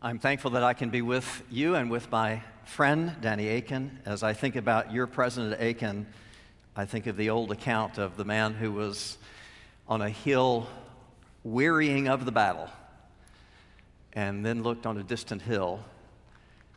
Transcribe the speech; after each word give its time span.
I'm 0.00 0.20
thankful 0.20 0.52
that 0.52 0.62
I 0.62 0.74
can 0.74 0.90
be 0.90 1.02
with 1.02 1.42
you 1.50 1.74
and 1.74 1.90
with 1.90 2.08
my 2.08 2.40
friend, 2.64 3.16
Danny 3.20 3.48
Akin. 3.48 3.98
As 4.06 4.22
I 4.22 4.32
think 4.32 4.54
about 4.54 4.92
your 4.92 5.08
President 5.08 5.60
Akin, 5.60 6.06
I 6.76 6.84
think 6.84 7.08
of 7.08 7.16
the 7.16 7.30
old 7.30 7.50
account 7.50 7.98
of 7.98 8.16
the 8.16 8.24
man 8.24 8.54
who 8.54 8.70
was 8.70 9.18
on 9.88 10.00
a 10.00 10.08
hill 10.08 10.68
wearying 11.42 12.06
of 12.06 12.26
the 12.26 12.30
battle 12.30 12.70
and 14.12 14.46
then 14.46 14.62
looked 14.62 14.86
on 14.86 14.98
a 14.98 15.02
distant 15.02 15.42
hill 15.42 15.80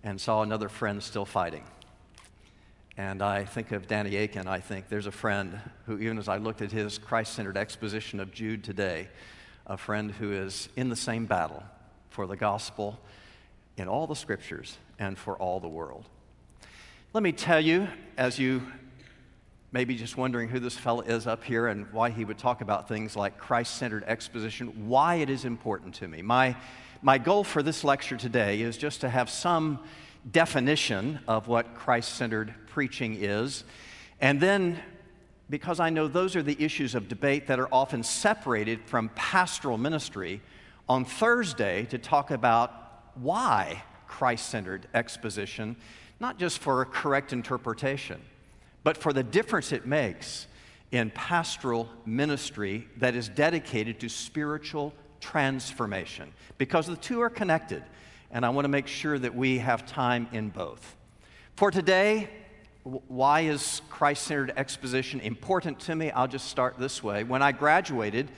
and 0.04 0.20
saw 0.20 0.42
another 0.42 0.68
friend 0.68 1.04
still 1.04 1.24
fighting. 1.24 1.64
And 2.98 3.22
I 3.22 3.46
think 3.46 3.72
of 3.72 3.88
Danny 3.88 4.16
Akin, 4.16 4.48
I 4.48 4.62
think 4.62 4.90
there's 4.90 5.06
a 5.06 5.12
friend 5.12 5.60
who, 5.86 6.00
even 6.00 6.18
as 6.18 6.28
I 6.28 6.38
looked 6.38 6.64
at 6.64 6.72
his 6.72 6.98
Christ 6.98 7.34
centered 7.34 7.56
exposition 7.56 8.20
of 8.20 8.34
Jude 8.34 8.64
today, 8.64 9.10
a 9.68 9.78
friend 9.78 10.10
who 10.10 10.32
is 10.32 10.70
in 10.76 10.90
the 10.90 10.96
same 10.96 11.28
battle 11.28 11.62
for 12.12 12.28
the 12.28 12.36
gospel 12.36 13.00
in 13.78 13.88
all 13.88 14.06
the 14.06 14.16
scriptures 14.16 14.78
and 15.00 15.18
for 15.18 15.36
all 15.38 15.60
the 15.60 15.68
world. 15.68 16.06
Let 17.14 17.24
me 17.24 17.32
tell 17.32 17.60
you, 17.60 17.88
as 18.18 18.38
you 18.38 18.62
maybe 19.72 19.96
just 19.96 20.18
wondering 20.18 20.50
who 20.50 20.60
this 20.60 20.78
fellow 20.78 21.02
is 21.02 21.26
up 21.26 21.44
here 21.44 21.68
and 21.68 21.92
why 21.94 22.10
he 22.10 22.26
would 22.26 22.38
talk 22.38 22.60
about 22.62 22.90
things 22.90 23.16
like 23.16 23.38
Christ 23.38 23.76
centered 23.76 24.04
exposition, 24.04 24.88
why 24.88 25.16
it 25.16 25.30
is 25.30 25.46
important 25.46 25.96
to 25.96 26.08
me. 26.08 26.22
My, 26.22 26.58
my 27.02 27.18
goal 27.18 27.46
for 27.46 27.64
this 27.64 27.84
lecture 27.84 28.18
today 28.18 28.62
is 28.62 28.78
just 28.78 29.02
to 29.02 29.10
have 29.10 29.30
some 29.30 29.80
definition 30.30 31.20
of 31.28 31.48
what 31.48 31.74
Christ 31.74 32.16
centered 32.16 32.54
preaching 32.68 33.16
is, 33.20 33.64
and 34.20 34.40
then 34.40 34.78
because 35.50 35.80
I 35.80 35.90
know 35.90 36.08
those 36.08 36.36
are 36.36 36.44
the 36.44 36.62
issues 36.64 36.96
of 36.96 37.08
debate 37.08 37.48
that 37.48 37.60
are 37.60 37.68
often 37.74 38.04
separated 38.04 38.82
from 38.86 39.10
pastoral 39.16 39.78
ministry, 39.78 40.42
on 40.92 41.06
Thursday 41.06 41.86
to 41.86 41.98
talk 41.98 42.32
about 42.32 42.74
why 43.16 43.82
Christ 44.10 44.50
centered 44.50 44.90
exposition, 44.94 45.78
not 46.20 46.38
just 46.38 46.60
for 46.60 46.82
a 46.82 46.86
correct 46.86 47.32
interpretation, 47.32 48.20
but 48.84 48.98
for 48.98 49.14
the 49.14 49.24
difference 49.24 49.72
it 49.72 49.86
makes 49.86 50.48
in 50.92 51.10
pastoral 51.12 51.88
ministry 52.06 52.90
that 52.98 53.16
is 53.16 53.30
dedicated 53.30 54.02
to 54.02 54.10
spiritual 54.10 54.94
transformation, 55.22 56.30
because 56.58 56.88
the 56.88 56.98
two 56.98 57.22
are 57.22 57.30
connected, 57.30 57.82
and 58.30 58.46
I 58.46 58.50
want 58.50 58.66
to 58.66 58.70
make 58.70 58.88
sure 58.88 59.18
that 59.18 59.34
we 59.34 59.60
have 59.60 59.86
time 59.86 60.28
in 60.34 60.50
both. 60.50 60.98
For 61.56 61.72
today, 61.72 62.28
why 62.84 63.42
is 63.42 63.82
Christ 63.90 64.24
centered 64.24 64.52
exposition 64.58 65.22
important 65.22 65.80
to 65.82 65.96
me? 65.96 66.12
I'll 66.12 66.28
just 66.28 66.50
start 66.50 66.78
this 66.78 67.02
way. 67.02 67.24
When 67.24 67.42
I 67.42 67.54
graduated 67.54 68.30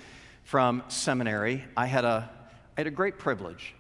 from 0.44 0.84
seminary, 0.88 1.64
I 1.76 1.88
had 1.88 2.06
a 2.06 2.30
I 2.76 2.82
had 2.82 2.88
a 2.88 2.92
great 2.92 3.20
privilege. 3.20 3.76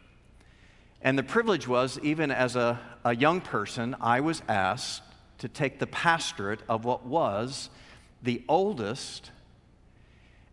And 1.01 1.17
the 1.17 1.23
privilege 1.23 1.67
was, 1.67 1.99
even 2.03 2.29
as 2.29 2.55
a, 2.55 2.79
a 3.03 3.15
young 3.15 3.41
person, 3.41 3.95
I 3.99 4.19
was 4.19 4.43
asked 4.47 5.01
to 5.39 5.47
take 5.47 5.79
the 5.79 5.87
pastorate 5.87 6.61
of 6.69 6.85
what 6.85 7.05
was 7.05 7.69
the 8.21 8.43
oldest 8.47 9.31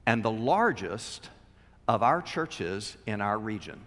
and 0.06 0.22
the 0.22 0.30
largest 0.30 1.28
of 1.86 2.02
our 2.02 2.22
churches 2.22 2.96
in 3.06 3.20
our 3.20 3.38
region. 3.38 3.78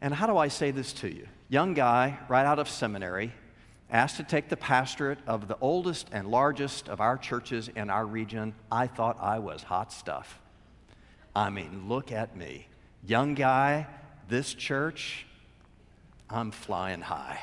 And 0.00 0.14
how 0.14 0.26
do 0.26 0.38
I 0.38 0.48
say 0.48 0.70
this 0.70 0.92
to 0.94 1.14
you? 1.14 1.28
Young 1.50 1.74
guy, 1.74 2.18
right 2.28 2.46
out 2.46 2.58
of 2.58 2.70
seminary, 2.70 3.32
asked 3.90 4.16
to 4.16 4.22
take 4.22 4.48
the 4.48 4.56
pastorate 4.56 5.18
of 5.26 5.46
the 5.46 5.58
oldest 5.60 6.08
and 6.10 6.26
largest 6.28 6.88
of 6.88 7.00
our 7.00 7.18
churches 7.18 7.68
in 7.68 7.90
our 7.90 8.06
region. 8.06 8.54
I 8.72 8.86
thought 8.86 9.18
I 9.20 9.40
was 9.40 9.62
hot 9.62 9.92
stuff. 9.92 10.40
I 11.36 11.50
mean, 11.50 11.88
look 11.88 12.10
at 12.10 12.34
me 12.34 12.67
young 13.06 13.34
guy, 13.34 13.86
this 14.28 14.54
church, 14.54 15.26
I'm 16.30 16.50
flying 16.50 17.00
high. 17.00 17.40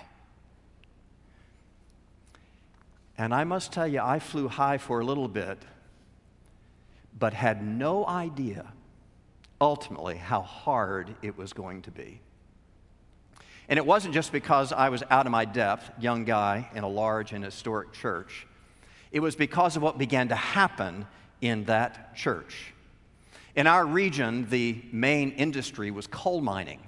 And 3.18 3.34
I 3.34 3.44
must 3.44 3.72
tell 3.72 3.88
you, 3.88 4.02
I 4.02 4.20
flew 4.20 4.48
high 4.48 4.78
for 4.78 5.00
a 5.00 5.06
little 5.06 5.28
bit, 5.28 5.58
but 7.18 7.34
had 7.34 7.66
no 7.66 8.06
idea 8.06 8.72
ultimately 9.62 10.18
how 10.18 10.42
hard 10.42 11.16
it 11.22 11.38
was 11.38 11.54
going 11.54 11.82
to 11.84 11.92
be. 11.92 12.20
And 13.68 13.78
it 13.78 13.86
wasn't 13.86 14.14
just 14.14 14.32
because 14.32 14.72
I 14.72 14.90
was 14.90 15.02
out 15.10 15.26
of 15.26 15.32
my 15.32 15.46
depth, 15.46 15.90
young 16.00 16.26
guy 16.26 16.70
in 16.76 16.84
a 16.84 16.90
large 16.90 17.32
and 17.32 17.44
historic 17.44 17.94
church. 17.94 18.46
It 19.12 19.22
was 19.22 19.36
because 19.36 19.76
of 19.76 19.82
what 19.82 19.98
began 19.98 20.28
to 20.28 20.36
happen 20.36 21.08
in 21.42 21.66
that 21.66 22.16
church. 22.16 22.74
In 23.56 23.68
our 23.68 23.86
region, 23.86 24.48
the 24.50 24.82
main 24.92 25.32
industry 25.32 25.90
was 25.90 26.08
coal 26.08 26.42
mining. 26.42 26.82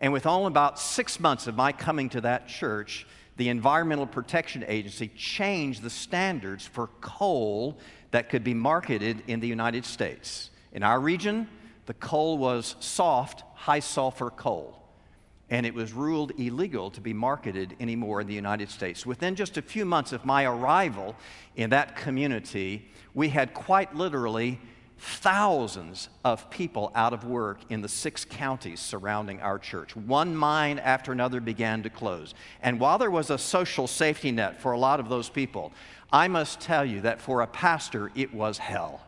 And 0.00 0.14
with 0.14 0.24
only 0.24 0.46
about 0.46 0.78
six 0.78 1.20
months 1.20 1.46
of 1.46 1.56
my 1.56 1.72
coming 1.72 2.08
to 2.10 2.22
that 2.22 2.48
church, 2.48 3.06
the 3.36 3.50
Environmental 3.50 4.06
Protection 4.06 4.64
Agency 4.66 5.08
changed 5.08 5.82
the 5.82 5.90
standards 5.90 6.66
for 6.66 6.88
coal 7.02 7.78
that 8.12 8.30
could 8.30 8.42
be 8.42 8.54
marketed 8.54 9.22
in 9.26 9.40
the 9.40 9.46
United 9.46 9.84
States. 9.84 10.50
In 10.72 10.82
our 10.82 10.98
region, 10.98 11.46
the 11.84 11.94
coal 11.94 12.38
was 12.38 12.76
soft, 12.80 13.44
high 13.54 13.80
sulfur 13.80 14.30
coal. 14.30 14.76
And 15.50 15.66
it 15.66 15.74
was 15.74 15.92
ruled 15.92 16.32
illegal 16.38 16.90
to 16.92 17.00
be 17.00 17.12
marketed 17.12 17.76
anymore 17.78 18.22
in 18.22 18.26
the 18.26 18.34
United 18.34 18.70
States. 18.70 19.04
Within 19.04 19.34
just 19.34 19.58
a 19.58 19.62
few 19.62 19.84
months 19.84 20.12
of 20.12 20.24
my 20.24 20.44
arrival 20.44 21.14
in 21.56 21.70
that 21.70 21.94
community, 21.96 22.88
we 23.12 23.28
had 23.28 23.52
quite 23.52 23.94
literally 23.94 24.60
thousands 25.00 26.10
of 26.24 26.50
people 26.50 26.92
out 26.94 27.14
of 27.14 27.24
work 27.24 27.58
in 27.70 27.80
the 27.80 27.88
six 27.88 28.24
counties 28.24 28.80
surrounding 28.80 29.40
our 29.40 29.58
church. 29.58 29.96
One 29.96 30.36
mine 30.36 30.78
after 30.78 31.10
another 31.10 31.40
began 31.40 31.82
to 31.84 31.90
close. 31.90 32.34
And 32.62 32.78
while 32.78 32.98
there 32.98 33.10
was 33.10 33.30
a 33.30 33.38
social 33.38 33.86
safety 33.86 34.30
net 34.30 34.60
for 34.60 34.72
a 34.72 34.78
lot 34.78 35.00
of 35.00 35.08
those 35.08 35.30
people, 35.30 35.72
I 36.12 36.28
must 36.28 36.60
tell 36.60 36.84
you 36.84 37.00
that 37.00 37.20
for 37.20 37.40
a 37.40 37.46
pastor, 37.46 38.12
it 38.14 38.34
was 38.34 38.58
hell. 38.58 39.00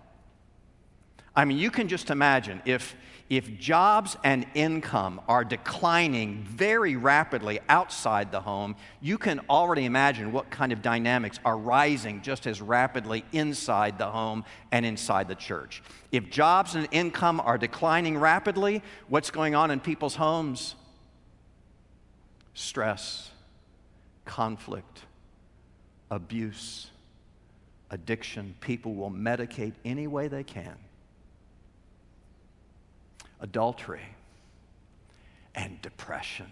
I 1.34 1.44
mean, 1.44 1.58
you 1.58 1.70
can 1.70 1.88
just 1.88 2.10
imagine 2.10 2.62
if 2.64 2.94
if 3.32 3.58
jobs 3.58 4.18
and 4.24 4.44
income 4.52 5.18
are 5.26 5.42
declining 5.42 6.44
very 6.44 6.96
rapidly 6.96 7.60
outside 7.66 8.30
the 8.30 8.42
home, 8.42 8.76
you 9.00 9.16
can 9.16 9.40
already 9.48 9.86
imagine 9.86 10.32
what 10.32 10.50
kind 10.50 10.70
of 10.70 10.82
dynamics 10.82 11.40
are 11.42 11.56
rising 11.56 12.20
just 12.20 12.46
as 12.46 12.60
rapidly 12.60 13.24
inside 13.32 13.96
the 13.96 14.10
home 14.10 14.44
and 14.70 14.84
inside 14.84 15.28
the 15.28 15.34
church. 15.34 15.82
If 16.10 16.28
jobs 16.28 16.74
and 16.74 16.86
income 16.90 17.40
are 17.40 17.56
declining 17.56 18.18
rapidly, 18.18 18.82
what's 19.08 19.30
going 19.30 19.54
on 19.54 19.70
in 19.70 19.80
people's 19.80 20.16
homes? 20.16 20.74
Stress, 22.52 23.30
conflict, 24.26 25.04
abuse, 26.10 26.90
addiction. 27.88 28.56
People 28.60 28.94
will 28.94 29.10
medicate 29.10 29.72
any 29.86 30.06
way 30.06 30.28
they 30.28 30.44
can 30.44 30.76
adultery, 33.42 34.06
and 35.54 35.82
depression 35.82 36.46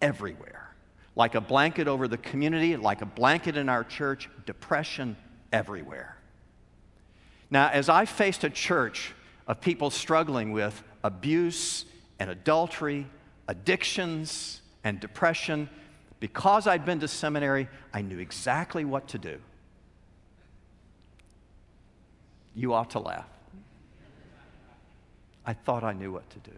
everywhere. 0.00 0.68
Like 1.16 1.34
a 1.34 1.40
blanket 1.40 1.88
over 1.88 2.06
the 2.06 2.18
community, 2.18 2.76
like 2.76 3.02
a 3.02 3.06
blanket 3.06 3.56
in 3.56 3.68
our 3.68 3.82
church, 3.82 4.28
depression 4.46 5.16
everywhere. 5.52 6.16
Now, 7.50 7.68
as 7.68 7.88
I 7.88 8.04
faced 8.04 8.44
a 8.44 8.50
church 8.50 9.12
of 9.46 9.60
people 9.60 9.90
struggling 9.90 10.52
with 10.52 10.82
abuse 11.02 11.84
and 12.18 12.30
adultery, 12.30 13.06
addictions 13.48 14.60
and 14.84 15.00
depression, 15.00 15.68
because 16.20 16.66
I'd 16.66 16.84
been 16.84 17.00
to 17.00 17.08
seminary, 17.08 17.68
I 17.92 18.02
knew 18.02 18.18
exactly 18.18 18.84
what 18.84 19.08
to 19.08 19.18
do. 19.18 19.38
You 22.54 22.74
ought 22.74 22.90
to 22.90 23.00
laugh. 23.00 23.31
I 25.44 25.52
thought 25.54 25.82
I 25.82 25.92
knew 25.92 26.12
what 26.12 26.28
to 26.30 26.38
do. 26.38 26.56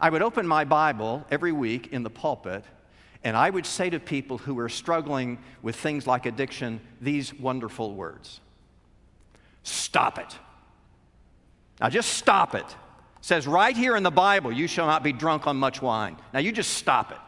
I 0.00 0.10
would 0.10 0.22
open 0.22 0.46
my 0.46 0.64
Bible 0.64 1.24
every 1.30 1.52
week 1.52 1.92
in 1.92 2.02
the 2.02 2.10
pulpit, 2.10 2.64
and 3.24 3.36
I 3.36 3.48
would 3.48 3.66
say 3.66 3.90
to 3.90 3.98
people 3.98 4.38
who 4.38 4.54
were 4.54 4.68
struggling 4.68 5.38
with 5.62 5.76
things 5.76 6.06
like 6.06 6.26
addiction 6.26 6.80
these 7.00 7.34
wonderful 7.34 7.94
words 7.94 8.40
Stop 9.62 10.18
it. 10.18 10.38
Now 11.80 11.88
just 11.88 12.14
stop 12.14 12.54
it. 12.54 12.60
it. 12.60 12.76
says 13.20 13.48
right 13.48 13.76
here 13.76 13.96
in 13.96 14.04
the 14.04 14.12
Bible, 14.12 14.52
you 14.52 14.68
shall 14.68 14.86
not 14.86 15.02
be 15.02 15.12
drunk 15.12 15.48
on 15.48 15.56
much 15.56 15.82
wine. 15.82 16.16
Now 16.32 16.38
you 16.38 16.52
just 16.52 16.74
stop 16.74 17.10
it. 17.10 17.18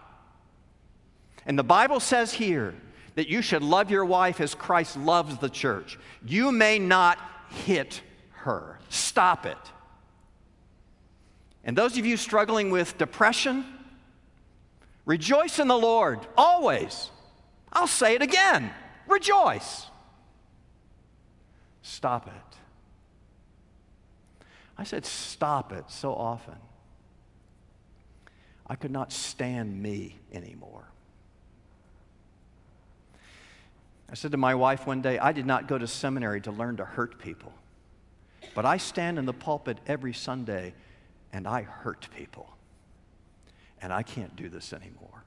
And 1.47 1.59
the 1.59 1.65
Bible 1.65 1.99
says 1.99 2.33
here 2.33 2.75
that 3.17 3.29
you 3.29 3.43
should 3.43 3.63
love 3.63 3.91
your 3.91 4.05
wife 4.05 4.41
as 4.41 4.55
Christ 4.55 4.97
loves 4.97 5.39
the 5.39 5.49
church. 5.49 5.99
You 6.25 6.53
may 6.53 6.79
not 6.79 7.19
hit 7.49 8.03
her. 8.39 8.79
Stop 8.89 9.47
it. 9.47 9.59
And 11.65 11.77
those 11.77 11.99
of 11.99 12.07
you 12.07 12.17
struggling 12.17 12.71
with 12.71 12.97
depression, 12.99 13.65
rejoice 15.05 15.59
in 15.59 15.69
the 15.69 15.77
Lord 15.77 16.21
always. 16.37 17.11
I'll 17.73 17.87
say 17.87 18.15
it 18.15 18.23
again 18.23 18.73
rejoice. 19.07 19.87
Stop 21.83 22.27
it. 22.27 22.57
I 24.77 24.85
said, 24.85 25.05
Stop 25.05 25.73
it 25.73 25.85
so 25.89 26.15
often. 26.15 26.57
I 28.67 28.75
could 28.75 28.91
not 28.91 29.13
stand 29.13 29.83
me 29.83 30.19
anymore. 30.33 30.85
I 34.11 34.15
said 34.15 34.31
to 34.33 34.37
my 34.37 34.55
wife 34.55 34.87
one 34.87 35.03
day, 35.03 35.19
I 35.19 35.33
did 35.33 35.47
not 35.47 35.69
go 35.69 35.77
to 35.79 35.87
seminary 35.87 36.41
to 36.43 36.51
learn 36.51 36.77
to 36.77 36.85
hurt 36.85 37.19
people, 37.19 37.53
but 38.55 38.65
I 38.65 38.77
stand 38.77 39.19
in 39.19 39.27
the 39.27 39.33
pulpit 39.33 39.79
every 39.87 40.13
Sunday 40.13 40.75
and 41.33 41.47
I 41.47 41.63
hurt 41.63 42.09
people. 42.17 42.49
And 43.81 43.93
I 43.93 44.03
can't 44.03 44.35
do 44.35 44.49
this 44.49 44.73
anymore. 44.73 45.25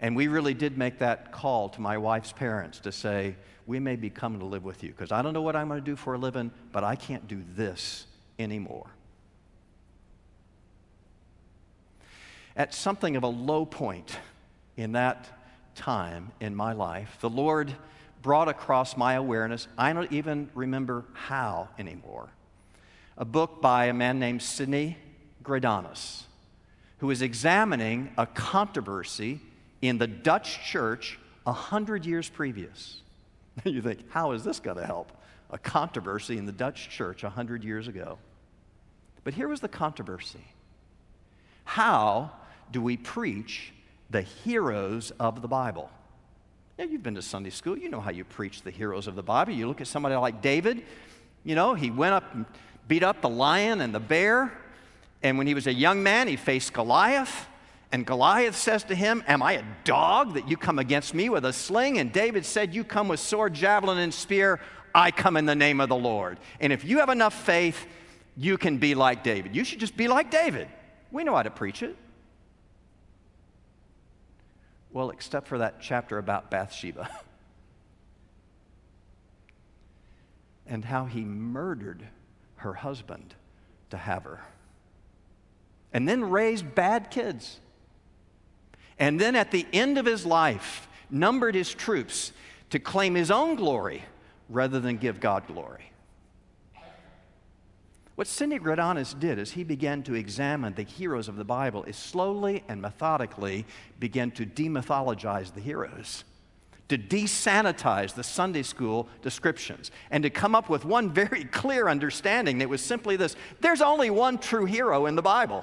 And 0.00 0.14
we 0.14 0.28
really 0.28 0.54
did 0.54 0.76
make 0.76 0.98
that 0.98 1.32
call 1.32 1.68
to 1.70 1.80
my 1.80 1.98
wife's 1.98 2.32
parents 2.32 2.80
to 2.80 2.92
say, 2.92 3.36
We 3.66 3.80
may 3.80 3.96
be 3.96 4.10
coming 4.10 4.40
to 4.40 4.46
live 4.46 4.64
with 4.64 4.82
you 4.82 4.90
because 4.90 5.12
I 5.12 5.22
don't 5.22 5.32
know 5.32 5.42
what 5.42 5.56
I'm 5.56 5.68
going 5.68 5.80
to 5.80 5.84
do 5.84 5.96
for 5.96 6.14
a 6.14 6.18
living, 6.18 6.50
but 6.72 6.84
I 6.84 6.96
can't 6.96 7.26
do 7.26 7.42
this 7.54 8.06
anymore. 8.38 8.86
At 12.56 12.74
something 12.74 13.16
of 13.16 13.22
a 13.22 13.28
low 13.28 13.66
point 13.66 14.18
in 14.76 14.92
that 14.92 15.28
time 15.74 16.32
in 16.40 16.54
my 16.54 16.72
life, 16.72 17.18
the 17.20 17.30
Lord 17.30 17.74
brought 18.26 18.48
across 18.48 18.96
my 18.96 19.14
awareness, 19.14 19.68
I 19.78 19.92
don't 19.92 20.10
even 20.10 20.50
remember 20.52 21.04
how 21.12 21.68
anymore, 21.78 22.28
a 23.16 23.24
book 23.24 23.62
by 23.62 23.84
a 23.84 23.94
man 23.94 24.18
named 24.18 24.42
Sidney 24.42 24.98
Greidanus, 25.44 26.24
who 26.98 27.08
is 27.12 27.22
examining 27.22 28.10
a 28.18 28.26
controversy 28.26 29.38
in 29.80 29.98
the 29.98 30.08
Dutch 30.08 30.58
church 30.66 31.20
a 31.46 31.52
hundred 31.52 32.04
years 32.04 32.28
previous. 32.28 33.00
you 33.64 33.80
think, 33.80 34.00
how 34.10 34.32
is 34.32 34.42
this 34.42 34.58
going 34.58 34.78
to 34.78 34.84
help? 34.84 35.12
A 35.50 35.58
controversy 35.58 36.36
in 36.36 36.46
the 36.46 36.52
Dutch 36.52 36.90
church 36.90 37.22
a 37.22 37.30
hundred 37.30 37.62
years 37.62 37.86
ago. 37.86 38.18
But 39.22 39.34
here 39.34 39.46
was 39.46 39.60
the 39.60 39.68
controversy 39.68 40.44
How 41.62 42.32
do 42.72 42.82
we 42.82 42.96
preach 42.96 43.72
the 44.10 44.22
heroes 44.22 45.12
of 45.20 45.42
the 45.42 45.48
Bible? 45.48 45.90
Now, 46.78 46.84
you've 46.84 47.02
been 47.02 47.14
to 47.14 47.22
Sunday 47.22 47.50
school, 47.50 47.78
you 47.78 47.88
know 47.88 48.00
how 48.00 48.10
you 48.10 48.24
preach 48.24 48.60
the 48.60 48.70
heroes 48.70 49.06
of 49.06 49.14
the 49.14 49.22
Bible. 49.22 49.52
You 49.52 49.66
look 49.66 49.80
at 49.80 49.86
somebody 49.86 50.14
like 50.14 50.42
David, 50.42 50.82
you 51.42 51.54
know, 51.54 51.72
he 51.72 51.90
went 51.90 52.12
up 52.12 52.34
and 52.34 52.44
beat 52.86 53.02
up 53.02 53.22
the 53.22 53.30
lion 53.30 53.80
and 53.80 53.94
the 53.94 54.00
bear. 54.00 54.52
And 55.22 55.38
when 55.38 55.46
he 55.46 55.54
was 55.54 55.66
a 55.66 55.72
young 55.72 56.02
man, 56.02 56.28
he 56.28 56.36
faced 56.36 56.74
Goliath. 56.74 57.46
And 57.92 58.04
Goliath 58.04 58.56
says 58.56 58.84
to 58.84 58.94
him, 58.94 59.24
Am 59.26 59.42
I 59.42 59.52
a 59.52 59.64
dog 59.84 60.34
that 60.34 60.48
you 60.48 60.58
come 60.58 60.78
against 60.78 61.14
me 61.14 61.30
with 61.30 61.46
a 61.46 61.52
sling? 61.52 61.98
And 61.98 62.12
David 62.12 62.44
said, 62.44 62.74
You 62.74 62.84
come 62.84 63.08
with 63.08 63.20
sword, 63.20 63.54
javelin, 63.54 63.96
and 63.96 64.12
spear. 64.12 64.60
I 64.94 65.10
come 65.10 65.38
in 65.38 65.46
the 65.46 65.54
name 65.54 65.80
of 65.80 65.88
the 65.88 65.96
Lord. 65.96 66.38
And 66.60 66.72
if 66.72 66.84
you 66.84 66.98
have 66.98 67.08
enough 67.08 67.34
faith, 67.34 67.86
you 68.36 68.58
can 68.58 68.76
be 68.76 68.94
like 68.94 69.24
David. 69.24 69.56
You 69.56 69.64
should 69.64 69.80
just 69.80 69.96
be 69.96 70.08
like 70.08 70.30
David. 70.30 70.68
We 71.10 71.24
know 71.24 71.34
how 71.34 71.42
to 71.42 71.50
preach 71.50 71.82
it. 71.82 71.96
Well, 74.96 75.10
except 75.10 75.46
for 75.46 75.58
that 75.58 75.78
chapter 75.78 76.16
about 76.16 76.50
Bathsheba 76.50 77.10
and 80.66 80.86
how 80.86 81.04
he 81.04 81.20
murdered 81.20 82.08
her 82.54 82.72
husband 82.72 83.34
to 83.90 83.98
have 83.98 84.24
her, 84.24 84.40
and 85.92 86.08
then 86.08 86.24
raised 86.24 86.74
bad 86.74 87.10
kids. 87.10 87.60
And 88.98 89.20
then 89.20 89.36
at 89.36 89.50
the 89.50 89.66
end 89.70 89.98
of 89.98 90.06
his 90.06 90.24
life, 90.24 90.88
numbered 91.10 91.54
his 91.54 91.74
troops 91.74 92.32
to 92.70 92.78
claim 92.78 93.14
his 93.14 93.30
own 93.30 93.56
glory 93.56 94.02
rather 94.48 94.80
than 94.80 94.96
give 94.96 95.20
God 95.20 95.46
glory. 95.46 95.92
What 98.16 98.26
Sidney 98.26 98.58
Greidanus 98.58 99.18
did 99.18 99.38
as 99.38 99.52
he 99.52 99.62
began 99.62 100.02
to 100.04 100.14
examine 100.14 100.74
the 100.74 100.82
heroes 100.82 101.28
of 101.28 101.36
the 101.36 101.44
Bible 101.44 101.84
is 101.84 101.96
slowly 101.96 102.64
and 102.66 102.80
methodically 102.80 103.66
began 104.00 104.30
to 104.32 104.46
demythologize 104.46 105.52
the 105.52 105.60
heroes, 105.60 106.24
to 106.88 106.96
desanitize 106.96 108.14
the 108.14 108.24
Sunday 108.24 108.62
school 108.62 109.06
descriptions, 109.20 109.90
and 110.10 110.22
to 110.22 110.30
come 110.30 110.54
up 110.54 110.70
with 110.70 110.86
one 110.86 111.12
very 111.12 111.44
clear 111.52 111.88
understanding 111.88 112.58
that 112.58 112.70
was 112.70 112.80
simply 112.80 113.16
this 113.16 113.36
there's 113.60 113.82
only 113.82 114.08
one 114.08 114.38
true 114.38 114.64
hero 114.64 115.04
in 115.04 115.14
the 115.14 115.22
Bible. 115.22 115.62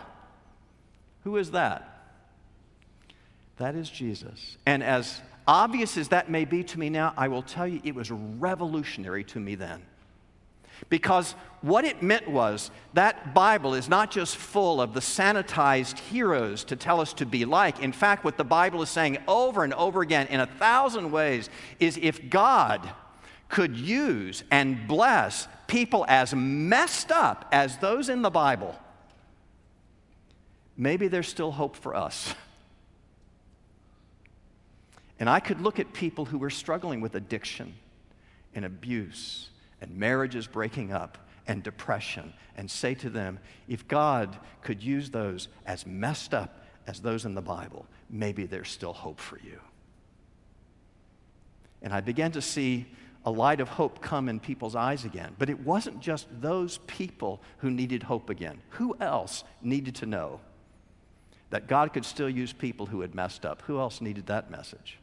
Who 1.23 1.37
is 1.37 1.51
that? 1.51 1.89
That 3.57 3.73
is 3.73 3.89
Jesus. 3.89 4.57
And 4.67 4.83
as 4.83 5.21
obvious 5.47 5.97
as 5.97 6.09
that 6.09 6.29
may 6.29 6.45
be 6.45 6.63
to 6.65 6.77
me 6.77 6.91
now, 6.91 7.13
I 7.17 7.29
will 7.29 7.41
tell 7.41 7.67
you 7.67 7.81
it 7.83 7.95
was 7.95 8.11
revolutionary 8.11 9.23
to 9.25 9.39
me 9.39 9.55
then. 9.55 9.81
Because 10.89 11.35
what 11.61 11.85
it 11.85 12.03
meant 12.03 12.27
was 12.27 12.71
that 12.93 13.33
Bible 13.33 13.73
is 13.73 13.87
not 13.87 14.11
just 14.11 14.35
full 14.35 14.81
of 14.81 14.93
the 14.93 14.99
sanitized 14.99 15.97
heroes 15.99 16.63
to 16.65 16.75
tell 16.75 16.99
us 16.99 17.13
to 17.13 17.25
be 17.25 17.45
like. 17.45 17.79
In 17.79 17.93
fact, 17.93 18.25
what 18.25 18.37
the 18.37 18.43
Bible 18.43 18.81
is 18.81 18.89
saying 18.89 19.17
over 19.27 19.63
and 19.63 19.73
over 19.73 20.01
again 20.01 20.27
in 20.27 20.39
a 20.39 20.45
thousand 20.45 21.11
ways 21.11 21.49
is 21.79 21.97
if 22.01 22.29
God 22.29 22.89
could 23.47 23.77
use 23.77 24.43
and 24.51 24.87
bless 24.87 25.47
people 25.67 26.05
as 26.09 26.35
messed 26.35 27.11
up 27.11 27.47
as 27.51 27.77
those 27.77 28.09
in 28.09 28.21
the 28.21 28.29
Bible, 28.29 28.75
maybe 30.75 31.07
there's 31.07 31.27
still 31.27 31.51
hope 31.51 31.75
for 31.75 31.95
us. 31.95 32.35
And 35.17 35.29
I 35.29 35.39
could 35.39 35.61
look 35.61 35.79
at 35.79 35.93
people 35.93 36.25
who 36.25 36.37
were 36.37 36.49
struggling 36.49 36.99
with 36.99 37.15
addiction 37.15 37.75
and 38.53 38.65
abuse 38.65 39.49
and 39.83 39.97
marriages 39.97 40.47
breaking 40.47 40.93
up 40.93 41.17
and 41.45 41.61
depression 41.61 42.33
and 42.55 42.71
say 42.71 42.95
to 42.95 43.09
them, 43.09 43.37
if 43.67 43.85
God 43.85 44.39
could 44.61 44.81
use 44.81 45.09
those 45.09 45.49
as 45.65 45.85
messed 45.85 46.33
up 46.33 46.63
as 46.87 47.01
those 47.01 47.25
in 47.25 47.35
the 47.35 47.41
Bible, 47.41 47.85
maybe 48.09 48.45
there's 48.45 48.69
still 48.69 48.93
hope 48.93 49.19
for 49.19 49.37
you. 49.39 49.59
And 51.81 51.93
I 51.93 51.99
began 51.99 52.31
to 52.31 52.41
see 52.41 52.85
a 53.25 53.31
light 53.31 53.59
of 53.59 53.67
hope 53.67 54.01
come 54.01 54.29
in 54.29 54.39
people's 54.39 54.75
eyes 54.75 55.03
again. 55.03 55.35
But 55.37 55.49
it 55.49 55.59
wasn't 55.59 55.99
just 55.99 56.27
those 56.39 56.77
people 56.87 57.41
who 57.57 57.69
needed 57.69 58.03
hope 58.03 58.29
again. 58.29 58.61
Who 58.69 58.95
else 59.01 59.43
needed 59.61 59.95
to 59.95 60.05
know 60.05 60.39
that 61.49 61.67
God 61.67 61.91
could 61.91 62.05
still 62.05 62.29
use 62.29 62.53
people 62.53 62.85
who 62.85 63.01
had 63.01 63.13
messed 63.13 63.45
up? 63.45 63.63
Who 63.63 63.79
else 63.79 63.99
needed 63.99 64.27
that 64.27 64.49
message? 64.49 64.97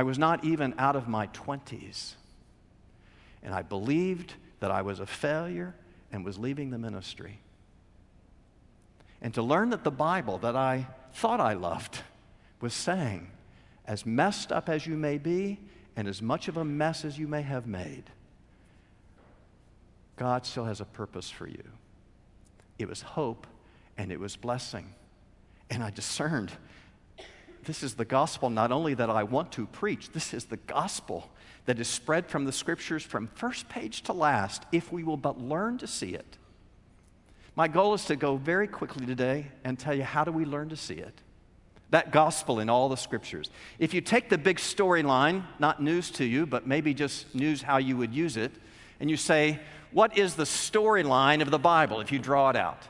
I 0.00 0.02
was 0.02 0.18
not 0.18 0.46
even 0.46 0.72
out 0.78 0.96
of 0.96 1.08
my 1.08 1.26
20s. 1.26 2.14
And 3.42 3.52
I 3.52 3.60
believed 3.60 4.32
that 4.60 4.70
I 4.70 4.80
was 4.80 4.98
a 4.98 5.04
failure 5.04 5.74
and 6.10 6.24
was 6.24 6.38
leaving 6.38 6.70
the 6.70 6.78
ministry. 6.78 7.38
And 9.20 9.34
to 9.34 9.42
learn 9.42 9.68
that 9.68 9.84
the 9.84 9.90
Bible 9.90 10.38
that 10.38 10.56
I 10.56 10.86
thought 11.12 11.38
I 11.38 11.52
loved 11.52 12.00
was 12.62 12.72
saying, 12.72 13.30
as 13.84 14.06
messed 14.06 14.50
up 14.50 14.70
as 14.70 14.86
you 14.86 14.96
may 14.96 15.18
be, 15.18 15.58
and 15.96 16.08
as 16.08 16.22
much 16.22 16.48
of 16.48 16.56
a 16.56 16.64
mess 16.64 17.04
as 17.04 17.18
you 17.18 17.28
may 17.28 17.42
have 17.42 17.66
made, 17.66 18.04
God 20.16 20.46
still 20.46 20.64
has 20.64 20.80
a 20.80 20.86
purpose 20.86 21.28
for 21.28 21.46
you. 21.46 21.64
It 22.78 22.88
was 22.88 23.02
hope 23.02 23.46
and 23.98 24.10
it 24.10 24.18
was 24.18 24.34
blessing. 24.34 24.94
And 25.68 25.82
I 25.82 25.90
discerned 25.90 26.52
this 27.64 27.82
is 27.82 27.94
the 27.94 28.04
gospel 28.04 28.50
not 28.50 28.72
only 28.72 28.94
that 28.94 29.10
I 29.10 29.22
want 29.22 29.52
to 29.52 29.66
preach, 29.66 30.10
this 30.10 30.32
is 30.32 30.46
the 30.46 30.56
gospel 30.56 31.30
that 31.66 31.78
is 31.78 31.88
spread 31.88 32.26
from 32.26 32.44
the 32.44 32.52
scriptures 32.52 33.02
from 33.02 33.28
first 33.28 33.68
page 33.68 34.02
to 34.02 34.12
last, 34.12 34.64
if 34.72 34.90
we 34.92 35.04
will 35.04 35.16
but 35.16 35.40
learn 35.40 35.78
to 35.78 35.86
see 35.86 36.14
it. 36.14 36.38
My 37.54 37.68
goal 37.68 37.94
is 37.94 38.04
to 38.06 38.16
go 38.16 38.36
very 38.36 38.66
quickly 38.66 39.06
today 39.06 39.48
and 39.64 39.78
tell 39.78 39.94
you 39.94 40.02
how 40.02 40.24
do 40.24 40.32
we 40.32 40.44
learn 40.44 40.68
to 40.70 40.76
see 40.76 40.94
it? 40.94 41.20
That 41.90 42.12
gospel 42.12 42.60
in 42.60 42.70
all 42.70 42.88
the 42.88 42.96
scriptures. 42.96 43.50
If 43.78 43.92
you 43.92 44.00
take 44.00 44.28
the 44.28 44.38
big 44.38 44.58
storyline, 44.58 45.44
not 45.58 45.82
news 45.82 46.10
to 46.12 46.24
you, 46.24 46.46
but 46.46 46.66
maybe 46.66 46.94
just 46.94 47.34
news 47.34 47.62
how 47.62 47.78
you 47.78 47.96
would 47.96 48.14
use 48.14 48.36
it, 48.36 48.52
and 49.00 49.10
you 49.10 49.16
say, 49.16 49.58
What 49.90 50.16
is 50.16 50.36
the 50.36 50.44
storyline 50.44 51.42
of 51.42 51.50
the 51.50 51.58
Bible 51.58 52.00
if 52.00 52.12
you 52.12 52.18
draw 52.18 52.48
it 52.50 52.56
out? 52.56 52.82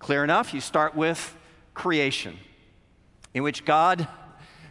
Clear 0.00 0.24
enough, 0.24 0.52
you 0.52 0.60
start 0.60 0.94
with 0.94 1.36
creation 1.74 2.36
in 3.38 3.44
which 3.44 3.64
God 3.64 4.08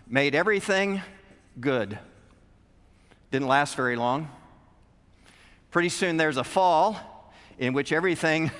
made 0.10 0.36
everything 0.36 1.02
good. 1.58 1.98
Didn't 3.32 3.48
last 3.48 3.78
very 3.78 3.96
long. 3.96 4.30
Pretty 5.72 5.88
soon 5.88 6.18
there's 6.18 6.36
a 6.36 6.44
fall 6.44 7.32
in 7.58 7.72
which 7.72 7.94
everything 7.94 8.52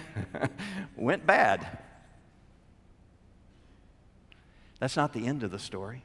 went 0.96 1.26
bad. 1.26 1.68
That's 4.80 4.96
not 4.96 5.12
the 5.12 5.28
end 5.28 5.44
of 5.44 5.52
the 5.52 5.60
story. 5.60 6.04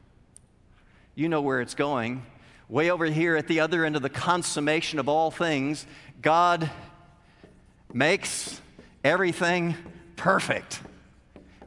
You 1.15 1.29
know 1.29 1.41
where 1.41 1.61
it's 1.61 1.77
going. 1.77 2.27
Way 2.69 2.91
over 2.91 3.07
here 3.07 3.37
at 3.37 3.47
the 3.47 3.61
other 3.61 3.85
end 3.85 3.95
of 3.95 4.03
the 4.03 4.11
consummation 4.11 4.99
of 4.99 5.09
all 5.09 5.31
things, 5.31 5.87
God 6.21 6.69
makes 7.93 8.61
everything 9.05 9.77
perfect. 10.17 10.81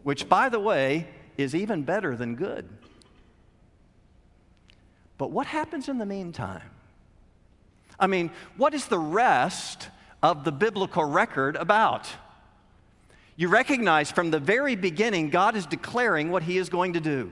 Which, 0.03 0.27
by 0.27 0.49
the 0.49 0.59
way, 0.59 1.07
is 1.37 1.55
even 1.55 1.83
better 1.83 2.15
than 2.15 2.35
good. 2.35 2.67
But 5.17 5.31
what 5.31 5.47
happens 5.47 5.87
in 5.87 5.97
the 5.97 6.05
meantime? 6.05 6.69
I 7.99 8.07
mean, 8.07 8.31
what 8.57 8.73
is 8.73 8.87
the 8.87 8.99
rest 8.99 9.89
of 10.21 10.43
the 10.43 10.51
biblical 10.51 11.05
record 11.05 11.55
about? 11.55 12.09
You 13.37 13.49
recognize 13.49 14.11
from 14.11 14.31
the 14.31 14.39
very 14.39 14.75
beginning, 14.75 15.29
God 15.29 15.55
is 15.55 15.65
declaring 15.65 16.31
what 16.31 16.43
He 16.43 16.57
is 16.57 16.69
going 16.69 16.93
to 16.93 16.99
do. 16.99 17.31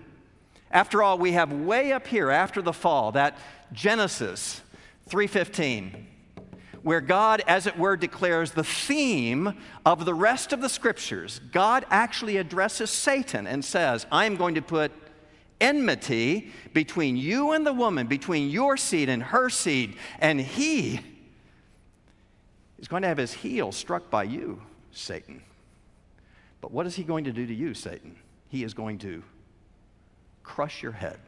After 0.72 1.03
all, 1.03 1.17
we 1.17 1.33
have 1.33 1.51
way 1.51 1.91
up 1.91 2.07
here 2.07 2.31
after 2.31 2.62
the 2.62 2.74
fall 2.74 3.12
that 3.13 3.38
Genesis 3.72 4.62
3:15 5.10 6.07
where 6.83 7.01
God 7.01 7.41
as 7.47 7.65
it 7.65 7.77
were 7.77 7.97
declares 7.97 8.51
the 8.51 8.63
theme 8.63 9.57
of 9.85 10.05
the 10.05 10.13
rest 10.13 10.53
of 10.53 10.61
the 10.61 10.69
scriptures. 10.69 11.39
God 11.51 11.85
actually 11.89 12.37
addresses 12.37 12.91
Satan 12.91 13.47
and 13.47 13.63
says, 13.65 14.05
"I 14.11 14.25
am 14.25 14.35
going 14.35 14.55
to 14.55 14.61
put 14.61 14.91
enmity 15.59 16.51
between 16.73 17.15
you 17.15 17.51
and 17.51 17.65
the 17.65 17.73
woman, 17.73 18.07
between 18.07 18.49
your 18.49 18.75
seed 18.75 19.07
and 19.07 19.23
her 19.23 19.49
seed, 19.49 19.95
and 20.19 20.41
he 20.41 20.99
is 22.77 22.87
going 22.89 23.01
to 23.01 23.07
have 23.07 23.17
his 23.17 23.33
heel 23.33 23.71
struck 23.71 24.09
by 24.09 24.23
you, 24.23 24.61
Satan." 24.91 25.41
But 26.59 26.71
what 26.71 26.85
is 26.85 26.95
he 26.95 27.03
going 27.03 27.23
to 27.23 27.31
do 27.31 27.47
to 27.47 27.53
you, 27.53 27.73
Satan? 27.73 28.17
He 28.49 28.63
is 28.63 28.73
going 28.73 28.99
to 28.99 29.23
crush 30.43 30.83
your 30.83 30.91
head. 30.91 31.19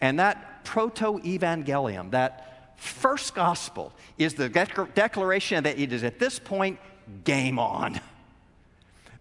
And 0.00 0.18
that 0.18 0.64
proto 0.64 1.20
evangelium, 1.20 2.10
that 2.10 2.49
first 2.80 3.34
gospel, 3.34 3.92
is 4.18 4.34
the 4.34 4.48
declaration 4.48 5.64
that 5.64 5.78
it 5.78 5.92
is 5.92 6.02
at 6.02 6.18
this 6.18 6.38
point 6.38 6.78
game 7.24 7.58
on. 7.58 8.00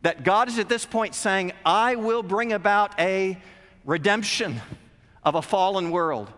That 0.01 0.23
God 0.23 0.47
is 0.47 0.57
at 0.59 0.69
this 0.69 0.85
point 0.85 1.13
saying, 1.13 1.51
I 1.65 1.95
will 1.95 2.23
bring 2.23 2.53
about 2.53 2.97
a 2.97 3.37
redemption 3.83 4.61
of 5.25 5.35
a 5.35 5.41
fallen 5.41 5.91
world 5.91 6.31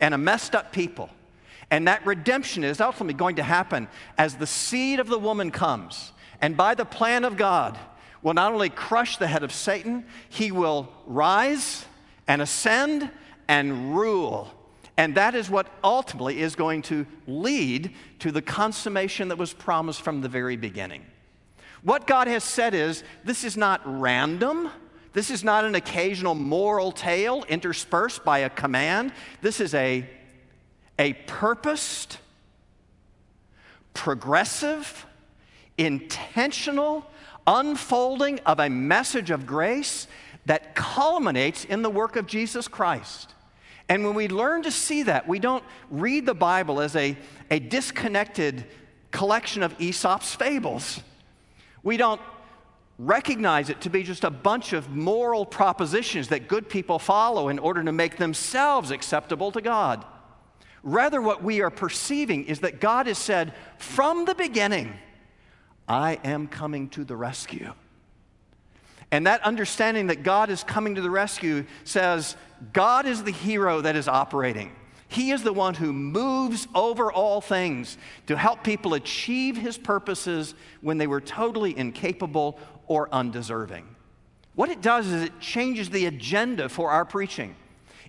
and 0.00 0.12
a 0.12 0.18
messed 0.18 0.54
up 0.54 0.70
people. 0.70 1.08
And 1.70 1.88
that 1.88 2.04
redemption 2.04 2.62
is 2.62 2.78
ultimately 2.78 3.14
going 3.14 3.36
to 3.36 3.42
happen 3.42 3.88
as 4.18 4.34
the 4.34 4.46
seed 4.46 5.00
of 5.00 5.08
the 5.08 5.18
woman 5.18 5.50
comes 5.50 6.12
and 6.40 6.56
by 6.56 6.74
the 6.74 6.84
plan 6.84 7.24
of 7.24 7.36
God, 7.36 7.78
will 8.22 8.34
not 8.34 8.52
only 8.52 8.68
crush 8.68 9.18
the 9.18 9.26
head 9.26 9.42
of 9.42 9.52
Satan, 9.52 10.04
he 10.28 10.50
will 10.50 10.88
rise 11.06 11.84
and 12.26 12.42
ascend 12.42 13.10
and 13.48 13.96
rule. 13.96 14.52
And 14.96 15.14
that 15.16 15.34
is 15.34 15.50
what 15.50 15.66
ultimately 15.84 16.40
is 16.40 16.56
going 16.56 16.82
to 16.82 17.06
lead 17.26 17.94
to 18.20 18.32
the 18.32 18.40
consummation 18.40 19.28
that 19.28 19.36
was 19.36 19.52
promised 19.52 20.00
from 20.00 20.22
the 20.22 20.28
very 20.28 20.56
beginning. 20.56 21.04
What 21.82 22.06
God 22.06 22.28
has 22.28 22.42
said 22.42 22.74
is 22.74 23.04
this 23.24 23.44
is 23.44 23.56
not 23.56 23.80
random. 23.84 24.70
This 25.12 25.30
is 25.30 25.44
not 25.44 25.64
an 25.64 25.74
occasional 25.74 26.34
moral 26.34 26.92
tale 26.92 27.44
interspersed 27.48 28.24
by 28.24 28.40
a 28.40 28.50
command. 28.50 29.12
This 29.42 29.60
is 29.60 29.74
a, 29.74 30.08
a 30.98 31.12
purposed, 31.12 32.18
progressive, 33.92 35.06
intentional 35.78 37.06
unfolding 37.46 38.40
of 38.40 38.58
a 38.58 38.68
message 38.68 39.30
of 39.30 39.46
grace 39.46 40.08
that 40.46 40.74
culminates 40.74 41.64
in 41.64 41.82
the 41.82 41.90
work 41.90 42.16
of 42.16 42.26
Jesus 42.26 42.66
Christ. 42.66 43.34
And 43.88 44.04
when 44.04 44.14
we 44.14 44.28
learn 44.28 44.62
to 44.62 44.70
see 44.70 45.04
that, 45.04 45.28
we 45.28 45.38
don't 45.38 45.64
read 45.90 46.26
the 46.26 46.34
Bible 46.34 46.80
as 46.80 46.96
a, 46.96 47.16
a 47.50 47.58
disconnected 47.58 48.64
collection 49.12 49.62
of 49.62 49.74
Aesop's 49.80 50.34
fables. 50.34 51.00
We 51.82 51.96
don't 51.96 52.20
recognize 52.98 53.70
it 53.70 53.80
to 53.82 53.90
be 53.90 54.02
just 54.02 54.24
a 54.24 54.30
bunch 54.30 54.72
of 54.72 54.88
moral 54.90 55.46
propositions 55.46 56.28
that 56.28 56.48
good 56.48 56.68
people 56.68 56.98
follow 56.98 57.48
in 57.48 57.58
order 57.58 57.84
to 57.84 57.92
make 57.92 58.16
themselves 58.16 58.90
acceptable 58.90 59.52
to 59.52 59.60
God. 59.60 60.04
Rather, 60.82 61.20
what 61.20 61.42
we 61.42 61.60
are 61.60 61.70
perceiving 61.70 62.44
is 62.44 62.60
that 62.60 62.80
God 62.80 63.06
has 63.06 63.18
said 63.18 63.54
from 63.78 64.24
the 64.24 64.34
beginning, 64.34 64.94
I 65.86 66.18
am 66.24 66.48
coming 66.48 66.88
to 66.90 67.04
the 67.04 67.16
rescue. 67.16 67.72
And 69.10 69.26
that 69.26 69.42
understanding 69.42 70.08
that 70.08 70.22
God 70.22 70.50
is 70.50 70.64
coming 70.64 70.96
to 70.96 71.00
the 71.00 71.10
rescue 71.10 71.64
says 71.84 72.36
God 72.72 73.06
is 73.06 73.22
the 73.22 73.30
hero 73.30 73.80
that 73.80 73.96
is 73.96 74.08
operating. 74.08 74.72
He 75.08 75.30
is 75.30 75.42
the 75.42 75.52
one 75.52 75.74
who 75.74 75.92
moves 75.92 76.66
over 76.74 77.12
all 77.12 77.40
things 77.40 77.96
to 78.26 78.36
help 78.36 78.64
people 78.64 78.94
achieve 78.94 79.56
his 79.56 79.78
purposes 79.78 80.54
when 80.80 80.98
they 80.98 81.06
were 81.06 81.20
totally 81.20 81.76
incapable 81.76 82.58
or 82.88 83.08
undeserving. 83.12 83.86
What 84.56 84.70
it 84.70 84.80
does 84.80 85.06
is 85.06 85.22
it 85.22 85.38
changes 85.38 85.90
the 85.90 86.06
agenda 86.06 86.68
for 86.68 86.90
our 86.90 87.04
preaching. 87.04 87.54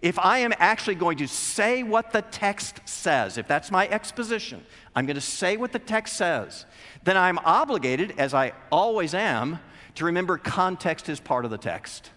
If 0.02 0.18
I 0.20 0.40
am 0.40 0.54
actually 0.58 0.96
going 0.96 1.18
to 1.18 1.28
say 1.28 1.84
what 1.84 2.12
the 2.12 2.22
text 2.22 2.82
says, 2.86 3.38
if 3.38 3.48
that's 3.48 3.72
my 3.72 3.88
exposition, 3.88 4.64
I'm 4.96 5.06
going 5.06 5.16
to 5.16 5.22
say 5.22 5.58
what 5.58 5.72
the 5.72 5.80
text 5.80 6.16
says, 6.16 6.66
then 7.04 7.18
I'm 7.18 7.40
obligated, 7.40 8.14
as 8.18 8.34
I 8.34 8.54
always 8.72 9.14
am, 9.14 9.60
to 9.98 10.06
remember 10.06 10.38
context 10.38 11.10
is 11.10 11.20
part 11.20 11.46
of 11.46 11.52
the 11.52 11.58
text. 11.58 12.12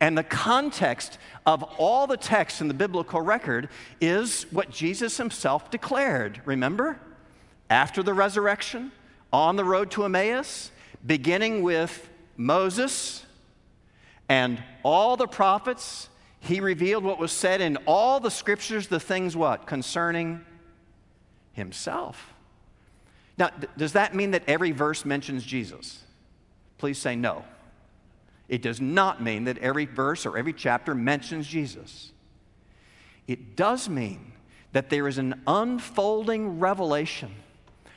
And 0.00 0.18
the 0.18 0.24
context 0.24 1.18
of 1.44 1.62
all 1.78 2.06
the 2.06 2.16
texts 2.16 2.60
in 2.60 2.68
the 2.68 2.74
biblical 2.74 3.20
record 3.20 3.68
is 4.00 4.44
what 4.50 4.70
Jesus 4.70 5.16
himself 5.16 5.70
declared. 5.70 6.42
Remember? 6.44 7.00
After 7.70 8.02
the 8.02 8.14
resurrection, 8.14 8.92
on 9.32 9.56
the 9.56 9.64
road 9.64 9.90
to 9.92 10.04
Emmaus, 10.04 10.70
beginning 11.04 11.62
with 11.62 12.08
Moses 12.36 13.24
and 14.28 14.62
all 14.82 15.16
the 15.16 15.26
prophets 15.26 16.08
he 16.40 16.60
revealed 16.60 17.02
what 17.02 17.18
was 17.18 17.32
said 17.32 17.60
in 17.60 17.76
all 17.86 18.20
the 18.20 18.30
scriptures, 18.30 18.86
the 18.86 19.00
things 19.00 19.36
what? 19.36 19.66
Concerning 19.66 20.44
himself. 21.52 22.32
Now, 23.36 23.50
does 23.76 23.94
that 23.94 24.14
mean 24.14 24.30
that 24.30 24.44
every 24.46 24.70
verse 24.70 25.04
mentions 25.04 25.44
Jesus? 25.44 26.02
Please 26.78 26.98
say 26.98 27.16
no. 27.16 27.44
It 28.48 28.62
does 28.62 28.80
not 28.80 29.22
mean 29.22 29.44
that 29.44 29.58
every 29.58 29.86
verse 29.86 30.24
or 30.24 30.38
every 30.38 30.52
chapter 30.52 30.94
mentions 30.94 31.46
Jesus. 31.46 32.12
It 33.26 33.56
does 33.56 33.88
mean 33.88 34.32
that 34.72 34.90
there 34.90 35.08
is 35.08 35.18
an 35.18 35.42
unfolding 35.46 36.60
revelation, 36.60 37.34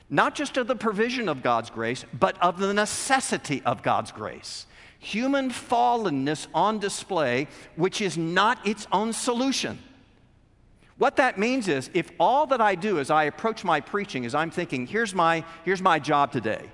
not 0.09 0.33
just 0.33 0.57
of 0.57 0.67
the 0.67 0.75
provision 0.75 1.29
of 1.29 1.43
God's 1.43 1.69
grace, 1.69 2.05
but 2.13 2.41
of 2.41 2.57
the 2.57 2.73
necessity 2.73 3.61
of 3.65 3.83
God's 3.83 4.11
grace 4.11 4.65
human 4.99 5.49
fallenness 5.49 6.47
on 6.53 6.77
display, 6.77 7.47
which 7.75 8.01
is 8.01 8.17
not 8.17 8.65
its 8.67 8.85
own 8.91 9.13
solution. 9.13 9.79
What 10.97 11.15
that 11.15 11.39
means 11.39 11.69
is 11.69 11.89
if 11.93 12.11
all 12.19 12.45
that 12.47 12.59
I 12.59 12.75
do 12.75 12.99
as 12.99 13.09
I 13.09 13.23
approach 13.23 13.63
my 13.63 13.79
preaching 13.79 14.25
is 14.25 14.35
I'm 14.35 14.51
thinking, 14.51 14.85
here's 14.85 15.15
my, 15.15 15.45
here's 15.63 15.81
my 15.81 15.97
job 15.97 16.33
today. 16.33 16.69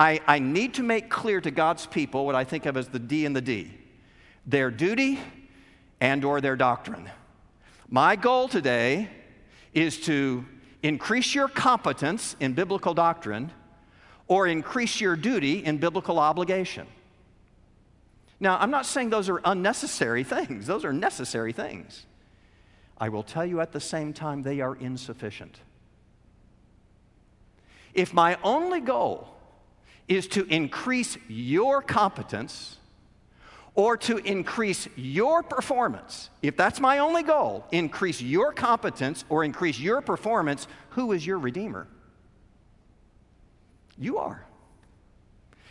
I, 0.00 0.18
I 0.26 0.38
need 0.38 0.74
to 0.74 0.82
make 0.82 1.10
clear 1.10 1.42
to 1.42 1.50
God's 1.50 1.84
people 1.84 2.24
what 2.24 2.34
I 2.34 2.42
think 2.42 2.64
of 2.64 2.78
as 2.78 2.88
the 2.88 2.98
D 2.98 3.26
and 3.26 3.36
the 3.36 3.42
D 3.42 3.70
their 4.46 4.70
duty 4.70 5.20
and 6.00 6.24
or 6.24 6.40
their 6.40 6.56
doctrine. 6.56 7.08
My 7.90 8.16
goal 8.16 8.48
today 8.48 9.10
is 9.74 10.00
to 10.06 10.46
increase 10.82 11.34
your 11.34 11.46
competence 11.46 12.34
in 12.40 12.54
biblical 12.54 12.94
doctrine 12.94 13.52
or 14.26 14.46
increase 14.46 15.00
your 15.00 15.14
duty 15.14 15.62
in 15.62 15.76
biblical 15.76 16.18
obligation. 16.18 16.86
Now, 18.40 18.56
I'm 18.58 18.70
not 18.70 18.86
saying 18.86 19.10
those 19.10 19.28
are 19.28 19.42
unnecessary 19.44 20.24
things, 20.24 20.66
those 20.66 20.86
are 20.86 20.92
necessary 20.92 21.52
things. 21.52 22.06
I 22.96 23.10
will 23.10 23.22
tell 23.22 23.44
you 23.44 23.60
at 23.60 23.72
the 23.72 23.80
same 23.80 24.14
time, 24.14 24.42
they 24.42 24.60
are 24.62 24.74
insufficient. 24.76 25.60
If 27.92 28.14
my 28.14 28.38
only 28.42 28.80
goal 28.80 29.28
is 30.10 30.26
to 30.26 30.44
increase 30.52 31.16
your 31.28 31.80
competence 31.80 32.76
or 33.76 33.96
to 33.96 34.18
increase 34.18 34.88
your 34.96 35.42
performance, 35.44 36.28
if 36.42 36.56
that's 36.56 36.80
my 36.80 36.98
only 36.98 37.22
goal, 37.22 37.64
increase 37.70 38.20
your 38.20 38.52
competence 38.52 39.24
or 39.28 39.44
increase 39.44 39.78
your 39.78 40.00
performance, 40.00 40.66
who 40.90 41.12
is 41.12 41.24
your 41.24 41.38
Redeemer? 41.38 41.86
You 43.96 44.18
are. 44.18 44.44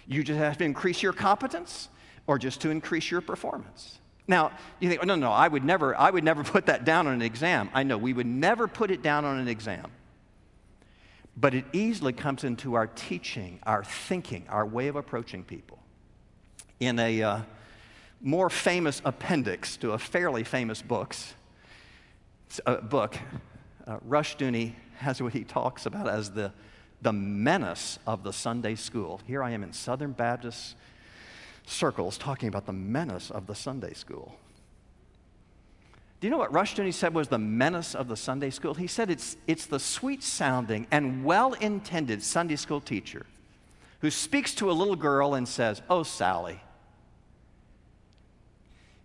You 0.08 0.24
just 0.24 0.40
have 0.40 0.58
to 0.60 0.64
increase 0.64 1.04
your 1.04 1.14
competence 1.14 1.90
or 2.26 2.40
just 2.40 2.62
to 2.62 2.70
increase 2.70 3.12
your 3.12 3.22
performance. 3.22 4.00
Now, 4.26 4.52
you 4.80 4.88
think, 4.88 5.02
oh, 5.04 5.06
no, 5.06 5.16
no, 5.16 5.32
I 5.32 5.50
would 5.50 5.66
never, 5.66 5.98
I 5.98 6.12
would 6.12 6.24
never 6.24 6.44
put 6.56 6.68
that 6.68 6.86
down 6.86 7.08
on 7.08 7.14
an 7.14 7.22
exam. 7.22 7.70
I 7.74 7.84
know 7.84 7.98
we 7.98 8.14
would 8.14 8.26
never 8.26 8.70
put 8.70 8.90
it 8.90 9.02
down 9.02 9.26
on 9.26 9.38
an 9.38 9.50
exam. 9.50 9.92
But 11.40 11.54
it 11.54 11.66
easily 11.72 12.12
comes 12.12 12.44
into 12.44 12.74
our 12.74 12.88
teaching, 12.88 13.60
our 13.64 13.84
thinking, 13.84 14.46
our 14.50 14.66
way 14.66 14.88
of 14.88 14.96
approaching 14.96 15.44
people. 15.44 15.80
In 16.80 17.00
a 17.00 17.22
uh, 17.22 17.42
more 18.22 18.50
famous 18.50 19.02
appendix 19.06 19.78
to 19.78 19.92
a 19.92 19.98
fairly 19.98 20.44
famous 20.44 20.82
books, 20.82 21.34
a 22.66 22.78
book, 22.78 23.18
uh, 23.88 24.00
Rushdoony 24.08 24.74
has 24.98 25.22
what 25.22 25.34
he 25.34 25.44
talks 25.44 25.86
about 25.86 26.10
as 26.10 26.32
the, 26.32 26.52
the 27.02 27.14
menace 27.14 28.00
of 28.06 28.24
the 28.24 28.34
Sunday 28.34 28.76
school. 28.76 29.22
Here 29.26 29.42
I 29.42 29.52
am 29.52 29.64
in 29.64 29.72
Southern 29.72 30.12
Baptist 30.12 30.76
circles 31.66 32.18
talking 32.18 32.50
about 32.50 32.66
the 32.66 32.74
menace 32.74 33.32
of 33.32 33.48
the 33.48 33.56
Sunday 33.56 33.94
school. 33.94 34.36
Do 36.20 36.28
you 36.28 36.32
know 36.32 36.38
what 36.38 36.52
Rushdoony 36.52 36.94
said 36.94 37.14
was 37.14 37.30
the 37.30 37.38
menace 37.38 37.96
of 37.96 38.10
the 38.10 38.18
Sunday 38.18 38.50
school? 38.50 38.74
He 38.74 38.88
said 38.88 39.10
it's, 39.10 39.38
it's 39.48 39.66
the 39.66 39.80
sweet 39.80 40.22
sounding 40.22 40.86
and 40.92 41.24
well 41.24 41.54
intended 41.54 42.22
Sunday 42.22 42.58
school 42.58 42.82
teacher 42.82 43.26
who 44.02 44.12
speaks 44.12 44.54
to 44.56 44.70
a 44.70 44.74
little 44.74 44.98
girl 44.98 45.34
and 45.34 45.48
says, 45.48 45.82
Oh, 45.90 46.04
Sally, 46.04 46.60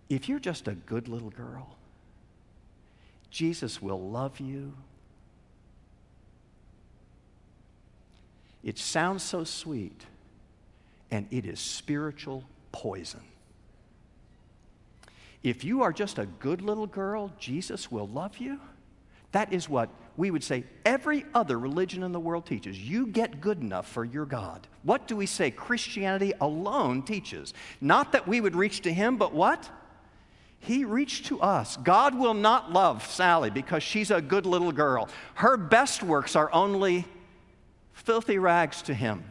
if 0.09 0.27
you're 0.27 0.39
just 0.39 0.67
a 0.67 0.73
good 0.73 1.07
little 1.07 1.29
girl, 1.29 1.75
Jesus 3.31 3.81
will 3.81 4.01
love 4.09 4.39
you. 4.39 4.73
It 8.63 8.77
sounds 8.77 9.23
so 9.23 9.43
sweet, 9.43 10.05
and 11.11 11.27
it 11.31 11.45
is 11.45 11.59
spiritual 11.59 12.43
poison. 12.71 13.21
If 15.45 15.63
you 15.63 15.83
are 15.83 15.93
just 15.93 16.17
a 16.17 16.25
good 16.25 16.63
little 16.63 16.87
girl, 16.87 17.31
Jesus 17.37 17.91
will 17.91 18.07
love 18.07 18.39
you. 18.39 18.59
That 19.31 19.53
is 19.53 19.69
what 19.69 19.91
we 20.17 20.31
would 20.31 20.43
say 20.43 20.63
every 20.83 21.23
other 21.35 21.59
religion 21.59 22.01
in 22.01 22.11
the 22.11 22.19
world 22.19 22.47
teaches. 22.47 22.79
You 22.79 23.05
get 23.05 23.41
good 23.41 23.61
enough 23.61 23.87
for 23.87 24.03
your 24.03 24.25
God. 24.25 24.65
What 24.81 25.07
do 25.07 25.15
we 25.15 25.27
say 25.27 25.51
Christianity 25.51 26.33
alone 26.41 27.03
teaches? 27.03 27.53
Not 27.79 28.13
that 28.13 28.27
we 28.27 28.41
would 28.41 28.55
reach 28.55 28.81
to 28.81 28.93
Him, 28.93 29.17
but 29.17 29.35
what? 29.35 29.69
He 30.61 30.83
reached 30.83 31.27
to 31.27 31.39
us. 31.41 31.77
God 31.77 32.17
will 32.17 32.33
not 32.33 32.73
love 32.73 33.05
Sally 33.05 33.51
because 33.51 33.83
she's 33.83 34.09
a 34.09 34.23
good 34.23 34.47
little 34.47 34.71
girl. 34.71 35.09
Her 35.35 35.57
best 35.57 36.01
works 36.01 36.35
are 36.35 36.51
only 36.53 37.05
filthy 37.93 38.39
rags 38.39 38.81
to 38.83 38.95
Him. 38.95 39.23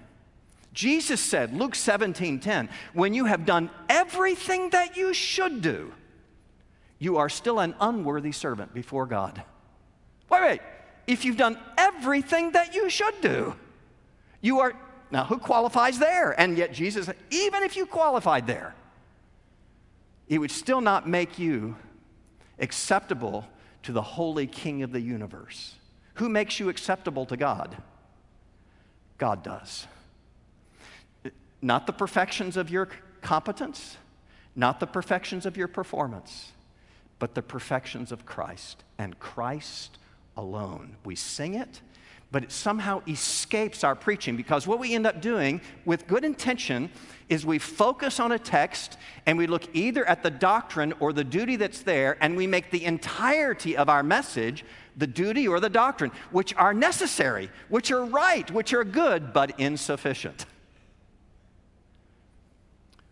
Jesus 0.72 1.20
said, 1.20 1.52
Luke 1.52 1.74
17 1.74 2.38
10, 2.38 2.68
when 2.92 3.14
you 3.14 3.24
have 3.24 3.44
done 3.44 3.68
everything 3.88 4.70
that 4.70 4.96
you 4.96 5.12
should 5.12 5.60
do, 5.60 5.92
you 6.98 7.16
are 7.16 7.28
still 7.28 7.58
an 7.60 7.74
unworthy 7.80 8.32
servant 8.32 8.72
before 8.72 9.06
God. 9.06 9.42
Wait, 10.30 10.42
wait. 10.42 10.60
If 11.06 11.24
you've 11.24 11.36
done 11.36 11.58
everything 11.76 12.52
that 12.52 12.74
you 12.74 12.88
should 12.88 13.20
do, 13.20 13.54
you 14.40 14.60
are. 14.60 14.74
Now, 15.10 15.24
who 15.24 15.38
qualifies 15.38 15.98
there? 15.98 16.38
And 16.38 16.56
yet, 16.56 16.72
Jesus, 16.72 17.08
even 17.30 17.62
if 17.62 17.76
you 17.76 17.86
qualified 17.86 18.46
there, 18.46 18.74
it 20.28 20.38
would 20.38 20.50
still 20.50 20.80
not 20.80 21.08
make 21.08 21.38
you 21.38 21.76
acceptable 22.58 23.46
to 23.82 23.92
the 23.92 24.02
holy 24.02 24.46
king 24.46 24.82
of 24.82 24.92
the 24.92 25.00
universe. 25.00 25.74
Who 26.14 26.28
makes 26.28 26.58
you 26.58 26.68
acceptable 26.68 27.26
to 27.26 27.36
God? 27.36 27.76
God 29.18 29.42
does. 29.42 29.86
Not 31.60 31.86
the 31.86 31.92
perfections 31.92 32.56
of 32.56 32.70
your 32.70 32.88
competence, 33.20 33.98
not 34.56 34.80
the 34.80 34.86
perfections 34.86 35.46
of 35.46 35.56
your 35.56 35.68
performance, 35.68 36.52
but 37.18 37.34
the 37.34 37.42
perfections 37.42 38.12
of 38.12 38.26
Christ 38.26 38.84
and 38.98 39.18
Christ 39.18 39.98
alone. 40.36 40.96
We 41.04 41.14
sing 41.14 41.54
it, 41.54 41.80
but 42.30 42.42
it 42.42 42.52
somehow 42.52 43.02
escapes 43.06 43.84
our 43.84 43.94
preaching 43.94 44.36
because 44.36 44.66
what 44.66 44.78
we 44.78 44.94
end 44.94 45.06
up 45.06 45.20
doing 45.20 45.60
with 45.84 46.06
good 46.06 46.24
intention 46.24 46.90
is 47.28 47.46
we 47.46 47.58
focus 47.58 48.20
on 48.20 48.32
a 48.32 48.38
text 48.38 48.98
and 49.26 49.38
we 49.38 49.46
look 49.46 49.62
either 49.74 50.04
at 50.06 50.22
the 50.22 50.30
doctrine 50.30 50.92
or 51.00 51.12
the 51.12 51.24
duty 51.24 51.56
that's 51.56 51.82
there 51.82 52.16
and 52.20 52.36
we 52.36 52.46
make 52.46 52.70
the 52.70 52.84
entirety 52.84 53.76
of 53.76 53.88
our 53.88 54.02
message 54.02 54.64
the 54.96 55.06
duty 55.06 55.48
or 55.48 55.60
the 55.60 55.70
doctrine, 55.70 56.12
which 56.30 56.54
are 56.54 56.74
necessary, 56.74 57.50
which 57.68 57.90
are 57.90 58.04
right, 58.04 58.50
which 58.50 58.72
are 58.72 58.84
good, 58.84 59.32
but 59.32 59.58
insufficient. 59.58 60.46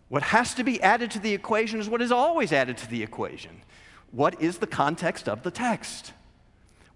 What 0.08 0.22
has 0.22 0.54
to 0.54 0.64
be 0.64 0.80
added 0.82 1.10
to 1.12 1.18
the 1.18 1.32
equation 1.32 1.80
is 1.80 1.88
what 1.88 2.02
is 2.02 2.12
always 2.12 2.52
added 2.52 2.76
to 2.78 2.90
the 2.90 3.02
equation. 3.02 3.62
What 4.12 4.40
is 4.40 4.58
the 4.58 4.66
context 4.66 5.28
of 5.28 5.42
the 5.42 5.50
text? 5.50 6.12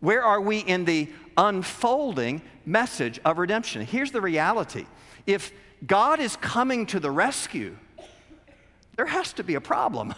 Where 0.01 0.23
are 0.23 0.41
we 0.41 0.59
in 0.59 0.85
the 0.85 1.09
unfolding 1.37 2.43
message 2.65 3.19
of 3.25 3.39
redemption? 3.39 3.83
Here's 3.83 4.13
the 4.13 4.21
reality 4.21 4.87
if 5.27 5.51
God 5.85 6.21
is 6.21 6.37
coming 6.37 6.87
to 6.87 7.01
the 7.01 7.11
rescue, 7.11 7.77
there 8.97 9.07
has 9.07 9.33
to 9.35 9.45
be 9.45 9.55
a 9.55 9.61
problem. 9.61 10.15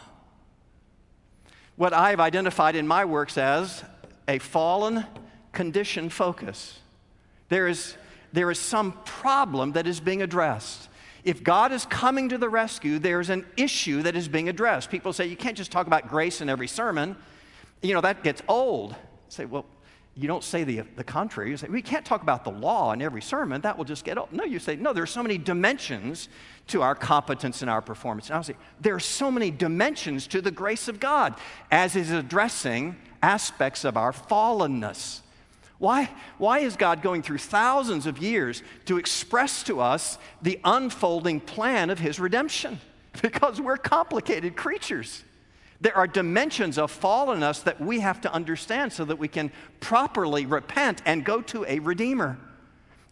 What 1.76 1.92
I've 1.92 2.20
identified 2.20 2.74
in 2.74 2.86
my 2.86 3.04
works 3.04 3.38
as 3.38 3.84
a 4.26 4.38
fallen 4.38 5.06
condition 5.52 6.10
focus. 6.10 6.78
There 7.48 7.68
is, 7.68 7.96
there 8.32 8.50
is 8.50 8.58
some 8.58 8.92
problem 9.04 9.72
that 9.72 9.86
is 9.86 10.00
being 10.00 10.22
addressed. 10.22 10.87
If 11.28 11.44
God 11.44 11.72
is 11.72 11.84
coming 11.84 12.30
to 12.30 12.38
the 12.38 12.48
rescue, 12.48 12.98
there's 12.98 13.28
an 13.28 13.44
issue 13.58 14.00
that 14.00 14.16
is 14.16 14.28
being 14.28 14.48
addressed. 14.48 14.88
People 14.88 15.12
say 15.12 15.26
you 15.26 15.36
can't 15.36 15.58
just 15.58 15.70
talk 15.70 15.86
about 15.86 16.08
grace 16.08 16.40
in 16.40 16.48
every 16.48 16.66
sermon. 16.66 17.16
You 17.82 17.92
know, 17.92 18.00
that 18.00 18.24
gets 18.24 18.40
old. 18.48 18.96
say, 19.28 19.44
well, 19.44 19.66
you 20.16 20.26
don't 20.26 20.42
say 20.42 20.64
the, 20.64 20.84
the 20.96 21.04
contrary. 21.04 21.50
You 21.50 21.58
say, 21.58 21.68
we 21.68 21.82
can't 21.82 22.06
talk 22.06 22.22
about 22.22 22.44
the 22.44 22.50
law 22.50 22.92
in 22.92 23.02
every 23.02 23.20
sermon. 23.20 23.60
That 23.60 23.76
will 23.76 23.84
just 23.84 24.06
get 24.06 24.16
old. 24.16 24.32
No, 24.32 24.42
you 24.44 24.58
say, 24.58 24.76
no, 24.76 24.94
there's 24.94 25.10
so 25.10 25.22
many 25.22 25.36
dimensions 25.36 26.30
to 26.68 26.80
our 26.80 26.94
competence 26.94 27.60
and 27.60 27.70
our 27.70 27.82
performance. 27.82 28.30
And 28.30 28.38
I 28.38 28.40
say, 28.40 28.56
there 28.80 28.94
are 28.94 29.00
so 29.00 29.30
many 29.30 29.50
dimensions 29.50 30.28
to 30.28 30.40
the 30.40 30.50
grace 30.50 30.88
of 30.88 30.98
God 30.98 31.34
as 31.70 31.94
is 31.94 32.10
addressing 32.10 32.96
aspects 33.22 33.84
of 33.84 33.98
our 33.98 34.12
fallenness. 34.12 35.20
Why, 35.78 36.10
why 36.38 36.58
is 36.60 36.76
God 36.76 37.02
going 37.02 37.22
through 37.22 37.38
thousands 37.38 38.06
of 38.06 38.18
years 38.18 38.62
to 38.86 38.98
express 38.98 39.62
to 39.64 39.80
us 39.80 40.18
the 40.42 40.58
unfolding 40.64 41.40
plan 41.40 41.90
of 41.90 41.98
His 41.98 42.20
redemption? 42.20 42.80
Because 43.22 43.60
we're 43.60 43.78
complicated 43.78 44.54
creatures. 44.54 45.24
There 45.80 45.96
are 45.96 46.06
dimensions 46.06 46.78
of 46.78 46.96
fallenness 46.96 47.64
that 47.64 47.80
we 47.80 47.98
have 47.98 48.20
to 48.20 48.32
understand 48.32 48.92
so 48.92 49.04
that 49.06 49.16
we 49.16 49.26
can 49.26 49.50
properly 49.80 50.46
repent 50.46 51.02
and 51.04 51.24
go 51.24 51.40
to 51.42 51.64
a 51.66 51.80
Redeemer. 51.80 52.38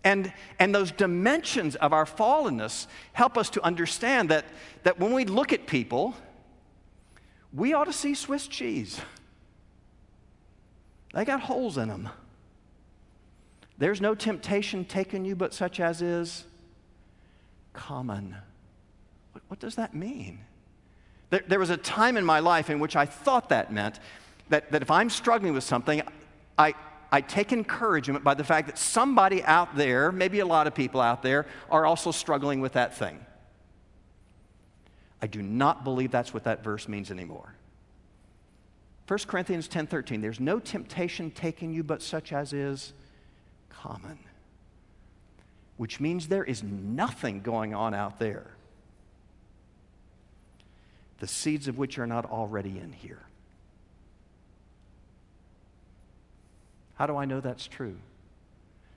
And, 0.04 0.32
and 0.60 0.72
those 0.72 0.92
dimensions 0.92 1.74
of 1.74 1.92
our 1.92 2.04
fallenness 2.04 2.86
help 3.14 3.36
us 3.36 3.50
to 3.50 3.64
understand 3.64 4.28
that, 4.28 4.44
that 4.84 5.00
when 5.00 5.12
we 5.12 5.24
look 5.24 5.52
at 5.52 5.66
people, 5.66 6.14
we 7.52 7.72
ought 7.72 7.84
to 7.84 7.92
see 7.92 8.14
Swiss 8.14 8.46
cheese. 8.46 9.00
They 11.14 11.24
got 11.24 11.40
holes 11.40 11.78
in 11.78 11.88
them. 11.88 12.10
There's 13.78 14.00
no 14.00 14.14
temptation 14.14 14.84
taken 14.84 15.24
you 15.24 15.36
but 15.36 15.52
such 15.52 15.80
as 15.80 16.00
is 16.02 16.44
common. 17.72 18.36
What, 19.32 19.42
what 19.48 19.60
does 19.60 19.74
that 19.74 19.94
mean? 19.94 20.40
There, 21.30 21.42
there, 21.46 21.58
was 21.58 21.70
a 21.70 21.76
time 21.76 22.16
in 22.16 22.24
my 22.24 22.40
life 22.40 22.70
in 22.70 22.78
which 22.78 22.96
I 22.96 23.04
thought 23.04 23.50
that 23.50 23.72
meant 23.72 24.00
that, 24.48 24.70
that 24.72 24.82
if 24.82 24.90
I'm 24.90 25.10
struggling 25.10 25.52
with 25.52 25.64
something, 25.64 26.02
I, 26.56 26.74
I 27.10 27.20
take 27.20 27.52
encouragement 27.52 28.24
by 28.24 28.34
the 28.34 28.44
fact 28.44 28.68
that 28.68 28.78
somebody 28.78 29.42
out 29.42 29.76
there, 29.76 30.12
maybe 30.12 30.40
a 30.40 30.46
lot 30.46 30.66
of 30.66 30.74
people 30.74 31.00
out 31.00 31.22
there, 31.22 31.46
are 31.70 31.84
also 31.84 32.12
struggling 32.12 32.60
with 32.60 32.74
that 32.74 32.96
thing. 32.96 33.18
I 35.20 35.26
do 35.26 35.42
not 35.42 35.84
believe 35.84 36.10
that's 36.10 36.32
what 36.32 36.44
that 36.44 36.62
verse 36.62 36.88
means 36.88 37.10
anymore. 37.10 37.54
1 39.08 39.18
Corinthians 39.26 39.68
10:13 39.68 40.20
There's 40.20 40.40
no 40.40 40.58
temptation 40.58 41.30
taken 41.30 41.72
you 41.72 41.82
but 41.82 42.02
such 42.02 42.32
as 42.32 42.52
is 42.52 42.92
common. 43.82 44.18
Which 45.76 46.00
means 46.00 46.28
there 46.28 46.44
is 46.44 46.62
nothing 46.62 47.40
going 47.40 47.74
on 47.74 47.94
out 47.94 48.18
there. 48.18 48.46
The 51.18 51.26
seeds 51.26 51.68
of 51.68 51.78
which 51.78 51.98
are 51.98 52.06
not 52.06 52.26
already 52.26 52.78
in 52.78 52.92
here. 52.92 53.22
How 56.96 57.06
do 57.06 57.16
I 57.16 57.26
know 57.26 57.40
that's 57.40 57.66
true? 57.66 57.96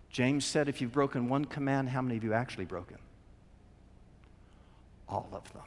James 0.09 0.45
said, 0.45 0.67
if 0.69 0.81
you've 0.81 0.91
broken 0.91 1.29
one 1.29 1.45
command, 1.45 1.89
how 1.89 2.01
many 2.01 2.17
of 2.17 2.23
you 2.23 2.33
actually 2.33 2.65
broken? 2.65 2.97
All 5.07 5.29
of 5.33 5.51
them. 5.53 5.63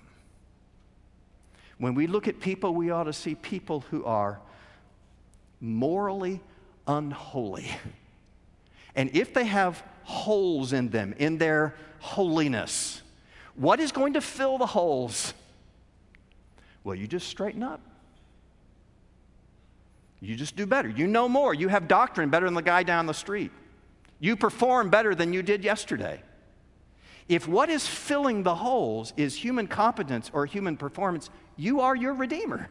When 1.78 1.94
we 1.94 2.06
look 2.06 2.28
at 2.28 2.40
people, 2.40 2.74
we 2.74 2.90
ought 2.90 3.04
to 3.04 3.12
see 3.12 3.34
people 3.34 3.80
who 3.90 4.04
are 4.04 4.40
morally 5.60 6.40
unholy. 6.86 7.68
And 8.94 9.10
if 9.14 9.32
they 9.32 9.44
have 9.44 9.82
holes 10.04 10.72
in 10.72 10.90
them, 10.90 11.14
in 11.18 11.38
their 11.38 11.74
holiness, 12.00 13.02
what 13.54 13.80
is 13.80 13.92
going 13.92 14.14
to 14.14 14.20
fill 14.20 14.58
the 14.58 14.66
holes? 14.66 15.34
Well, 16.84 16.94
you 16.94 17.06
just 17.06 17.28
straighten 17.28 17.62
up. 17.62 17.80
You 20.20 20.36
just 20.36 20.56
do 20.56 20.66
better. 20.66 20.88
You 20.88 21.06
know 21.06 21.28
more. 21.28 21.52
You 21.52 21.68
have 21.68 21.88
doctrine 21.88 22.30
better 22.30 22.46
than 22.46 22.54
the 22.54 22.62
guy 22.62 22.82
down 22.82 23.06
the 23.06 23.14
street. 23.14 23.50
You 24.20 24.36
perform 24.36 24.88
better 24.88 25.14
than 25.14 25.32
you 25.32 25.42
did 25.42 25.64
yesterday. 25.64 26.22
If 27.28 27.48
what 27.48 27.70
is 27.70 27.86
filling 27.86 28.42
the 28.42 28.54
holes 28.54 29.12
is 29.16 29.34
human 29.34 29.66
competence 29.66 30.30
or 30.32 30.46
human 30.46 30.76
performance, 30.76 31.30
you 31.56 31.80
are 31.80 31.96
your 31.96 32.14
Redeemer. 32.14 32.68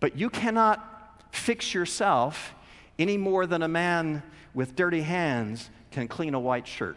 But 0.00 0.16
you 0.16 0.30
cannot 0.30 1.24
fix 1.32 1.74
yourself 1.74 2.54
any 2.98 3.16
more 3.16 3.46
than 3.46 3.62
a 3.62 3.68
man 3.68 4.22
with 4.54 4.74
dirty 4.74 5.02
hands 5.02 5.70
can 5.90 6.08
clean 6.08 6.34
a 6.34 6.40
white 6.40 6.66
shirt. 6.66 6.96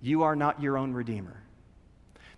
You 0.00 0.22
are 0.22 0.36
not 0.36 0.60
your 0.60 0.76
own 0.76 0.92
Redeemer. 0.92 1.40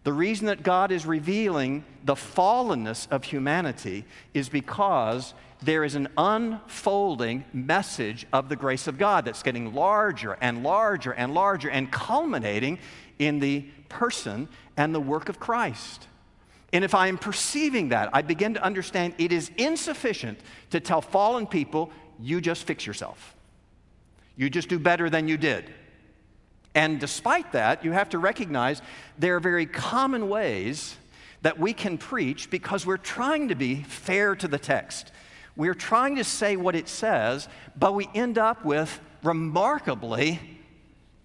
The 0.05 0.13
reason 0.13 0.47
that 0.47 0.63
God 0.63 0.93
is 0.93 1.05
revealing 1.05 1.85
the 2.05 2.15
fallenness 2.15 3.09
of 3.11 3.25
humanity 3.25 4.05
is 4.35 4.49
because 4.49 5.35
there 5.63 5.83
is 5.83 5.97
an 5.97 6.07
unfolding 6.17 7.45
message 7.53 8.25
of 8.33 8.49
the 8.49 8.55
grace 8.55 8.87
of 8.87 8.99
God 8.99 9.25
that's 9.25 9.43
getting 9.43 9.75
larger 9.75 10.39
and 10.41 10.63
larger 10.63 11.13
and 11.13 11.35
larger 11.35 11.69
and 11.71 11.91
culminating 11.91 12.79
in 13.19 13.41
the 13.41 13.63
person 13.89 14.49
and 14.77 14.95
the 14.95 15.01
work 15.01 15.29
of 15.29 15.41
Christ. 15.41 16.07
And 16.73 16.85
if 16.85 16.95
I 16.95 17.09
am 17.09 17.19
perceiving 17.19 17.91
that, 17.91 18.11
I 18.13 18.23
begin 18.23 18.55
to 18.55 18.63
understand 18.63 19.15
it 19.19 19.33
is 19.33 19.51
insufficient 19.57 20.39
to 20.71 20.81
tell 20.81 21.01
fallen 21.01 21.47
people, 21.47 21.91
you 22.21 22.41
just 22.41 22.65
fix 22.65 22.87
yourself. 22.87 23.35
You 24.37 24.51
just 24.51 24.69
do 24.69 24.79
better 24.79 25.09
than 25.09 25.29
you 25.29 25.37
did. 25.37 25.73
And 26.75 27.01
despite 27.01 27.53
that, 27.53 27.85
you 27.85 27.93
have 27.93 28.11
to 28.11 28.19
recognize 28.19 28.83
there 29.19 29.37
are 29.37 29.41
very 29.41 29.65
common 29.65 30.29
ways 30.29 30.97
that 31.43 31.59
we 31.59 31.73
can 31.73 31.97
preach 31.97 32.51
because 32.51 32.85
we're 32.85 32.97
trying 32.97 33.49
to 33.49 33.55
be 33.55 33.77
fair 33.77 34.35
to 34.37 34.49
the 34.49 34.59
text. 34.59 35.13
We're 35.57 35.75
trying 35.75 36.17
to 36.17 36.25
say 36.25 36.57
what 36.57 36.77
it 36.77 36.89
says, 36.89 37.49
but 37.79 37.95
we 37.95 38.09
end 38.15 38.37
up 38.37 38.65
with 38.65 39.01
remarkably 39.23 40.41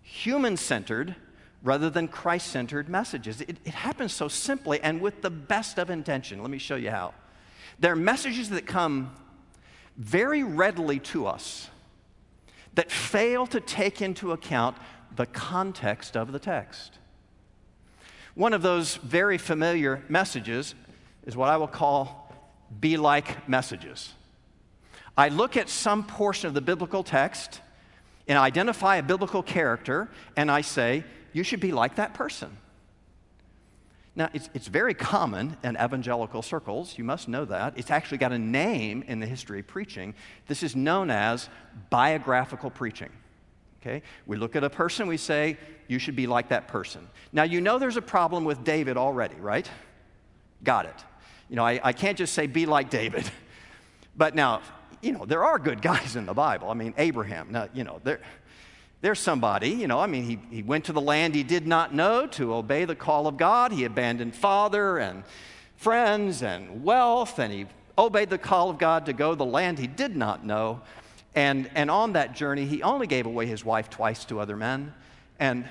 human 0.01 0.56
centered 0.56 1.15
rather 1.63 1.89
than 1.89 2.08
Christ 2.08 2.47
centered 2.47 2.89
messages. 2.89 3.41
It, 3.41 3.58
it, 3.65 3.74
happens 3.74 4.13
so 4.13 4.28
simply 4.28 4.82
and 4.82 5.00
with 5.00 5.21
the 5.21 5.30
best 5.30 5.78
of 5.78 5.89
intention. 5.89 6.41
Let 6.41 6.50
me 6.50 6.58
show 6.58 6.76
you 6.76 6.89
how. 6.89 7.13
There 7.80 7.93
are 7.93 7.95
messages 7.95 8.50
that 8.50 8.65
come 8.65 9.15
very 9.97 10.43
readily 10.43 11.00
to 11.00 11.28
us 11.28 11.69
that 12.74 12.91
fail 12.91 13.45
to 13.47 13.60
take 13.60 14.02
into 14.02 14.32
account 14.32 14.78
the 15.15 15.26
context 15.26 16.15
of 16.15 16.32
the 16.32 16.39
text. 16.39 16.97
One 18.34 18.54
of 18.54 18.62
those 18.62 18.95
very 18.95 19.38
familiar 19.38 20.04
messages 20.08 20.74
is 21.26 21.36
what 21.36 21.50
I 21.50 21.58
will 21.58 21.67
call 21.67 22.34
be 22.80 22.95
like 22.95 23.47
messages. 23.50 24.13
I 25.17 25.28
look 25.28 25.58
at 25.58 25.67
some 25.67 26.04
portion 26.06 26.47
of 26.47 26.54
the 26.54 26.62
biblical 26.62 27.04
text 27.04 27.60
and 28.28 28.38
identify 28.38 28.95
a 28.95 29.04
biblical 29.04 29.43
character, 29.43 30.10
and 30.38 30.50
I 30.50 30.62
say, 30.62 31.04
you 31.33 31.43
should 31.43 31.59
be 31.59 31.71
like 31.71 31.95
that 31.95 32.13
person. 32.13 32.57
Now, 34.15 34.29
it's, 34.33 34.49
it's 34.53 34.67
very 34.67 34.93
common 34.93 35.55
in 35.63 35.77
evangelical 35.77 36.41
circles. 36.41 36.97
You 36.97 37.05
must 37.05 37.29
know 37.29 37.45
that. 37.45 37.77
It's 37.77 37.91
actually 37.91 38.17
got 38.17 38.33
a 38.33 38.39
name 38.39 39.03
in 39.07 39.19
the 39.19 39.25
history 39.25 39.61
of 39.61 39.67
preaching. 39.67 40.13
This 40.47 40.63
is 40.63 40.75
known 40.75 41.09
as 41.09 41.47
biographical 41.89 42.69
preaching. 42.69 43.09
Okay? 43.81 44.03
We 44.25 44.35
look 44.35 44.55
at 44.55 44.63
a 44.65 44.69
person, 44.69 45.07
we 45.07 45.17
say, 45.17 45.57
you 45.87 45.97
should 45.97 46.15
be 46.15 46.27
like 46.27 46.49
that 46.49 46.67
person. 46.67 47.07
Now, 47.31 47.43
you 47.43 47.61
know 47.61 47.79
there's 47.79 47.97
a 47.97 48.01
problem 48.01 48.43
with 48.43 48.63
David 48.63 48.97
already, 48.97 49.35
right? 49.35 49.69
Got 50.63 50.85
it. 50.85 51.03
You 51.49 51.55
know, 51.55 51.65
I, 51.65 51.79
I 51.81 51.93
can't 51.93 52.17
just 52.17 52.33
say, 52.33 52.47
be 52.47 52.65
like 52.65 52.89
David. 52.89 53.29
But 54.13 54.35
now, 54.35 54.61
you 55.01 55.13
know, 55.13 55.25
there 55.25 55.43
are 55.43 55.57
good 55.57 55.81
guys 55.81 56.17
in 56.17 56.25
the 56.25 56.33
Bible. 56.33 56.69
I 56.69 56.73
mean, 56.73 56.93
Abraham, 56.97 57.49
now, 57.49 57.69
you 57.73 57.85
know, 57.85 58.01
there, 58.03 58.19
there's 59.01 59.19
somebody, 59.19 59.69
you 59.69 59.87
know, 59.87 59.99
I 59.99 60.05
mean, 60.05 60.23
he, 60.23 60.39
he 60.55 60.61
went 60.61 60.85
to 60.85 60.93
the 60.93 61.01
land 61.01 61.33
he 61.33 61.43
did 61.43 61.65
not 61.65 61.93
know 61.93 62.27
to 62.27 62.53
obey 62.53 62.85
the 62.85 62.95
call 62.95 63.25
of 63.25 63.35
God. 63.35 63.71
He 63.71 63.83
abandoned 63.83 64.35
father 64.35 64.99
and 64.99 65.23
friends 65.75 66.43
and 66.43 66.83
wealth, 66.83 67.39
and 67.39 67.51
he 67.51 67.65
obeyed 67.97 68.29
the 68.29 68.37
call 68.37 68.69
of 68.69 68.77
God 68.77 69.07
to 69.07 69.13
go 69.13 69.31
to 69.31 69.35
the 69.35 69.45
land 69.45 69.79
he 69.79 69.87
did 69.87 70.15
not 70.15 70.45
know. 70.45 70.81
And, 71.33 71.69
and 71.73 71.89
on 71.89 72.13
that 72.13 72.35
journey, 72.35 72.65
he 72.65 72.83
only 72.83 73.07
gave 73.07 73.25
away 73.25 73.47
his 73.47 73.65
wife 73.65 73.89
twice 73.89 74.23
to 74.25 74.39
other 74.39 74.55
men. 74.55 74.93
And, 75.39 75.67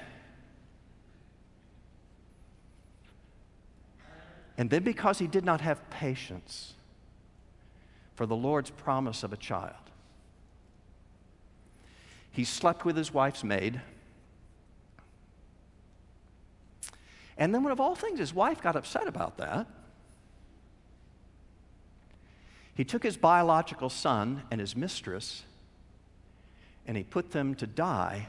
and 4.58 4.68
then, 4.70 4.82
because 4.82 5.20
he 5.20 5.28
did 5.28 5.44
not 5.44 5.60
have 5.60 5.88
patience 5.90 6.74
for 8.16 8.26
the 8.26 8.36
Lord's 8.36 8.70
promise 8.70 9.22
of 9.22 9.32
a 9.32 9.36
child, 9.36 9.74
he 12.32 12.44
slept 12.44 12.84
with 12.84 12.96
his 12.96 13.12
wife's 13.12 13.44
maid. 13.44 13.80
And 17.36 17.54
then, 17.54 17.64
of 17.66 17.80
all 17.80 17.94
things, 17.94 18.18
his 18.18 18.34
wife 18.34 18.60
got 18.60 18.76
upset 18.76 19.06
about 19.06 19.38
that. 19.38 19.66
He 22.74 22.84
took 22.84 23.02
his 23.02 23.16
biological 23.16 23.90
son 23.90 24.42
and 24.50 24.60
his 24.60 24.76
mistress 24.76 25.42
and 26.86 26.96
he 26.96 27.02
put 27.02 27.30
them 27.30 27.54
to 27.56 27.66
die 27.66 28.26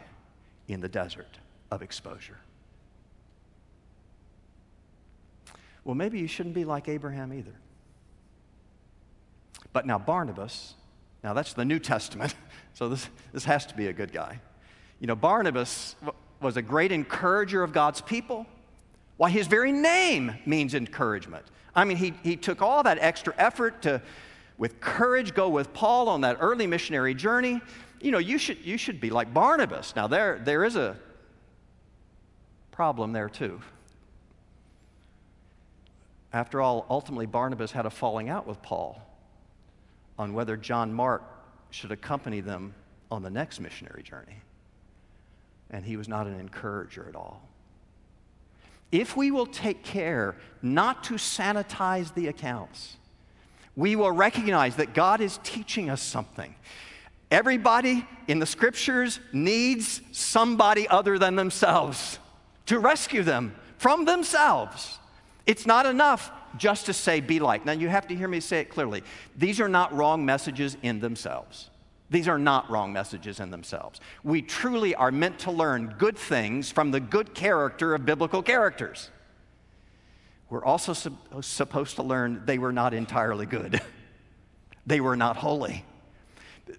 in 0.67 0.81
the 0.81 0.89
desert 0.89 1.39
of 1.71 1.81
exposure. 1.81 2.37
Well, 5.83 5.95
maybe 5.95 6.19
you 6.19 6.27
shouldn't 6.27 6.53
be 6.53 6.65
like 6.65 6.87
Abraham 6.87 7.33
either. 7.33 7.55
But 9.73 9.85
now, 9.85 9.97
Barnabas, 9.97 10.75
now 11.23 11.34
that's 11.34 11.53
the 11.53 11.65
New 11.65 11.79
Testament, 11.79 12.36
so 12.73 12.89
this, 12.89 13.07
this 13.34 13.45
has 13.45 13.65
to 13.67 13.75
be 13.75 13.88
a 13.88 13.93
good 13.93 14.12
guy. 14.12 14.39
You 14.99 15.07
know, 15.07 15.15
Barnabas 15.15 15.95
was 16.41 16.57
a 16.57 16.62
great 16.62 16.91
encourager 16.91 17.63
of 17.63 17.73
God's 17.73 18.01
people. 18.01 18.45
Why, 19.17 19.29
his 19.29 19.47
very 19.47 19.71
name 19.71 20.36
means 20.45 20.73
encouragement. 20.73 21.45
I 21.75 21.86
mean, 21.86 21.97
he, 21.97 22.13
he 22.23 22.36
took 22.36 22.62
all 22.62 22.84
that 22.84 22.97
extra 22.99 23.34
effort 23.38 23.84
to, 23.84 24.01
with 24.57 24.79
courage, 24.79 25.34
go 25.34 25.49
with 25.49 25.73
Paul 25.73 26.10
on 26.10 26.21
that 26.21 26.38
early 26.39 26.67
missionary 26.67 27.13
journey. 27.13 27.62
You 27.99 28.12
know, 28.12 28.17
you 28.17 28.38
should, 28.38 28.65
you 28.65 28.77
should 28.77 28.99
be 28.99 29.10
like 29.10 29.34
Barnabas. 29.34 29.95
Now, 29.95 30.07
there, 30.07 30.41
there 30.43 30.63
is 30.63 30.75
a 30.75 30.97
problem 32.71 33.12
there, 33.12 33.29
too. 33.29 33.62
After 36.34 36.62
all, 36.62 36.86
ultimately, 36.89 37.25
Barnabas 37.25 37.71
had 37.71 37.86
a 37.86 37.89
falling 37.89 38.29
out 38.29 38.47
with 38.47 38.62
Paul 38.62 39.01
on 40.21 40.34
whether 40.34 40.55
John 40.55 40.93
Mark 40.93 41.23
should 41.71 41.91
accompany 41.91 42.41
them 42.41 42.75
on 43.10 43.23
the 43.23 43.29
next 43.29 43.60
missionary 43.60 44.03
journey. 44.03 44.39
And 45.71 45.84
he 45.84 45.97
was 45.97 46.07
not 46.07 46.27
an 46.27 46.39
encourager 46.39 47.07
at 47.10 47.15
all. 47.15 47.41
If 48.91 49.17
we 49.17 49.31
will 49.31 49.47
take 49.47 49.84
care 49.84 50.36
not 50.62 51.03
to 51.05 51.15
sanitize 51.15 52.13
the 52.13 52.27
accounts, 52.27 52.97
we 53.75 53.95
will 53.95 54.12
recognize 54.12 54.75
that 54.75 54.93
God 54.93 55.21
is 55.21 55.39
teaching 55.43 55.89
us 55.89 56.03
something. 56.03 56.53
Everybody 57.31 58.05
in 58.27 58.38
the 58.38 58.45
scriptures 58.45 59.19
needs 59.34 60.01
somebody 60.12 60.88
other 60.88 61.17
than 61.17 61.36
themselves 61.36 62.19
to 62.67 62.77
rescue 62.77 63.23
them 63.23 63.55
from 63.79 64.05
themselves. 64.05 64.99
It's 65.47 65.65
not 65.65 65.88
enough 65.88 66.31
just 66.57 66.85
to 66.87 66.93
say, 66.93 67.19
be 67.19 67.39
like. 67.39 67.65
Now, 67.65 67.71
you 67.73 67.89
have 67.89 68.07
to 68.07 68.15
hear 68.15 68.27
me 68.27 68.39
say 68.39 68.59
it 68.59 68.69
clearly. 68.69 69.03
These 69.35 69.59
are 69.59 69.69
not 69.69 69.93
wrong 69.93 70.25
messages 70.25 70.77
in 70.81 70.99
themselves. 70.99 71.69
These 72.09 72.27
are 72.27 72.37
not 72.37 72.69
wrong 72.69 72.91
messages 72.91 73.39
in 73.39 73.51
themselves. 73.51 74.01
We 74.23 74.41
truly 74.41 74.93
are 74.95 75.11
meant 75.11 75.39
to 75.39 75.51
learn 75.51 75.95
good 75.97 76.17
things 76.17 76.69
from 76.69 76.91
the 76.91 76.99
good 76.99 77.33
character 77.33 77.95
of 77.95 78.05
biblical 78.05 78.43
characters. 78.43 79.09
We're 80.49 80.65
also 80.65 80.93
supposed 81.39 81.95
to 81.95 82.03
learn 82.03 82.43
they 82.45 82.57
were 82.57 82.73
not 82.73 82.93
entirely 82.93 83.45
good, 83.45 83.81
they 84.85 84.99
were 84.99 85.15
not 85.15 85.37
holy. 85.37 85.85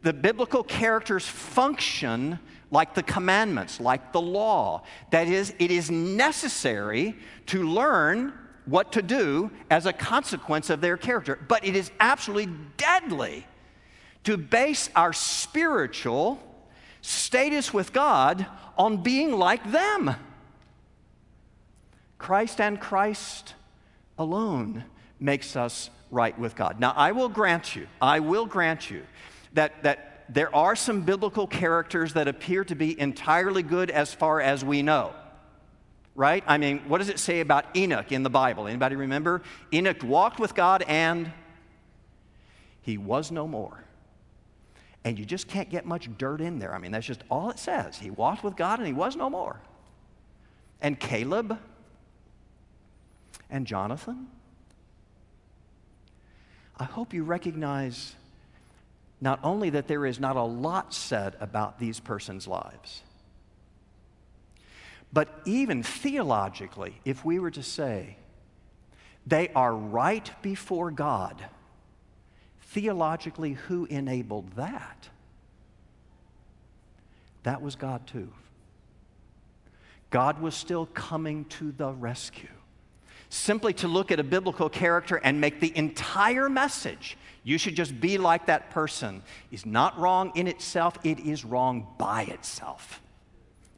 The 0.02 0.12
biblical 0.12 0.62
characters 0.62 1.26
function 1.26 2.38
like 2.70 2.94
the 2.94 3.02
commandments, 3.02 3.80
like 3.80 4.12
the 4.12 4.20
law. 4.20 4.82
That 5.10 5.28
is, 5.28 5.54
it 5.58 5.70
is 5.70 5.90
necessary 5.90 7.16
to 7.46 7.62
learn 7.62 8.32
what 8.64 8.92
to 8.92 9.02
do 9.02 9.50
as 9.70 9.86
a 9.86 9.92
consequence 9.92 10.70
of 10.70 10.80
their 10.80 10.96
character. 10.96 11.38
But 11.48 11.64
it 11.64 11.74
is 11.74 11.90
absolutely 11.98 12.54
deadly 12.76 13.46
to 14.24 14.36
base 14.36 14.88
our 14.94 15.12
spiritual 15.12 16.40
status 17.00 17.74
with 17.74 17.92
God 17.92 18.46
on 18.78 19.02
being 19.02 19.32
like 19.32 19.72
them. 19.72 20.14
Christ 22.18 22.60
and 22.60 22.80
Christ 22.80 23.54
alone 24.16 24.84
makes 25.18 25.56
us 25.56 25.90
right 26.10 26.38
with 26.38 26.54
God. 26.54 26.78
Now, 26.78 26.92
I 26.96 27.12
will 27.12 27.28
grant 27.28 27.74
you, 27.74 27.88
I 28.00 28.20
will 28.20 28.46
grant 28.46 28.90
you 28.90 29.02
that, 29.54 29.82
that 29.82 30.26
there 30.28 30.54
are 30.54 30.76
some 30.76 31.02
biblical 31.02 31.48
characters 31.48 32.14
that 32.14 32.28
appear 32.28 32.64
to 32.64 32.76
be 32.76 32.98
entirely 32.98 33.62
good 33.62 33.90
as 33.90 34.14
far 34.14 34.40
as 34.40 34.64
we 34.64 34.82
know 34.82 35.12
right? 36.14 36.44
I 36.46 36.58
mean, 36.58 36.80
what 36.88 36.98
does 36.98 37.08
it 37.08 37.18
say 37.18 37.40
about 37.40 37.76
Enoch 37.76 38.12
in 38.12 38.22
the 38.22 38.30
Bible? 38.30 38.66
Anybody 38.66 38.96
remember? 38.96 39.42
Enoch 39.72 40.02
walked 40.02 40.38
with 40.38 40.54
God 40.54 40.82
and 40.86 41.32
he 42.82 42.98
was 42.98 43.30
no 43.30 43.46
more. 43.46 43.84
And 45.04 45.18
you 45.18 45.24
just 45.24 45.48
can't 45.48 45.68
get 45.68 45.84
much 45.84 46.08
dirt 46.16 46.40
in 46.40 46.58
there. 46.58 46.74
I 46.74 46.78
mean, 46.78 46.92
that's 46.92 47.06
just 47.06 47.24
all 47.30 47.50
it 47.50 47.58
says. 47.58 47.98
He 47.98 48.10
walked 48.10 48.44
with 48.44 48.56
God 48.56 48.78
and 48.78 48.86
he 48.86 48.92
was 48.92 49.16
no 49.16 49.28
more. 49.28 49.60
And 50.80 50.98
Caleb 50.98 51.58
and 53.50 53.66
Jonathan. 53.66 54.28
I 56.78 56.84
hope 56.84 57.12
you 57.12 57.22
recognize 57.22 58.14
not 59.20 59.38
only 59.44 59.70
that 59.70 59.86
there 59.86 60.04
is 60.04 60.18
not 60.18 60.36
a 60.36 60.42
lot 60.42 60.92
said 60.92 61.36
about 61.40 61.78
these 61.78 62.00
persons' 62.00 62.48
lives, 62.48 63.02
But 65.12 65.42
even 65.44 65.82
theologically, 65.82 66.94
if 67.04 67.24
we 67.24 67.38
were 67.38 67.50
to 67.50 67.62
say 67.62 68.16
they 69.26 69.50
are 69.50 69.74
right 69.74 70.30
before 70.42 70.90
God, 70.90 71.44
theologically, 72.62 73.52
who 73.52 73.84
enabled 73.86 74.52
that? 74.52 75.08
That 77.42 77.60
was 77.60 77.76
God 77.76 78.06
too. 78.06 78.32
God 80.10 80.40
was 80.40 80.54
still 80.54 80.86
coming 80.86 81.44
to 81.46 81.72
the 81.72 81.90
rescue. 81.92 82.48
Simply 83.28 83.72
to 83.74 83.88
look 83.88 84.12
at 84.12 84.20
a 84.20 84.24
biblical 84.24 84.68
character 84.68 85.16
and 85.16 85.40
make 85.40 85.58
the 85.58 85.74
entire 85.76 86.48
message, 86.48 87.16
you 87.44 87.56
should 87.56 87.74
just 87.74 87.98
be 87.98 88.18
like 88.18 88.46
that 88.46 88.70
person, 88.70 89.22
is 89.50 89.64
not 89.64 89.98
wrong 89.98 90.32
in 90.34 90.46
itself, 90.46 90.98
it 91.02 91.20
is 91.20 91.44
wrong 91.44 91.86
by 91.98 92.24
itself. 92.24 93.00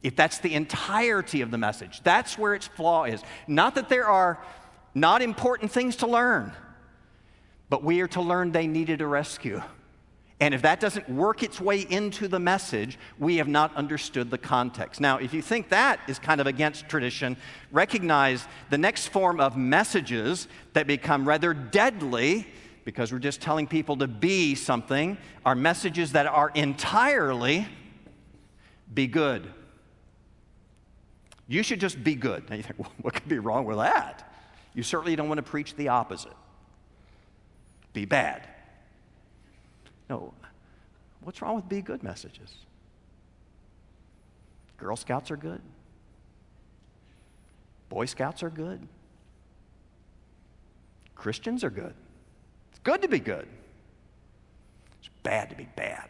If 0.05 0.15
that's 0.15 0.37
the 0.37 0.53
entirety 0.53 1.41
of 1.41 1.49
the 1.49 1.57
message, 1.57 2.01
that's 2.03 2.37
where 2.37 2.53
its 2.53 2.67
flaw 2.67 3.05
is. 3.05 3.23
Not 3.47 3.73
that 3.73 3.89
there 3.89 4.05
are 4.05 4.39
not 4.93 5.23
important 5.23 5.71
things 5.71 5.95
to 5.97 6.05
learn, 6.05 6.53
but 7.69 7.83
we 7.83 8.01
are 8.01 8.07
to 8.09 8.21
learn 8.21 8.51
they 8.51 8.67
needed 8.67 9.01
a 9.01 9.07
rescue. 9.07 9.63
And 10.39 10.53
if 10.53 10.61
that 10.61 10.79
doesn't 10.79 11.09
work 11.09 11.41
its 11.41 11.59
way 11.59 11.87
into 11.89 12.27
the 12.27 12.37
message, 12.37 12.99
we 13.17 13.37
have 13.37 13.47
not 13.47 13.75
understood 13.75 14.29
the 14.29 14.37
context. 14.37 15.01
Now, 15.01 15.17
if 15.17 15.33
you 15.33 15.41
think 15.41 15.69
that 15.69 15.99
is 16.07 16.19
kind 16.19 16.39
of 16.39 16.45
against 16.45 16.87
tradition, 16.87 17.35
recognize 17.71 18.47
the 18.69 18.77
next 18.77 19.07
form 19.07 19.39
of 19.39 19.57
messages 19.57 20.47
that 20.73 20.85
become 20.85 21.27
rather 21.27 21.51
deadly 21.51 22.45
because 22.83 23.11
we're 23.11 23.17
just 23.17 23.41
telling 23.41 23.65
people 23.65 23.97
to 23.97 24.07
be 24.07 24.53
something 24.53 25.17
are 25.43 25.55
messages 25.55 26.11
that 26.11 26.27
are 26.27 26.51
entirely 26.53 27.65
be 28.93 29.07
good. 29.07 29.51
You 31.47 31.63
should 31.63 31.79
just 31.79 32.03
be 32.03 32.15
good. 32.15 32.49
Now 32.49 32.55
you 32.55 32.63
think, 32.63 32.79
well, 32.79 32.91
what 33.01 33.13
could 33.13 33.27
be 33.27 33.39
wrong 33.39 33.65
with 33.65 33.77
that? 33.77 34.31
You 34.73 34.83
certainly 34.83 35.15
don't 35.15 35.27
want 35.27 35.37
to 35.37 35.43
preach 35.43 35.75
the 35.75 35.89
opposite. 35.89 36.33
Be 37.93 38.05
bad. 38.05 38.47
No. 40.09 40.33
What's 41.21 41.41
wrong 41.41 41.55
with 41.55 41.69
be 41.69 41.81
good 41.81 42.03
messages? 42.03 42.55
Girl 44.77 44.95
Scouts 44.95 45.31
are 45.31 45.37
good. 45.37 45.61
Boy 47.89 48.05
Scouts 48.05 48.43
are 48.43 48.49
good. 48.49 48.85
Christians 51.15 51.63
are 51.63 51.69
good. 51.69 51.93
It's 52.71 52.79
good 52.83 53.01
to 53.01 53.07
be 53.07 53.19
good. 53.19 53.47
It's 54.99 55.09
bad 55.23 55.49
to 55.49 55.55
be 55.55 55.67
bad. 55.75 56.09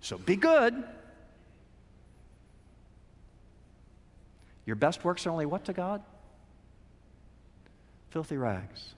So 0.00 0.18
be 0.18 0.36
good. 0.36 0.84
Your 4.66 4.76
best 4.76 5.04
works 5.04 5.26
are 5.26 5.30
only 5.30 5.46
what 5.46 5.64
to 5.66 5.72
God? 5.72 6.02
Filthy 8.10 8.36
rags. 8.36 8.94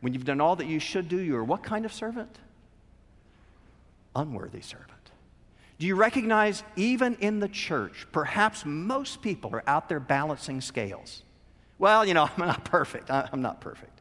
When 0.00 0.14
you've 0.14 0.24
done 0.24 0.40
all 0.40 0.56
that 0.56 0.66
you 0.66 0.78
should 0.78 1.08
do, 1.08 1.18
you 1.18 1.36
are 1.36 1.44
what 1.44 1.62
kind 1.62 1.84
of 1.84 1.92
servant? 1.92 2.38
unworthy 4.14 4.60
servant. 4.60 4.90
Do 5.78 5.86
you 5.86 5.94
recognize, 5.94 6.62
even 6.76 7.16
in 7.20 7.40
the 7.40 7.48
church, 7.48 8.06
perhaps 8.12 8.64
most 8.66 9.22
people 9.22 9.54
are 9.54 9.62
out 9.66 9.88
there 9.88 10.00
balancing 10.00 10.60
scales? 10.60 11.22
Well, 11.78 12.04
you 12.04 12.14
know, 12.14 12.28
I'm 12.36 12.46
not 12.46 12.64
perfect. 12.64 13.10
I'm 13.10 13.40
not 13.40 13.60
perfect. 13.60 14.00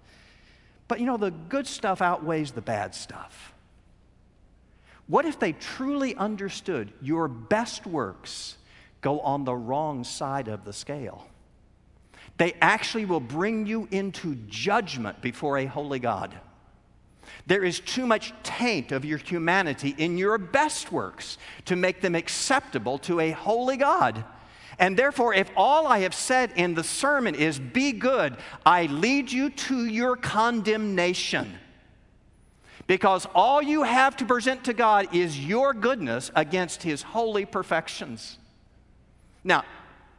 But 0.87 0.99
you 0.99 1.05
know, 1.05 1.17
the 1.17 1.31
good 1.31 1.67
stuff 1.67 2.01
outweighs 2.01 2.51
the 2.51 2.61
bad 2.61 2.95
stuff. 2.95 3.53
What 5.07 5.25
if 5.25 5.39
they 5.39 5.53
truly 5.53 6.15
understood 6.15 6.91
your 7.01 7.27
best 7.27 7.87
works 7.87 8.57
go 9.01 9.19
on 9.21 9.45
the 9.45 9.55
wrong 9.55 10.03
side 10.03 10.47
of 10.47 10.65
the 10.65 10.73
scale? 10.73 11.27
They 12.38 12.53
actually 12.62 13.05
will 13.05 13.19
bring 13.19 13.65
you 13.65 13.88
into 13.91 14.35
judgment 14.47 15.21
before 15.21 15.57
a 15.57 15.65
holy 15.65 15.99
God. 15.99 16.33
There 17.45 17.63
is 17.63 17.79
too 17.79 18.05
much 18.05 18.33
taint 18.43 18.91
of 18.91 19.05
your 19.05 19.17
humanity 19.17 19.95
in 19.97 20.17
your 20.17 20.38
best 20.38 20.91
works 20.91 21.38
to 21.65 21.75
make 21.75 22.01
them 22.01 22.15
acceptable 22.15 22.97
to 22.99 23.19
a 23.19 23.31
holy 23.31 23.77
God. 23.77 24.23
And 24.77 24.95
therefore, 24.95 25.33
if 25.33 25.51
all 25.57 25.85
I 25.85 25.99
have 25.99 26.13
said 26.13 26.53
in 26.55 26.73
the 26.73 26.83
sermon 26.83 27.35
is 27.35 27.59
be 27.59 27.91
good, 27.91 28.38
I 28.65 28.85
lead 28.85 29.31
you 29.31 29.49
to 29.49 29.85
your 29.85 30.15
condemnation. 30.15 31.57
Because 32.88 33.27
all 33.35 33.62
you 33.62 33.83
have 33.83 34.15
to 34.17 34.25
present 34.25 34.63
to 34.63 34.73
God 34.73 35.13
is 35.13 35.45
your 35.45 35.73
goodness 35.73 36.31
against 36.33 36.83
His 36.83 37.01
holy 37.01 37.45
perfections. 37.45 38.38
Now, 39.43 39.63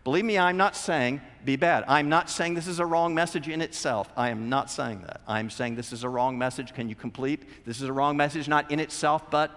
believe 0.04 0.24
me, 0.24 0.38
I'm 0.38 0.56
not 0.56 0.76
saying 0.76 1.20
be 1.44 1.56
bad. 1.56 1.84
I'm 1.88 2.08
not 2.08 2.28
saying 2.28 2.54
this 2.54 2.66
is 2.66 2.80
a 2.80 2.86
wrong 2.86 3.14
message 3.14 3.48
in 3.48 3.60
itself. 3.60 4.10
I 4.16 4.30
am 4.30 4.48
not 4.48 4.70
saying 4.70 5.02
that. 5.02 5.20
I'm 5.26 5.50
saying 5.50 5.76
this 5.76 5.92
is 5.92 6.04
a 6.04 6.08
wrong 6.08 6.36
message. 6.38 6.74
Can 6.74 6.88
you 6.88 6.94
complete? 6.94 7.64
This 7.64 7.80
is 7.80 7.88
a 7.88 7.92
wrong 7.92 8.16
message, 8.16 8.48
not 8.48 8.70
in 8.70 8.80
itself, 8.80 9.30
but 9.30 9.50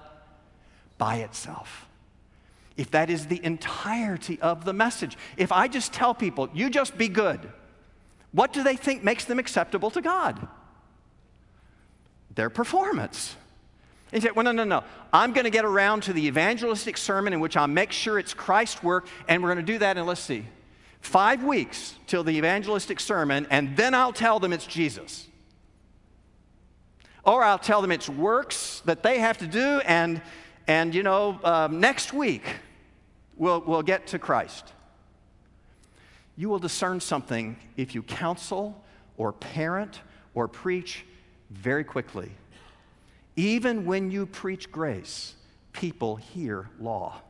by 0.97 1.17
itself. 1.17 1.87
If 2.77 2.91
that 2.91 3.09
is 3.09 3.27
the 3.27 3.43
entirety 3.43 4.39
of 4.41 4.65
the 4.65 4.73
message, 4.73 5.17
if 5.37 5.51
I 5.51 5.67
just 5.67 5.93
tell 5.93 6.13
people, 6.13 6.49
you 6.53 6.69
just 6.69 6.97
be 6.97 7.07
good, 7.07 7.51
what 8.31 8.51
do 8.53 8.63
they 8.63 8.75
think 8.75 9.03
makes 9.03 9.25
them 9.25 9.39
acceptable 9.39 9.91
to 9.91 10.01
God? 10.01 10.47
Their 12.33 12.49
performance. 12.49 13.35
And 14.13 14.21
you 14.21 14.29
say, 14.29 14.31
well, 14.35 14.43
no, 14.43 14.51
no, 14.51 14.63
no. 14.63 14.83
I'm 15.11 15.33
going 15.33 15.45
to 15.45 15.49
get 15.49 15.65
around 15.65 16.03
to 16.03 16.13
the 16.13 16.27
evangelistic 16.27 16.97
sermon 16.97 17.33
in 17.33 17.39
which 17.39 17.57
I'll 17.57 17.65
make 17.65 17.91
sure 17.91 18.19
it's 18.19 18.35
Christ's 18.35 18.83
work, 18.83 19.07
and 19.27 19.41
we're 19.41 19.51
going 19.51 19.65
to 19.65 19.73
do 19.73 19.79
that, 19.79 19.97
and 19.97 20.05
let's 20.05 20.21
see 20.21 20.45
five 21.01 21.43
weeks 21.43 21.95
till 22.05 22.23
the 22.23 22.37
evangelistic 22.37 22.99
sermon, 22.99 23.47
and 23.49 23.75
then 23.75 23.95
I'll 23.95 24.13
tell 24.13 24.39
them 24.39 24.53
it's 24.53 24.67
Jesus. 24.67 25.27
Or 27.25 27.43
I'll 27.43 27.57
tell 27.57 27.81
them 27.81 27.91
it's 27.91 28.07
works 28.07 28.83
that 28.85 29.01
they 29.01 29.17
have 29.17 29.39
to 29.39 29.47
do, 29.47 29.81
and, 29.83 30.21
and 30.67 30.93
you 30.93 31.01
know, 31.01 31.39
um, 31.43 31.79
next 31.79 32.13
week 32.13 32.43
we'll, 33.35 33.61
we'll 33.61 33.81
get 33.81 34.05
to 34.07 34.19
Christ. 34.19 34.71
You 36.37 36.49
will 36.49 36.59
discern 36.59 36.99
something 36.99 37.57
if 37.77 37.95
you 37.95 38.03
counsel 38.03 38.79
or 39.17 39.33
parent 39.33 40.01
or 40.35 40.47
preach 40.47 41.03
very 41.49 41.83
quickly. 41.83 42.31
Even 43.35 43.85
when 43.85 44.11
you 44.11 44.25
preach 44.25 44.71
grace, 44.71 45.33
people 45.71 46.15
hear 46.15 46.69
law. 46.79 47.21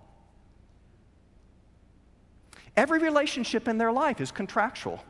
Every 2.76 3.00
relationship 3.00 3.68
in 3.68 3.78
their 3.78 3.92
life 3.92 4.20
is 4.20 4.32
contractual, 4.32 5.04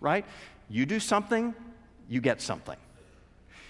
right? 0.00 0.24
You 0.68 0.86
do 0.86 0.98
something, 0.98 1.54
you 2.08 2.20
get 2.20 2.40
something. 2.40 2.76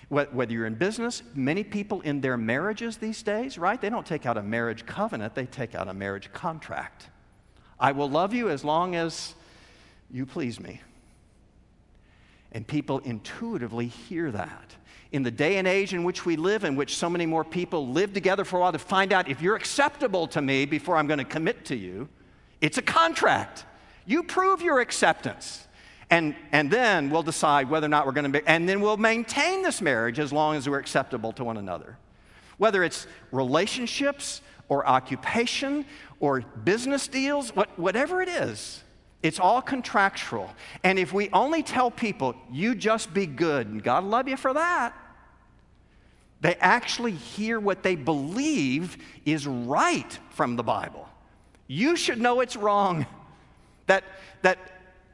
Whether 0.09 0.53
you're 0.53 0.67
in 0.67 0.75
business, 0.75 1.23
many 1.35 1.65
people 1.65 2.01
in 2.03 2.21
their 2.21 2.37
marriages 2.37 2.99
these 2.99 3.23
days, 3.23 3.59
right? 3.59 3.81
They 3.81 3.91
don't 3.91 4.07
take 4.07 4.27
out 4.27 4.37
a 4.37 4.43
marriage 4.43 4.87
covenant, 4.87 5.35
they 5.35 5.47
take 5.47 5.75
out 5.75 5.89
a 5.89 5.95
marriage 5.95 6.33
contract. 6.33 7.09
I 7.81 7.93
will 7.93 8.09
love 8.09 8.33
you 8.33 8.49
as 8.49 8.65
long 8.65 8.95
as 8.95 9.35
you 10.11 10.25
please 10.25 10.61
me. 10.61 10.81
And 12.55 12.67
people 12.67 13.01
intuitively 13.01 13.89
hear 13.89 14.31
that. 14.31 14.77
In 15.13 15.23
the 15.23 15.31
day 15.31 15.59
and 15.59 15.69
age 15.69 15.93
in 15.93 16.05
which 16.05 16.25
we 16.25 16.37
live, 16.37 16.65
in 16.65 16.77
which 16.77 16.97
so 16.97 17.11
many 17.11 17.27
more 17.27 17.45
people 17.45 17.89
live 17.89 18.13
together 18.13 18.45
for 18.45 18.57
a 18.57 18.61
while 18.61 18.73
to 18.73 18.79
find 18.79 19.13
out 19.13 19.29
if 19.29 19.43
you're 19.43 19.57
acceptable 19.57 20.27
to 20.29 20.41
me 20.41 20.65
before 20.65 20.97
I'm 20.97 21.07
going 21.07 21.19
to 21.19 21.25
commit 21.25 21.65
to 21.67 21.77
you, 21.77 22.09
it's 22.61 22.79
a 22.79 22.83
contract. 22.83 23.65
You 24.07 24.23
prove 24.23 24.63
your 24.63 24.81
acceptance. 24.81 25.67
And, 26.11 26.37
and 26.53 26.71
then 26.71 27.11
we'll 27.11 27.23
decide 27.25 27.69
whether 27.69 27.87
or 27.87 27.89
not 27.89 28.07
we're 28.07 28.13
going 28.13 28.31
to 28.33 28.41
be, 28.41 28.47
and 28.47 28.69
then 28.69 28.81
we'll 28.81 28.97
maintain 28.97 29.63
this 29.63 29.81
marriage 29.81 30.21
as 30.21 30.33
long 30.33 30.55
as 30.57 30.69
we're 30.69 30.79
acceptable 30.79 31.33
to 31.33 31.45
one 31.45 31.57
another. 31.57 31.97
Whether 32.59 32.85
it's 32.85 33.09
relationships 33.33 34.41
or 34.69 34.87
occupation 34.87 35.87
or 36.21 36.43
business 36.43 37.09
deals, 37.09 37.51
what, 37.57 37.77
whatever 37.79 38.23
it 38.23 38.29
is, 38.29 38.84
it's 39.25 39.41
all 39.41 39.61
contractual. 39.61 40.49
And 40.85 41.01
if 41.01 41.13
we 41.13 41.29
only 41.33 41.65
tell 41.65 41.91
people, 41.91 42.37
you 42.53 42.77
just 42.77 43.13
be 43.13 43.27
good, 43.27 43.67
and 43.67 43.83
God 43.83 44.05
love 44.05 44.29
you 44.29 44.37
for 44.37 44.55
that, 44.55 44.97
they 46.41 46.55
actually 46.57 47.13
hear 47.13 47.59
what 47.59 47.83
they 47.83 47.97
believe 47.97 48.99
is 49.25 49.47
right 49.47 50.19
from 50.31 50.55
the 50.55 50.63
Bible 50.63 51.09
you 51.67 51.97
should 51.97 52.21
know 52.21 52.41
it's 52.41 52.57
wrong. 52.57 53.07
That, 53.87 54.05
that 54.43 54.59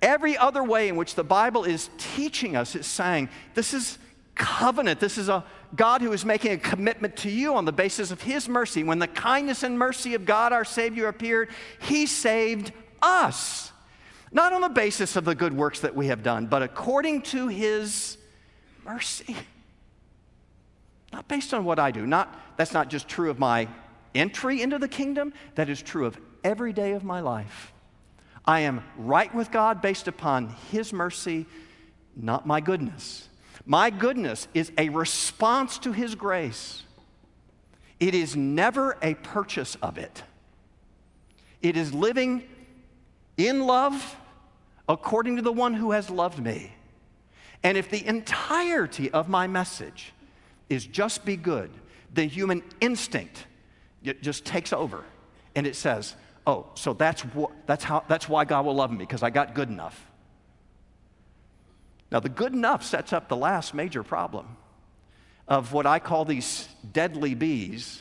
every 0.03 0.37
other 0.37 0.63
way 0.63 0.89
in 0.89 0.97
which 0.97 1.15
the 1.15 1.25
Bible 1.25 1.65
is 1.65 1.91
teaching 1.99 2.57
us 2.57 2.75
is 2.75 2.87
saying, 2.87 3.29
this 3.55 3.75
is 3.75 3.99
covenant. 4.35 5.01
This 5.01 5.19
is 5.19 5.29
a 5.29 5.45
God 5.75 6.03
who 6.03 6.13
is 6.13 6.25
making 6.25 6.53
a 6.53 6.59
commitment 6.59 7.17
to 7.19 7.31
you 7.31 7.55
on 7.55 7.65
the 7.65 7.73
basis 7.73 8.11
of 8.11 8.23
His 8.23 8.49
mercy. 8.49 8.83
When 8.83 8.99
the 8.99 9.07
kindness 9.07 9.63
and 9.63 9.79
mercy 9.79 10.15
of 10.15 10.25
God, 10.25 10.53
our 10.53 10.65
Savior, 10.65 11.09
appeared, 11.09 11.51
He 11.81 12.07
saved 12.07 12.73
us. 13.03 13.73
Not 14.33 14.53
on 14.53 14.61
the 14.61 14.69
basis 14.69 15.17
of 15.17 15.25
the 15.25 15.35
good 15.35 15.53
works 15.53 15.81
that 15.81 15.97
we 15.97 16.07
have 16.07 16.23
done, 16.23 16.47
but 16.47 16.63
according 16.63 17.23
to 17.23 17.49
His 17.49 18.17
mercy. 18.85 19.37
Not 21.13 21.27
based 21.27 21.53
on 21.53 21.65
what 21.65 21.79
I 21.79 21.91
do. 21.91 22.07
Not, 22.07 22.57
that's 22.57 22.73
not 22.73 22.89
just 22.89 23.09
true 23.09 23.31
of 23.31 23.39
my 23.39 23.69
entry 24.15 24.63
into 24.63 24.79
the 24.79 24.89
kingdom, 24.89 25.33
that 25.57 25.69
is 25.69 25.83
true 25.83 26.07
of 26.07 26.19
every 26.45 26.73
day 26.73 26.93
of 26.93 27.05
my 27.05 27.21
life. 27.21 27.73
I 28.45 28.61
am 28.61 28.83
right 28.97 29.33
with 29.35 29.51
God 29.51 29.83
based 29.83 30.09
upon 30.09 30.51
His 30.71 30.93
mercy, 30.93 31.47
not 32.17 32.47
my 32.47 32.61
goodness. 32.61 33.29
My 33.67 33.91
goodness 33.91 34.49
is 34.55 34.73
a 34.79 34.89
response 34.89 35.79
to 35.81 35.93
His 35.93 36.15
grace. 36.15 36.83
It 37.99 38.15
is 38.15 38.35
never 38.35 38.97
a 39.03 39.15
purchase 39.15 39.77
of 39.83 39.99
it. 39.99 40.23
It 41.61 41.77
is 41.77 41.93
living 41.93 42.45
in 43.47 43.67
love 43.67 44.17
according 44.89 45.37
to 45.37 45.43
the 45.43 45.53
one 45.53 45.75
who 45.75 45.93
has 45.93 46.11
loved 46.11 46.39
me. 46.39 46.73
And 47.63 47.77
if 47.77 47.91
the 47.91 48.05
entirety 48.07 49.11
of 49.11 49.29
my 49.29 49.47
message 49.47 50.13
is 50.69 50.87
just 50.87 51.25
be 51.25 51.37
good, 51.37 51.71
the 52.13 52.25
human 52.25 52.63
instinct 52.81 53.47
just 54.21 54.45
takes 54.45 54.73
over 54.73 55.05
and 55.55 55.67
it 55.67 55.77
says, 55.77 56.17
oh, 56.47 56.67
so 56.75 56.93
that's, 56.93 57.23
wh- 57.23 57.53
that's, 57.67 57.85
how, 57.85 58.05
that's 58.09 58.29
why 58.29 58.45
God 58.45 58.65
will 58.65 58.75
love 58.75 58.91
me, 58.91 58.99
because 58.99 59.23
I 59.23 59.31
got 59.31 59.55
good 59.55 59.69
enough. 59.69 60.07
Now, 62.11 62.19
the 62.19 62.29
good 62.29 62.53
enough 62.53 62.83
sets 62.83 63.13
up 63.13 63.29
the 63.29 63.37
last 63.37 63.75
major 63.75 64.03
problem 64.03 64.57
of 65.47 65.73
what 65.73 65.87
I 65.87 65.99
call 65.99 66.25
these 66.25 66.69
deadly 66.93 67.35
bees 67.35 68.01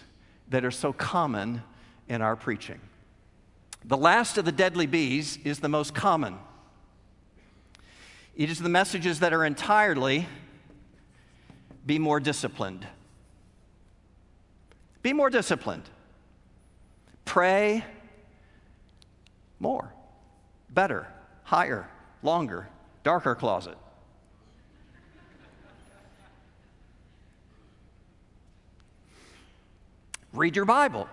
that 0.49 0.65
are 0.65 0.71
so 0.71 0.93
common 0.93 1.61
in 2.07 2.21
our 2.21 2.35
preaching. 2.35 2.79
The 3.85 3.97
last 3.97 4.37
of 4.37 4.45
the 4.45 4.51
deadly 4.51 4.85
bees 4.85 5.37
is 5.43 5.59
the 5.59 5.69
most 5.69 5.93
common. 5.93 6.37
It 8.35 8.49
is 8.49 8.59
the 8.59 8.69
messages 8.69 9.19
that 9.19 9.33
are 9.33 9.43
entirely 9.43 10.27
be 11.85 11.99
more 11.99 12.19
disciplined. 12.19 12.87
Be 15.01 15.13
more 15.13 15.29
disciplined. 15.29 15.89
Pray 17.25 17.83
more, 19.59 19.93
better, 20.69 21.07
higher, 21.43 21.89
longer, 22.23 22.69
darker 23.03 23.35
closet. 23.35 23.77
Read 30.31 30.55
your 30.55 30.65
Bible. 30.65 31.09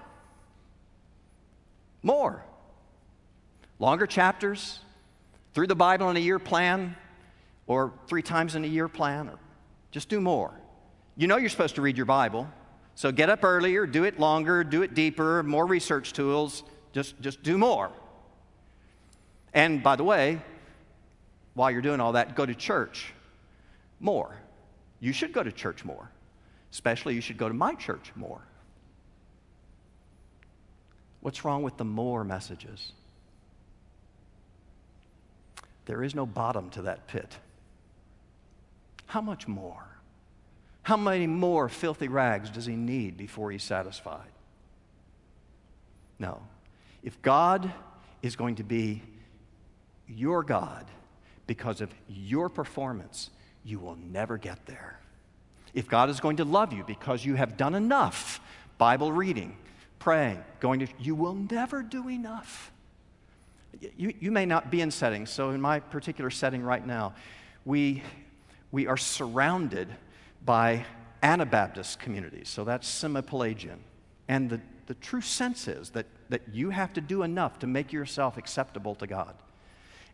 More. 2.03 2.46
Longer 3.79 4.07
chapters, 4.07 4.81
through 5.55 5.67
the 5.67 5.77
Bible 5.77 6.11
in 6.11 6.17
a 6.17 6.21
year 6.21 6.39
plan, 6.39 6.97
or 7.67 7.93
three 8.07 8.23
times 8.23 8.55
in 8.55 8.65
a 8.65 8.69
year 8.69 8.89
plan, 8.89 9.29
or 9.29 9.39
just 9.91 10.09
do 10.09 10.21
more. 10.21 10.53
You 11.17 11.27
know 11.27 11.37
you're 11.37 11.49
supposed 11.49 11.75
to 11.77 11.83
read 11.83 11.97
your 11.97 12.07
Bible, 12.07 12.49
so 12.95 13.13
get 13.13 13.29
up 13.29 13.45
earlier, 13.45 13.87
do 13.87 14.05
it 14.05 14.19
longer, 14.19 14.65
do 14.65 14.83
it 14.83 14.95
deeper, 14.95 15.43
more 15.43 15.67
research 15.67 16.13
tools, 16.13 16.63
just, 16.93 17.21
just 17.21 17.43
do 17.43 17.59
more. 17.59 17.91
And 19.53 19.83
by 19.83 19.97
the 19.97 20.05
way, 20.05 20.41
while 21.55 21.71
you're 21.71 21.83
doing 21.83 22.01
all 22.01 22.13
that, 22.13 22.37
go 22.37 22.45
to 22.45 22.55
church 22.55 23.13
more. 24.01 24.37
You 25.01 25.13
should 25.13 25.33
go 25.33 25.43
to 25.43 25.53
church 25.53 25.85
more. 25.85 26.11
Especially, 26.71 27.15
you 27.15 27.23
should 27.23 27.39
go 27.39 27.49
to 27.49 27.55
my 27.55 27.75
church 27.75 28.13
more. 28.15 28.43
What's 31.21 31.45
wrong 31.45 31.63
with 31.63 31.77
the 31.79 31.85
more 31.85 32.25
messages? 32.25 32.93
There 35.87 36.03
is 36.03 36.15
no 36.15 36.27
bottom 36.27 36.71
to 36.71 36.83
that 36.83 37.07
pit. 37.07 37.39
How 39.07 39.21
much 39.21 39.49
more? 39.49 39.87
How 40.83 40.97
many 40.97 41.27
more 41.27 41.69
filthy 41.69 42.09
rags 42.09 42.51
does 42.51 42.67
he 42.67 42.77
need 42.77 43.17
before 43.17 43.51
he's 43.51 43.63
satisfied? 43.63 44.31
No. 46.19 46.41
If 47.03 47.21
God 47.23 47.73
is 48.23 48.37
going 48.37 48.57
to 48.57 48.65
be 48.65 49.03
your 50.09 50.43
God 50.43 50.87
because 51.47 51.81
of 51.81 51.91
your 52.09 52.49
performance, 52.49 53.31
you 53.65 53.79
will 53.79 53.97
never 53.97 54.39
get 54.39 54.67
there. 54.67 55.01
If 55.75 55.89
God 55.89 56.09
is 56.09 56.21
going 56.21 56.37
to 56.39 56.45
love 56.45 56.73
you 56.73 56.85
because 56.85 57.25
you 57.25 57.35
have 57.35 57.57
done 57.57 57.75
enough 57.75 58.41
Bible 58.79 59.13
reading, 59.13 59.57
praying, 59.99 60.43
going 60.61 60.81
to, 60.81 60.87
you 60.99 61.15
will 61.15 61.35
never 61.35 61.83
do 61.83 62.09
enough. 62.09 62.73
You, 63.97 64.15
you 64.19 64.31
may 64.31 64.47
not 64.47 64.71
be 64.71 64.81
in 64.81 64.91
settings. 64.91 65.31
So, 65.31 65.51
in 65.51 65.61
my 65.61 65.81
particular 65.81 66.31
setting 66.31 66.63
right 66.63 66.87
now, 66.87 67.15
we, 67.65 68.03
we 68.71 68.87
are 68.87 68.97
surrounded 68.97 69.89
by 70.45 70.85
Anabaptist 71.23 71.99
communities. 71.99 72.49
So, 72.49 72.65
that's 72.65 72.89
semi 72.89 73.21
Pelagian. 73.21 73.81
And 74.29 74.51
the, 74.51 74.61
the 74.87 74.95
true 74.95 75.21
sense 75.21 75.69
is 75.69 75.91
that, 75.91 76.07
that 76.29 76.43
you 76.53 76.71
have 76.71 76.93
to 76.95 77.01
do 77.01 77.23
enough 77.23 77.59
to 77.61 77.67
make 77.67 77.93
yourself 77.93 78.37
acceptable 78.37 78.95
to 78.97 79.07
God. 79.07 79.35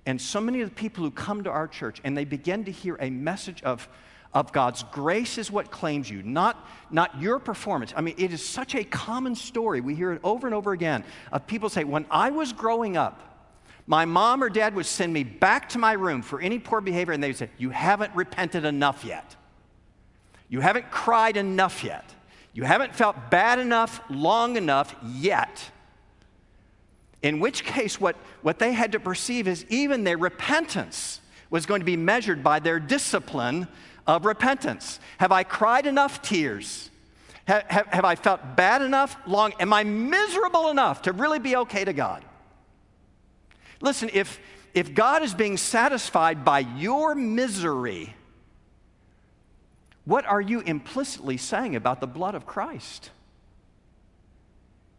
And 0.05 0.21
so 0.21 0.41
many 0.41 0.61
of 0.61 0.69
the 0.69 0.75
people 0.75 1.05
who 1.05 1.11
come 1.11 1.45
to 1.45 1.51
our 1.51 1.69
church 1.69 2.01
and 2.05 2.17
they 2.17 2.25
begin 2.25 2.65
to 2.65 2.73
hear 2.73 2.97
a 3.01 3.09
message 3.09 3.63
of, 3.63 3.89
of 4.35 4.53
God's 4.53 4.83
grace 4.85 5.39
is 5.39 5.51
what 5.51 5.71
claims 5.71 6.11
you, 6.11 6.23
not, 6.23 6.67
not 6.91 7.21
your 7.21 7.39
performance. 7.39 7.93
I 7.97 8.01
mean, 8.01 8.17
it 8.19 8.33
is 8.33 8.47
such 8.47 8.75
a 8.75 8.83
common 8.83 9.35
story. 9.37 9.81
We 9.81 9.95
hear 9.95 10.13
it 10.13 10.21
over 10.25 10.47
and 10.47 10.55
over 10.55 10.73
again 10.73 11.05
of 11.31 11.47
people 11.47 11.69
say, 11.69 11.85
When 11.85 12.07
I 12.11 12.31
was 12.31 12.53
growing 12.53 12.97
up, 12.97 13.32
my 13.87 14.05
mom 14.05 14.43
or 14.43 14.49
dad 14.49 14.75
would 14.75 14.87
send 14.87 15.13
me 15.13 15.25
back 15.25 15.69
to 15.71 15.79
my 15.79 15.93
room 15.93 16.23
for 16.23 16.41
any 16.41 16.59
poor 16.59 16.81
behavior, 16.81 17.13
and 17.13 17.23
they 17.23 17.29
would 17.29 17.37
say, 17.37 17.51
You 17.59 17.71
haven't 17.71 18.15
repented 18.15 18.65
enough 18.65 19.05
yet. 19.05 19.37
You 20.49 20.61
haven't 20.61 20.91
cried 20.91 21.37
enough 21.37 21.83
yet. 21.83 22.15
You 22.53 22.65
haven't 22.65 22.95
felt 22.95 23.31
bad 23.31 23.59
enough 23.59 24.01
long 24.11 24.57
enough 24.57 24.95
yet. 25.03 25.71
In 27.23 27.41
which 27.41 27.65
case, 27.65 28.01
what, 28.01 28.17
what 28.43 28.59
they 28.59 28.73
had 28.73 28.93
to 28.93 29.01
perceive 29.01 29.49
is 29.49 29.65
even 29.69 30.05
their 30.05 30.19
repentance 30.19 31.21
was 31.51 31.67
going 31.67 31.81
to 31.81 31.87
be 31.87 31.97
measured 31.97 32.43
by 32.43 32.59
their 32.59 32.79
discipline 32.79 33.69
of 34.07 34.25
repentance. 34.25 35.01
Have 35.19 35.33
I 35.33 35.45
cried 35.45 35.87
enough 35.87 36.21
tears? 36.21 36.91
Have, 37.47 37.65
have, 37.69 37.87
have, 37.89 38.05
I 38.05 38.15
felt 38.15 38.57
bad 38.57 38.83
enough 38.83 39.17
long? 39.27 39.53
Am 39.59 39.73
I 39.73 39.85
miserable 39.85 40.69
enough 40.69 41.03
to 41.03 41.13
really 41.13 41.39
be 41.39 41.57
okay 41.57 41.85
to 41.85 41.93
God? 41.93 42.25
Listen, 43.83 44.09
if, 44.15 44.41
if 44.73 44.95
God 44.95 45.23
is 45.23 45.35
being 45.35 45.59
satisfied 45.59 46.45
by 46.45 46.61
your 46.61 47.15
misery, 47.15 48.15
what 50.05 50.25
are 50.25 50.41
you 50.41 50.61
implicitly 50.61 51.37
saying 51.37 51.77
about 51.77 52.01
the 52.01 52.07
blood 52.07 52.35
of 52.35 52.47
Christ? 52.47 53.11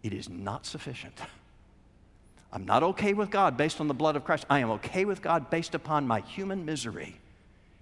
It 0.03 0.13
is 0.13 0.29
not 0.29 0.65
sufficient. 0.65 1.19
I'm 2.51 2.65
not 2.65 2.83
okay 2.83 3.13
with 3.13 3.31
God 3.31 3.57
based 3.57 3.81
on 3.81 3.87
the 3.87 3.93
blood 3.93 4.15
of 4.15 4.25
Christ. 4.25 4.45
I 4.49 4.59
am 4.59 4.69
okay 4.71 5.05
with 5.05 5.21
God 5.21 5.49
based 5.49 5.73
upon 5.73 6.05
my 6.05 6.19
human 6.19 6.65
misery. 6.65 7.19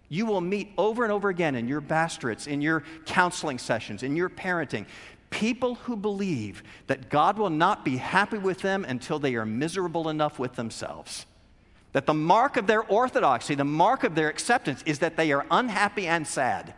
You 0.08 0.26
will 0.26 0.42
meet 0.42 0.72
over 0.78 1.04
and 1.04 1.12
over 1.12 1.30
again 1.30 1.56
in 1.56 1.68
your 1.68 1.82
pastorates, 1.82 2.46
in 2.46 2.62
your 2.62 2.84
counseling 3.06 3.58
sessions, 3.58 4.04
in 4.04 4.16
your 4.16 4.30
parenting, 4.30 4.86
people 5.32 5.76
who 5.76 5.96
believe 5.96 6.62
that 6.86 7.10
God 7.10 7.40
will 7.40 7.50
not 7.50 7.84
be 7.84 7.98
happy 7.98 8.38
with 8.38 8.60
them 8.60 8.86
until 8.88 9.18
they 9.18 9.34
are 9.34 9.46
miserable 9.46 10.10
enough 10.10 10.38
with 10.38 10.54
themselves. 10.54 11.26
That 11.94 12.06
the 12.06 12.14
mark 12.14 12.58
of 12.58 12.68
their 12.68 12.84
orthodoxy, 12.84 13.56
the 13.56 13.66
mark 13.66 14.04
of 14.04 14.14
their 14.14 14.30
acceptance, 14.30 14.84
is 14.86 15.00
that 15.00 15.18
they 15.18 15.32
are 15.32 15.46
unhappy 15.50 16.06
and 16.06 16.28
sad. 16.28 16.76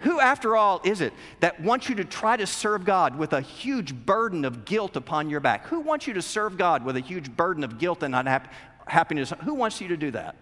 Who, 0.00 0.20
after 0.20 0.56
all, 0.56 0.82
is 0.84 1.00
it 1.00 1.14
that 1.40 1.60
wants 1.60 1.88
you 1.88 1.94
to 1.94 2.04
try 2.04 2.36
to 2.36 2.46
serve 2.46 2.84
God 2.84 3.16
with 3.16 3.32
a 3.32 3.40
huge 3.40 3.94
burden 3.94 4.44
of 4.44 4.66
guilt 4.66 4.94
upon 4.94 5.30
your 5.30 5.40
back? 5.40 5.66
Who 5.68 5.80
wants 5.80 6.06
you 6.06 6.12
to 6.14 6.22
serve 6.22 6.58
God 6.58 6.84
with 6.84 6.96
a 6.96 7.00
huge 7.00 7.34
burden 7.34 7.64
of 7.64 7.78
guilt 7.78 8.02
and 8.02 8.14
unhappiness? 8.14 9.32
Who 9.44 9.54
wants 9.54 9.80
you 9.80 9.88
to 9.88 9.96
do 9.96 10.10
that? 10.10 10.36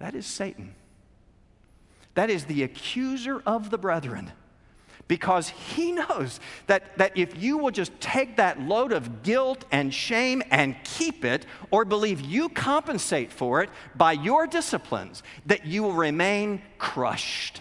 That 0.00 0.14
is 0.14 0.26
Satan. 0.26 0.74
That 2.14 2.28
is 2.28 2.44
the 2.44 2.62
accuser 2.62 3.42
of 3.46 3.70
the 3.70 3.78
brethren. 3.78 4.32
Because 5.10 5.48
he 5.48 5.90
knows 5.90 6.38
that, 6.68 6.96
that 6.98 7.18
if 7.18 7.42
you 7.42 7.58
will 7.58 7.72
just 7.72 7.90
take 7.98 8.36
that 8.36 8.60
load 8.60 8.92
of 8.92 9.24
guilt 9.24 9.64
and 9.72 9.92
shame 9.92 10.40
and 10.52 10.76
keep 10.84 11.24
it, 11.24 11.46
or 11.72 11.84
believe 11.84 12.20
you 12.20 12.48
compensate 12.48 13.32
for 13.32 13.60
it 13.60 13.70
by 13.96 14.12
your 14.12 14.46
disciplines, 14.46 15.24
that 15.46 15.66
you 15.66 15.82
will 15.82 15.94
remain 15.94 16.62
crushed 16.78 17.60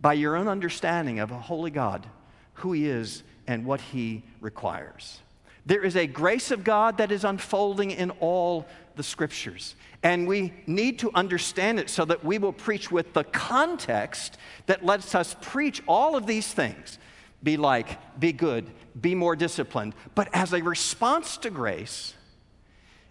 by 0.00 0.14
your 0.14 0.36
own 0.36 0.48
understanding 0.48 1.18
of 1.18 1.32
a 1.32 1.38
holy 1.38 1.70
God, 1.70 2.06
who 2.54 2.72
He 2.72 2.88
is, 2.88 3.22
and 3.46 3.66
what 3.66 3.82
He 3.82 4.22
requires. 4.40 5.20
There 5.68 5.84
is 5.84 5.96
a 5.96 6.06
grace 6.06 6.50
of 6.50 6.64
God 6.64 6.96
that 6.96 7.12
is 7.12 7.24
unfolding 7.24 7.90
in 7.90 8.10
all 8.20 8.66
the 8.96 9.02
scriptures. 9.02 9.76
And 10.02 10.26
we 10.26 10.54
need 10.66 11.00
to 11.00 11.10
understand 11.14 11.78
it 11.78 11.90
so 11.90 12.06
that 12.06 12.24
we 12.24 12.38
will 12.38 12.54
preach 12.54 12.90
with 12.90 13.12
the 13.12 13.24
context 13.24 14.38
that 14.64 14.82
lets 14.82 15.14
us 15.14 15.36
preach 15.42 15.82
all 15.86 16.16
of 16.16 16.26
these 16.26 16.50
things 16.50 16.98
be 17.42 17.58
like, 17.58 17.98
be 18.18 18.32
good, 18.32 18.70
be 18.98 19.14
more 19.14 19.36
disciplined, 19.36 19.94
but 20.14 20.28
as 20.32 20.54
a 20.54 20.62
response 20.62 21.36
to 21.36 21.50
grace, 21.50 22.14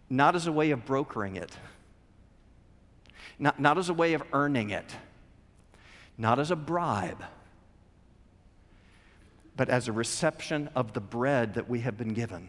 not 0.09 0.35
as 0.35 0.47
a 0.47 0.51
way 0.51 0.71
of 0.71 0.83
brokering 0.83 1.35
it, 1.35 1.51
not, 3.37 3.59
not 3.59 3.77
as 3.77 3.87
a 3.87 3.93
way 3.93 4.13
of 4.13 4.23
earning 4.33 4.71
it 4.71 4.95
not 6.17 6.39
as 6.39 6.51
a 6.51 6.55
bribe, 6.55 7.23
but 9.57 9.69
as 9.69 9.87
a 9.87 9.91
reception 9.91 10.69
of 10.75 10.93
the 10.93 11.01
bread 11.01 11.55
that 11.55 11.67
we 11.67 11.81
have 11.81 11.97
been 11.97 12.13
given 12.13 12.47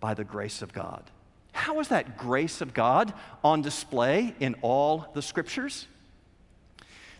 by 0.00 0.14
the 0.14 0.24
grace 0.24 0.60
of 0.60 0.72
God. 0.72 1.04
How 1.52 1.80
is 1.80 1.88
that 1.88 2.18
grace 2.18 2.60
of 2.60 2.74
God 2.74 3.12
on 3.42 3.62
display 3.62 4.34
in 4.40 4.56
all 4.62 5.06
the 5.14 5.22
scriptures? 5.22 5.86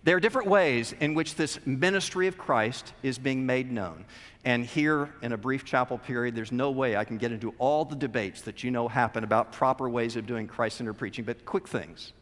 There 0.03 0.17
are 0.17 0.21
different 0.21 0.49
ways 0.49 0.95
in 0.99 1.15
which 1.15 1.35
this 1.35 1.65
ministry 1.67 2.27
of 2.27 2.39
Christ 2.39 2.93
is 3.03 3.19
being 3.19 3.45
made 3.45 3.71
known. 3.71 4.05
And 4.45 4.65
here 4.65 5.11
in 5.21 5.33
a 5.33 5.37
brief 5.37 5.65
chapel 5.65 5.99
period, 5.99 6.35
there's 6.35 6.53
no 6.53 6.71
way 6.71 6.97
I 6.97 7.05
can 7.05 7.19
get 7.19 7.33
into 7.33 7.55
all 7.59 7.85
the 7.85 7.97
debates 7.97 8.41
that 8.43 8.65
you 8.65 8.71
know 8.71 8.89
happen 8.89 9.25
about 9.25 9.53
proper 9.53 9.89
ways 9.89 10.17
of 10.17 10.27
doing 10.27 10.47
Christ 10.47 10.79
centered 10.79 10.95
preaching, 10.95 11.25
but 11.25 11.45
quick 11.45 11.69
things. 11.69 12.13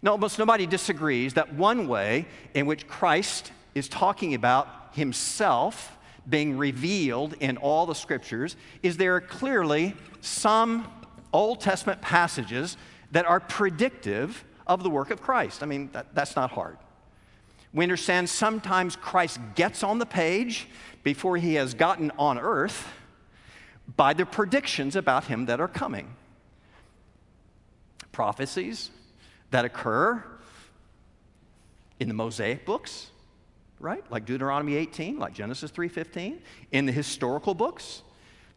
No, 0.00 0.12
almost 0.12 0.38
nobody 0.38 0.66
disagrees 0.66 1.34
that 1.34 1.52
one 1.52 1.88
way 1.88 2.26
in 2.54 2.64
which 2.64 2.88
Christ 2.88 3.52
is 3.74 3.88
talking 3.88 4.32
about 4.32 4.68
himself 4.92 5.97
being 6.28 6.56
revealed 6.56 7.34
in 7.40 7.56
all 7.56 7.86
the 7.86 7.94
scriptures 7.94 8.56
is 8.82 8.96
there 8.96 9.16
are 9.16 9.20
clearly 9.20 9.94
some 10.20 10.86
Old 11.32 11.60
Testament 11.60 12.00
passages 12.00 12.76
that 13.12 13.26
are 13.26 13.40
predictive 13.40 14.44
of 14.66 14.82
the 14.82 14.90
work 14.90 15.10
of 15.10 15.20
Christ. 15.20 15.62
I 15.62 15.66
mean, 15.66 15.90
that, 15.92 16.14
that's 16.14 16.36
not 16.36 16.50
hard. 16.50 16.76
We 17.72 17.84
understand 17.84 18.28
sometimes 18.28 18.96
Christ 18.96 19.40
gets 19.54 19.82
on 19.82 19.98
the 19.98 20.06
page 20.06 20.68
before 21.02 21.36
he 21.36 21.54
has 21.54 21.74
gotten 21.74 22.10
on 22.18 22.38
earth 22.38 22.88
by 23.96 24.12
the 24.12 24.26
predictions 24.26 24.96
about 24.96 25.24
him 25.24 25.46
that 25.46 25.60
are 25.60 25.68
coming. 25.68 26.14
Prophecies 28.12 28.90
that 29.50 29.64
occur 29.64 30.22
in 32.00 32.08
the 32.08 32.14
Mosaic 32.14 32.64
books, 32.64 33.10
right? 33.80 34.04
Like 34.10 34.24
Deuteronomy 34.24 34.76
18, 34.76 35.18
like 35.18 35.34
Genesis 35.34 35.70
3:15, 35.70 36.38
in 36.72 36.86
the 36.86 36.92
historical 36.92 37.54
books, 37.54 38.02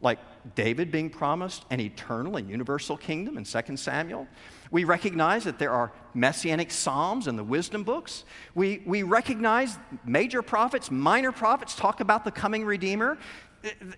like 0.00 0.18
David 0.54 0.90
being 0.90 1.08
promised 1.08 1.64
an 1.70 1.80
eternal 1.80 2.36
and 2.36 2.50
universal 2.50 2.96
kingdom 2.96 3.38
in 3.38 3.44
2 3.44 3.76
Samuel. 3.76 4.26
We 4.70 4.84
recognize 4.84 5.44
that 5.44 5.58
there 5.58 5.70
are 5.70 5.92
messianic 6.14 6.70
psalms 6.70 7.28
in 7.28 7.36
the 7.36 7.44
wisdom 7.44 7.84
books. 7.84 8.24
We, 8.54 8.82
we 8.84 9.04
recognize 9.04 9.78
major 10.04 10.42
prophets, 10.42 10.90
minor 10.90 11.30
prophets 11.30 11.76
talk 11.76 12.00
about 12.00 12.24
the 12.24 12.32
coming 12.32 12.64
Redeemer. 12.64 13.18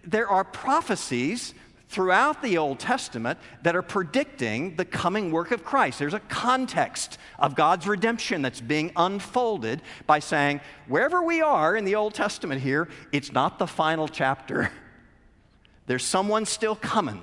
There 0.05 0.29
are 0.29 0.45
prophecies 0.45 1.55
throughout 1.89 2.43
the 2.43 2.59
Old 2.59 2.79
Testament 2.79 3.39
that 3.63 3.77
are 3.77 3.83
predicting 3.83 4.77
the 4.77 4.85
coming 4.85 5.31
work 5.31 5.51
of 5.51 5.65
Christ. 5.65 5.99
There's 5.99 6.15
a 6.15 6.21
context 6.21 7.19
of 7.39 7.55
God's 7.55 7.87
redemption 7.87 8.43
that's 8.43 8.61
being 8.61 8.91
unfolded 8.97 9.83
by 10.07 10.19
saying, 10.19 10.61
wherever 10.89 11.23
we 11.23 11.41
are 11.41 11.77
in 11.77 11.85
the 11.85 11.95
Old 11.95 12.15
Testament 12.15 12.63
here, 12.63 12.89
it's 13.13 13.33
not 13.33 13.59
the 13.59 13.67
final 13.67 14.09
chapter. 14.09 14.71
There's 15.87 16.05
someone 16.05 16.47
still 16.47 16.77
coming 16.77 17.23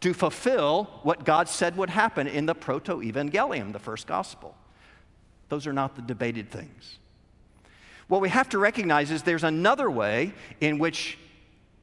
to 0.00 0.14
fulfill 0.14 0.84
what 1.02 1.24
God 1.24 1.48
said 1.48 1.76
would 1.76 1.90
happen 1.90 2.28
in 2.28 2.46
the 2.46 2.54
proto 2.54 2.98
evangelium, 2.98 3.72
the 3.72 3.80
first 3.80 4.06
gospel. 4.06 4.54
Those 5.48 5.66
are 5.66 5.72
not 5.72 5.96
the 5.96 6.02
debated 6.02 6.50
things. 6.50 6.98
What 8.06 8.20
we 8.20 8.28
have 8.28 8.48
to 8.50 8.58
recognize 8.58 9.10
is 9.10 9.22
there's 9.22 9.44
another 9.44 9.90
way 9.90 10.32
in 10.60 10.78
which 10.78 11.18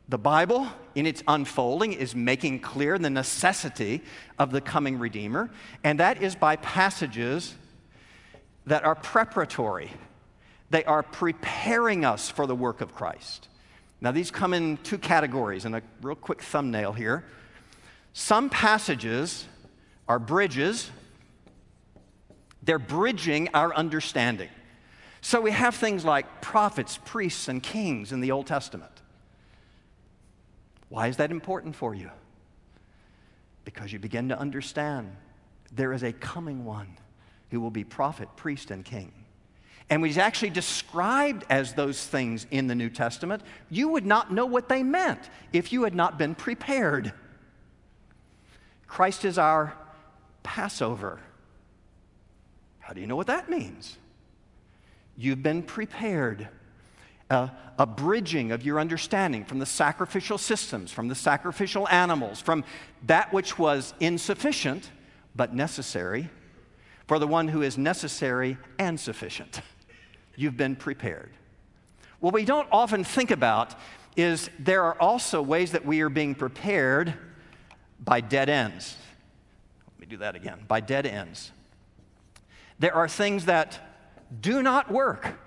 the 0.07 0.17
Bible, 0.17 0.67
in 0.93 1.07
its 1.07 1.23
unfolding, 1.27 1.93
is 1.93 2.15
making 2.15 2.59
clear 2.59 2.97
the 2.97 3.09
necessity 3.09 4.03
of 4.37 4.51
the 4.51 4.61
coming 4.61 4.99
Redeemer, 4.99 5.49
and 5.83 5.99
that 5.99 6.21
is 6.21 6.35
by 6.35 6.57
passages 6.57 7.55
that 8.67 8.83
are 8.83 8.95
preparatory. 8.95 9.91
They 10.69 10.83
are 10.85 11.01
preparing 11.01 12.05
us 12.05 12.29
for 12.29 12.45
the 12.45 12.55
work 12.55 12.81
of 12.81 12.93
Christ. 12.93 13.49
Now, 13.99 14.11
these 14.11 14.29
come 14.29 14.53
in 14.53 14.77
two 14.77 14.97
categories, 14.97 15.65
and 15.65 15.75
a 15.75 15.81
real 16.01 16.15
quick 16.15 16.41
thumbnail 16.41 16.93
here. 16.93 17.25
Some 18.13 18.49
passages 18.49 19.47
are 20.07 20.19
bridges, 20.19 20.91
they're 22.61 22.77
bridging 22.77 23.49
our 23.53 23.73
understanding. 23.73 24.49
So 25.21 25.41
we 25.41 25.51
have 25.51 25.73
things 25.73 26.05
like 26.05 26.41
prophets, 26.41 26.99
priests, 27.03 27.47
and 27.47 27.61
kings 27.61 28.11
in 28.11 28.21
the 28.21 28.31
Old 28.31 28.45
Testament. 28.45 28.94
Why 30.95 31.07
is 31.07 31.17
that 31.17 31.29
important 31.29 31.75
for 31.75 31.93
you? 31.93 32.09
Because 33.65 33.91
you 33.91 33.99
begin 33.99 34.29
to 34.29 34.39
understand 34.39 35.13
there 35.73 35.91
is 35.91 36.03
a 36.03 36.13
coming 36.13 36.63
one 36.63 36.87
who 37.51 37.59
will 37.59 37.69
be 37.69 37.83
prophet, 37.83 38.29
priest, 38.37 38.71
and 38.71 38.85
king 38.85 39.11
and 39.89 40.01
was 40.01 40.17
actually 40.17 40.51
described 40.51 41.43
as 41.49 41.73
those 41.73 42.07
things 42.07 42.47
in 42.49 42.67
the 42.67 42.75
New 42.75 42.89
Testament, 42.89 43.41
you 43.69 43.89
would 43.89 44.05
not 44.05 44.31
know 44.31 44.45
what 44.45 44.69
they 44.69 44.83
meant 44.83 45.19
if 45.51 45.73
you 45.73 45.83
had 45.83 45.93
not 45.93 46.17
been 46.17 46.33
prepared. 46.33 47.11
Christ 48.87 49.25
is 49.25 49.37
our 49.37 49.75
Passover. 50.43 51.19
How 52.79 52.93
do 52.93 53.01
you 53.01 53.07
know 53.07 53.17
what 53.17 53.27
that 53.27 53.49
means? 53.49 53.97
You've 55.17 55.43
been 55.43 55.61
prepared. 55.61 56.47
Uh, 57.29 57.49
a 57.77 57.85
bridging 57.85 58.51
of 58.51 58.63
your 58.63 58.79
understanding 58.79 59.43
from 59.43 59.59
the 59.59 59.65
sacrificial 59.65 60.37
systems, 60.37 60.91
from 60.91 61.07
the 61.07 61.15
sacrificial 61.15 61.87
animals, 61.89 62.39
from 62.39 62.63
that 63.03 63.33
which 63.33 63.59
was 63.59 63.93
insufficient 63.99 64.91
but 65.35 65.53
necessary 65.53 66.29
for 67.07 67.19
the 67.19 67.27
one 67.27 67.47
who 67.47 67.61
is 67.61 67.77
necessary 67.77 68.57
and 68.79 68.99
sufficient 68.99 69.61
you've 70.35 70.57
been 70.57 70.75
prepared. 70.75 71.31
What 72.19 72.33
we 72.33 72.45
don't 72.45 72.67
often 72.71 73.03
think 73.03 73.31
about 73.31 73.75
is 74.15 74.49
there 74.59 74.83
are 74.83 74.99
also 74.99 75.41
ways 75.41 75.71
that 75.71 75.85
we 75.85 76.01
are 76.01 76.09
being 76.09 76.35
prepared 76.35 77.13
by 77.99 78.21
dead 78.21 78.49
ends. 78.49 78.95
Let 79.87 79.99
me 79.99 80.05
do 80.07 80.17
that 80.17 80.35
again 80.35 80.59
by 80.67 80.79
dead 80.79 81.05
ends. 81.05 81.51
There 82.79 82.93
are 82.93 83.07
things 83.07 83.45
that 83.45 83.79
do 84.41 84.61
not 84.61 84.91
work. 84.91 85.37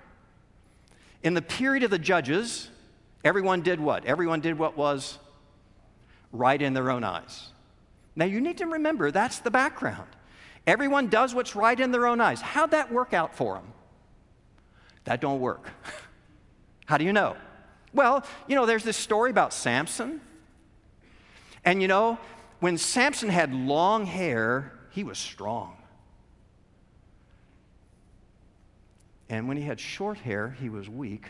In 1.23 1.33
the 1.33 1.41
period 1.41 1.83
of 1.83 1.91
the 1.91 1.99
judges, 1.99 2.69
everyone 3.23 3.61
did 3.61 3.79
what? 3.79 4.05
Everyone 4.05 4.39
did 4.39 4.57
what 4.57 4.77
was 4.77 5.17
right 6.31 6.61
in 6.61 6.73
their 6.73 6.89
own 6.89 7.03
eyes. 7.03 7.49
Now 8.15 8.25
you 8.25 8.41
need 8.41 8.57
to 8.59 8.65
remember 8.65 9.11
that's 9.11 9.39
the 9.39 9.51
background. 9.51 10.07
Everyone 10.67 11.07
does 11.07 11.33
what's 11.33 11.55
right 11.55 11.79
in 11.79 11.91
their 11.91 12.05
own 12.05 12.21
eyes. 12.21 12.41
How'd 12.41 12.71
that 12.71 12.91
work 12.91 13.13
out 13.13 13.35
for 13.35 13.55
them? 13.55 13.73
That 15.05 15.21
don't 15.21 15.39
work. 15.39 15.69
How 16.85 16.97
do 16.97 17.03
you 17.03 17.13
know? 17.13 17.35
Well, 17.93 18.25
you 18.47 18.55
know, 18.55 18.65
there's 18.65 18.83
this 18.83 18.97
story 18.97 19.31
about 19.31 19.53
Samson. 19.53 20.21
And 21.65 21.81
you 21.81 21.87
know, 21.87 22.17
when 22.59 22.77
Samson 22.77 23.29
had 23.29 23.53
long 23.53 24.05
hair, 24.05 24.73
he 24.91 25.03
was 25.03 25.17
strong. 25.17 25.78
And 29.29 29.47
when 29.47 29.57
he 29.57 29.63
had 29.63 29.79
short 29.79 30.17
hair, 30.17 30.55
he 30.59 30.69
was 30.69 30.89
weak. 30.89 31.27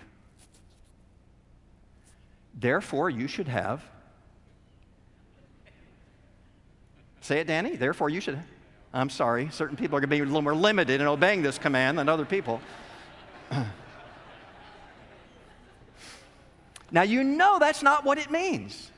Therefore, 2.54 3.10
you 3.10 3.28
should 3.28 3.48
have. 3.48 3.84
Say 7.22 7.40
it, 7.40 7.48
Danny. 7.48 7.76
Therefore, 7.76 8.10
you 8.10 8.22
should. 8.22 8.40
I'm 8.94 9.10
sorry. 9.10 9.50
Certain 9.52 9.76
people 9.76 9.98
are 9.98 10.00
going 10.00 10.10
to 10.10 10.16
be 10.16 10.22
a 10.22 10.26
little 10.26 10.42
more 10.42 10.56
limited 10.56 11.02
in 11.02 11.08
obeying 11.08 11.42
this 11.42 11.58
command 11.58 12.00
than 12.00 12.08
other 12.10 12.26
people. 12.26 12.62
now, 16.92 17.04
you 17.04 17.24
know 17.24 17.60
that's 17.60 17.84
not 17.84 18.06
what 18.06 18.18
it 18.18 18.32
means. 18.32 18.92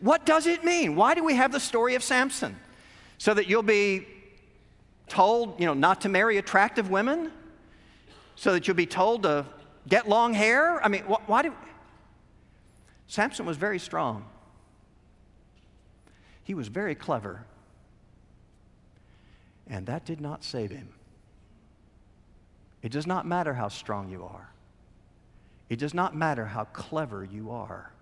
What 0.00 0.26
does 0.26 0.46
it 0.46 0.62
mean? 0.64 0.94
Why 0.94 1.14
do 1.14 1.24
we 1.24 1.34
have 1.34 1.52
the 1.52 1.60
story 1.60 1.94
of 1.94 2.02
Samson? 2.02 2.56
So 3.18 3.32
that 3.34 3.48
you'll 3.48 3.62
be 3.62 4.06
told, 5.06 5.58
you 5.60 5.66
know, 5.66 5.74
not 5.74 6.02
to 6.02 6.08
marry 6.08 6.38
attractive 6.38 6.90
women? 6.90 7.30
So 8.34 8.52
that 8.52 8.66
you'll 8.66 8.76
be 8.76 8.86
told 8.86 9.24
to 9.24 9.46
get 9.88 10.08
long 10.08 10.34
hair? 10.34 10.82
I 10.84 10.88
mean, 10.88 11.02
wh- 11.02 11.28
why 11.28 11.42
do. 11.42 11.52
Samson 13.06 13.44
was 13.44 13.56
very 13.56 13.78
strong, 13.78 14.24
he 16.44 16.54
was 16.54 16.68
very 16.68 16.94
clever. 16.94 17.44
And 19.68 19.86
that 19.86 20.04
did 20.04 20.20
not 20.20 20.44
save 20.44 20.70
him. 20.70 20.88
It 22.82 22.90
does 22.90 23.06
not 23.06 23.26
matter 23.26 23.54
how 23.54 23.68
strong 23.68 24.10
you 24.10 24.24
are. 24.24 24.50
It 25.70 25.78
does 25.78 25.94
not 25.94 26.14
matter 26.16 26.44
how 26.44 26.64
clever 26.64 27.24
you 27.24 27.50
are. 27.52 27.92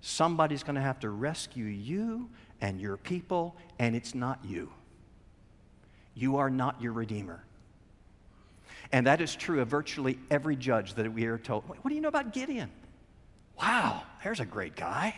Somebody's 0.00 0.62
going 0.62 0.76
to 0.76 0.80
have 0.80 1.00
to 1.00 1.10
rescue 1.10 1.64
you 1.64 2.30
and 2.60 2.80
your 2.80 2.96
people, 2.96 3.56
and 3.78 3.96
it's 3.96 4.14
not 4.14 4.38
you. 4.44 4.72
You 6.14 6.36
are 6.36 6.50
not 6.50 6.80
your 6.80 6.92
Redeemer. 6.92 7.44
And 8.94 9.08
that 9.08 9.20
is 9.20 9.34
true 9.34 9.60
of 9.60 9.66
virtually 9.66 10.20
every 10.30 10.54
judge 10.54 10.94
that 10.94 11.12
we 11.12 11.24
are 11.24 11.36
told. 11.36 11.64
What 11.66 11.88
do 11.88 11.96
you 11.96 12.00
know 12.00 12.08
about 12.08 12.32
Gideon? 12.32 12.70
Wow, 13.60 14.04
there's 14.22 14.38
a 14.38 14.44
great 14.44 14.76
guy 14.76 15.16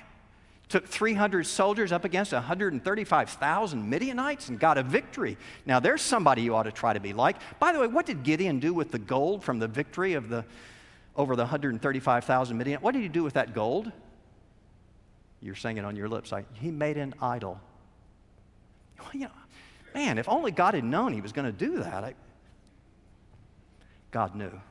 took 0.68 0.86
300 0.86 1.46
soldiers 1.46 1.92
up 1.92 2.04
against 2.04 2.32
135,000 2.32 3.88
Midianites 3.88 4.48
and 4.48 4.58
got 4.58 4.78
a 4.78 4.82
victory. 4.82 5.36
Now, 5.64 5.78
there's 5.78 6.02
somebody 6.02 6.42
you 6.42 6.56
ought 6.56 6.64
to 6.64 6.72
try 6.72 6.92
to 6.92 6.98
be 7.00 7.12
like. 7.12 7.36
By 7.60 7.72
the 7.72 7.78
way, 7.78 7.86
what 7.86 8.04
did 8.04 8.24
Gideon 8.24 8.58
do 8.58 8.74
with 8.74 8.90
the 8.90 8.98
gold 8.98 9.44
from 9.44 9.60
the 9.60 9.68
victory 9.68 10.14
of 10.14 10.28
the, 10.28 10.44
over 11.14 11.36
the 11.36 11.42
135,000 11.42 12.58
Midianites? 12.58 12.82
What 12.82 12.94
did 12.94 13.02
he 13.02 13.08
do 13.08 13.22
with 13.22 13.34
that 13.34 13.54
gold? 13.54 13.92
You're 15.40 15.54
saying 15.54 15.76
it 15.76 15.84
on 15.84 15.94
your 15.94 16.08
lips. 16.08 16.32
Like, 16.32 16.52
he 16.54 16.72
made 16.72 16.96
an 16.96 17.14
idol. 17.22 17.60
Well, 18.98 19.10
you 19.12 19.20
know, 19.20 19.30
man, 19.94 20.18
if 20.18 20.28
only 20.28 20.50
God 20.50 20.74
had 20.74 20.82
known 20.82 21.12
he 21.12 21.20
was 21.20 21.30
going 21.32 21.46
to 21.46 21.52
do 21.52 21.78
that. 21.78 22.02
I, 22.02 22.14
God 24.16 24.34
knew. 24.34 24.62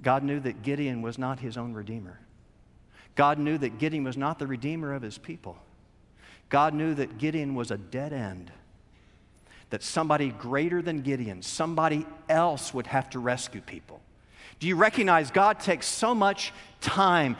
God 0.00 0.22
knew 0.22 0.38
that 0.38 0.62
Gideon 0.62 1.02
was 1.02 1.18
not 1.18 1.40
his 1.40 1.56
own 1.56 1.72
redeemer. 1.72 2.20
God 3.16 3.40
knew 3.40 3.58
that 3.58 3.78
Gideon 3.78 4.04
was 4.04 4.16
not 4.16 4.38
the 4.38 4.46
redeemer 4.46 4.94
of 4.94 5.02
his 5.02 5.18
people. 5.18 5.56
God 6.48 6.74
knew 6.74 6.94
that 6.94 7.18
Gideon 7.18 7.56
was 7.56 7.72
a 7.72 7.76
dead 7.76 8.12
end, 8.12 8.52
that 9.70 9.82
somebody 9.82 10.28
greater 10.28 10.80
than 10.80 11.02
Gideon, 11.02 11.42
somebody 11.42 12.06
else 12.28 12.72
would 12.72 12.86
have 12.86 13.10
to 13.10 13.18
rescue 13.18 13.60
people. 13.60 14.00
Do 14.60 14.68
you 14.68 14.76
recognize 14.76 15.32
God 15.32 15.58
takes 15.58 15.88
so 15.88 16.14
much 16.14 16.52
time 16.80 17.36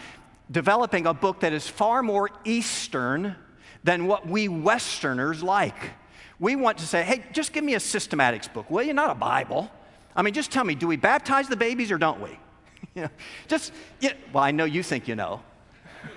developing 0.50 1.06
a 1.06 1.14
book 1.14 1.38
that 1.38 1.52
is 1.52 1.68
far 1.68 2.02
more 2.02 2.30
Eastern 2.44 3.36
than 3.84 4.08
what 4.08 4.26
we 4.26 4.48
Westerners 4.48 5.44
like? 5.44 5.92
We 6.40 6.56
want 6.56 6.78
to 6.78 6.84
say, 6.84 7.04
hey, 7.04 7.22
just 7.30 7.52
give 7.52 7.62
me 7.62 7.74
a 7.74 7.78
systematics 7.78 8.52
book, 8.52 8.68
will 8.68 8.82
you? 8.82 8.92
Not 8.92 9.10
a 9.10 9.14
Bible. 9.14 9.70
I 10.16 10.22
mean, 10.22 10.34
just 10.34 10.50
tell 10.50 10.64
me, 10.64 10.74
do 10.74 10.88
we 10.88 10.96
baptize 10.96 11.46
the 11.48 11.56
babies 11.56 11.92
or 11.92 11.98
don't 11.98 12.20
we? 12.20 12.30
you 12.94 13.02
know, 13.02 13.10
just, 13.46 13.72
you 14.00 14.08
know, 14.08 14.16
well, 14.32 14.42
I 14.42 14.50
know 14.50 14.64
you 14.64 14.82
think 14.82 15.06
you 15.06 15.14
know. 15.14 15.42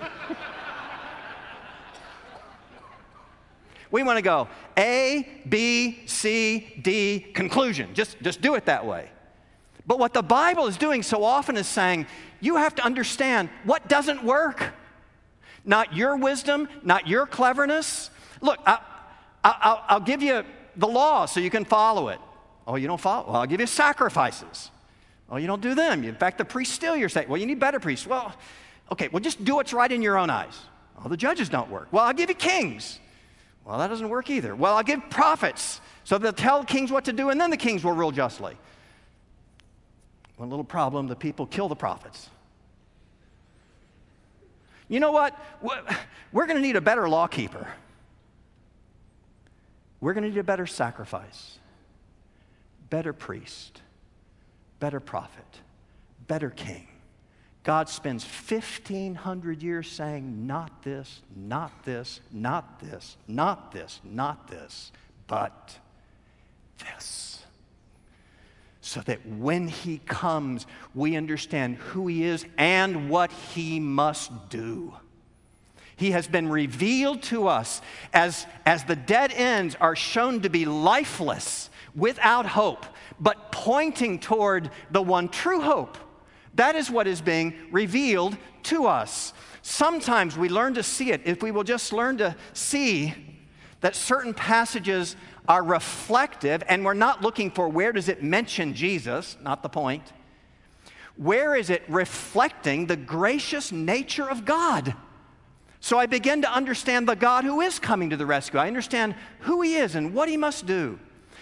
we 3.90 4.02
want 4.02 4.16
to 4.16 4.22
go 4.22 4.48
A, 4.78 5.28
B, 5.48 6.00
C, 6.06 6.80
D, 6.80 7.20
conclusion. 7.20 7.92
Just, 7.92 8.20
just 8.22 8.40
do 8.40 8.54
it 8.54 8.64
that 8.64 8.86
way. 8.86 9.10
But 9.86 9.98
what 9.98 10.14
the 10.14 10.22
Bible 10.22 10.66
is 10.66 10.78
doing 10.78 11.02
so 11.02 11.22
often 11.22 11.56
is 11.56 11.66
saying, 11.66 12.06
you 12.40 12.56
have 12.56 12.74
to 12.76 12.84
understand 12.84 13.50
what 13.64 13.88
doesn't 13.88 14.24
work. 14.24 14.72
Not 15.64 15.94
your 15.94 16.16
wisdom, 16.16 16.68
not 16.82 17.06
your 17.06 17.26
cleverness. 17.26 18.10
Look, 18.40 18.58
I, 18.64 18.78
will 19.92 20.00
give 20.00 20.22
you 20.22 20.44
the 20.76 20.88
law 20.88 21.26
so 21.26 21.40
you 21.40 21.50
can 21.50 21.66
follow 21.66 22.08
it. 22.08 22.18
Oh, 22.70 22.76
you 22.76 22.86
don't 22.86 23.00
follow? 23.00 23.26
Well, 23.26 23.40
I'll 23.40 23.48
give 23.48 23.58
you 23.58 23.66
sacrifices. 23.66 24.70
Oh, 25.28 25.38
you 25.38 25.48
don't 25.48 25.60
do 25.60 25.74
them. 25.74 26.04
In 26.04 26.14
fact, 26.14 26.38
the 26.38 26.44
priests 26.44 26.72
steal 26.72 26.96
your 26.96 27.08
state. 27.08 27.28
Well, 27.28 27.36
you 27.36 27.46
need 27.46 27.58
better 27.58 27.80
priests. 27.80 28.06
Well, 28.06 28.32
okay, 28.92 29.08
well, 29.08 29.18
just 29.18 29.44
do 29.44 29.56
what's 29.56 29.72
right 29.72 29.90
in 29.90 30.02
your 30.02 30.16
own 30.16 30.30
eyes. 30.30 30.56
Oh, 31.04 31.08
the 31.08 31.16
judges 31.16 31.48
don't 31.48 31.68
work. 31.68 31.88
Well, 31.90 32.04
I'll 32.04 32.14
give 32.14 32.28
you 32.28 32.36
kings. 32.36 33.00
Well, 33.64 33.76
that 33.78 33.88
doesn't 33.88 34.08
work 34.08 34.30
either. 34.30 34.54
Well, 34.54 34.76
I'll 34.76 34.84
give 34.84 35.10
prophets 35.10 35.80
so 36.04 36.16
they'll 36.16 36.32
tell 36.32 36.62
kings 36.62 36.92
what 36.92 37.06
to 37.06 37.12
do 37.12 37.30
and 37.30 37.40
then 37.40 37.50
the 37.50 37.56
kings 37.56 37.82
will 37.82 37.92
rule 37.92 38.12
justly. 38.12 38.56
One 40.36 40.48
little 40.48 40.64
problem 40.64 41.08
the 41.08 41.16
people 41.16 41.46
kill 41.46 41.68
the 41.68 41.74
prophets. 41.74 42.30
You 44.88 45.00
know 45.00 45.10
what? 45.10 45.36
We're 46.32 46.46
going 46.46 46.56
to 46.56 46.62
need 46.62 46.76
a 46.76 46.80
better 46.80 47.08
lawkeeper. 47.08 47.66
We're 50.00 50.14
going 50.14 50.24
to 50.24 50.30
need 50.30 50.38
a 50.38 50.44
better 50.44 50.66
sacrifice, 50.66 51.58
better 52.90 53.12
priest, 53.12 53.80
better 54.78 55.00
prophet, 55.00 55.60
better 56.26 56.50
king. 56.50 56.86
God 57.62 57.88
spends 57.88 58.24
1,500 58.24 59.62
years 59.62 59.90
saying, 59.90 60.46
not 60.46 60.82
this, 60.82 61.22
not 61.36 61.84
this, 61.84 62.20
not 62.32 62.80
this, 62.80 63.16
not 63.28 63.72
this, 63.72 64.00
not 64.04 64.48
this, 64.48 64.92
but 65.26 65.78
this 66.78 67.40
so 68.80 69.00
that 69.02 69.24
when 69.26 69.68
he 69.68 69.98
comes, 69.98 70.66
we 70.94 71.16
understand 71.16 71.76
who 71.76 72.06
he 72.06 72.24
is 72.24 72.44
and 72.58 73.10
what 73.10 73.30
he 73.30 73.78
must 73.78 74.48
do. 74.48 74.94
He 75.96 76.12
has 76.12 76.26
been 76.26 76.48
revealed 76.48 77.22
to 77.24 77.46
us 77.46 77.82
as, 78.12 78.46
as 78.64 78.84
the 78.84 78.96
dead 78.96 79.32
ends 79.32 79.76
are 79.80 79.94
shown 79.94 80.40
to 80.40 80.50
be 80.50 80.64
lifeless, 80.64 81.68
without 81.94 82.46
hope, 82.46 82.86
but 83.18 83.52
pointing 83.52 84.18
toward 84.18 84.70
the 84.90 85.02
one 85.02 85.28
true 85.28 85.60
hope. 85.60 85.96
That 86.54 86.76
is 86.76 86.90
what 86.90 87.06
is 87.06 87.20
being 87.20 87.54
revealed 87.70 88.36
to 88.64 88.86
us. 88.86 89.32
Sometimes 89.62 90.36
we 90.36 90.48
learn 90.48 90.74
to 90.74 90.82
see 90.82 91.10
it 91.10 91.22
if 91.24 91.42
we 91.42 91.50
will 91.50 91.64
just 91.64 91.92
learn 91.92 92.18
to 92.18 92.34
see 92.52 93.14
that 93.80 93.96
certain 93.96 94.34
passages 94.34 95.16
are 95.48 95.62
reflective, 95.62 96.62
and 96.68 96.84
we're 96.84 96.94
not 96.94 97.22
looking 97.22 97.50
for 97.50 97.68
where 97.68 97.92
does 97.92 98.08
it 98.08 98.22
mention 98.22 98.74
Jesus, 98.74 99.36
not 99.42 99.62
the 99.62 99.68
point. 99.68 100.12
Where 101.16 101.54
is 101.54 101.70
it 101.70 101.82
reflecting 101.88 102.86
the 102.86 102.96
gracious 102.96 103.72
nature 103.72 104.28
of 104.28 104.44
God? 104.44 104.94
So 105.80 105.98
I 105.98 106.06
begin 106.06 106.42
to 106.42 106.52
understand 106.52 107.08
the 107.08 107.16
God 107.16 107.44
who 107.44 107.60
is 107.60 107.78
coming 107.78 108.10
to 108.10 108.16
the 108.16 108.26
rescue. 108.26 108.60
I 108.60 108.68
understand 108.68 109.14
who 109.40 109.62
he 109.62 109.76
is 109.76 109.94
and 109.94 110.14
what 110.14 110.28
he 110.28 110.36
must 110.36 110.66
do. 110.66 110.98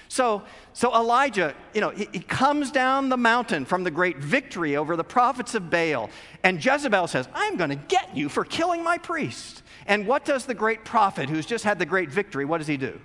So, 0.09 0.43
so 0.73 0.95
Elijah, 0.95 1.55
you 1.75 1.83
know, 1.83 1.91
he, 1.91 2.09
he, 2.13 2.21
comes 2.21 2.71
down 2.71 3.11
the 3.11 3.17
mountain 3.17 3.67
from 3.67 3.85
the 3.85 3.91
great 3.91 4.17
victory 4.17 4.75
over 4.77 4.97
the 4.97 5.05
prophets 5.05 5.55
of 5.55 5.69
Baal. 5.69 6.09
And 6.43 6.65
Jezebel 6.65 7.07
says, 7.09 7.29
I'm 7.35 7.57
going 7.57 7.71
to 7.71 7.77
get 7.77 8.17
you 8.17 8.31
for 8.31 8.45
killing 8.45 8.83
my 8.83 8.97
priest. 8.97 9.63
And 9.87 10.07
what 10.07 10.25
does 10.25 10.47
the 10.47 10.55
great 10.55 10.85
prophet 10.85 11.29
who's 11.29 11.45
just 11.45 11.65
had 11.65 11.79
the 11.79 11.87
great 11.87 12.11
victory, 12.11 12.47
what 12.47 12.59
does 12.59 12.67
he 12.67 12.79
do? 12.79 12.99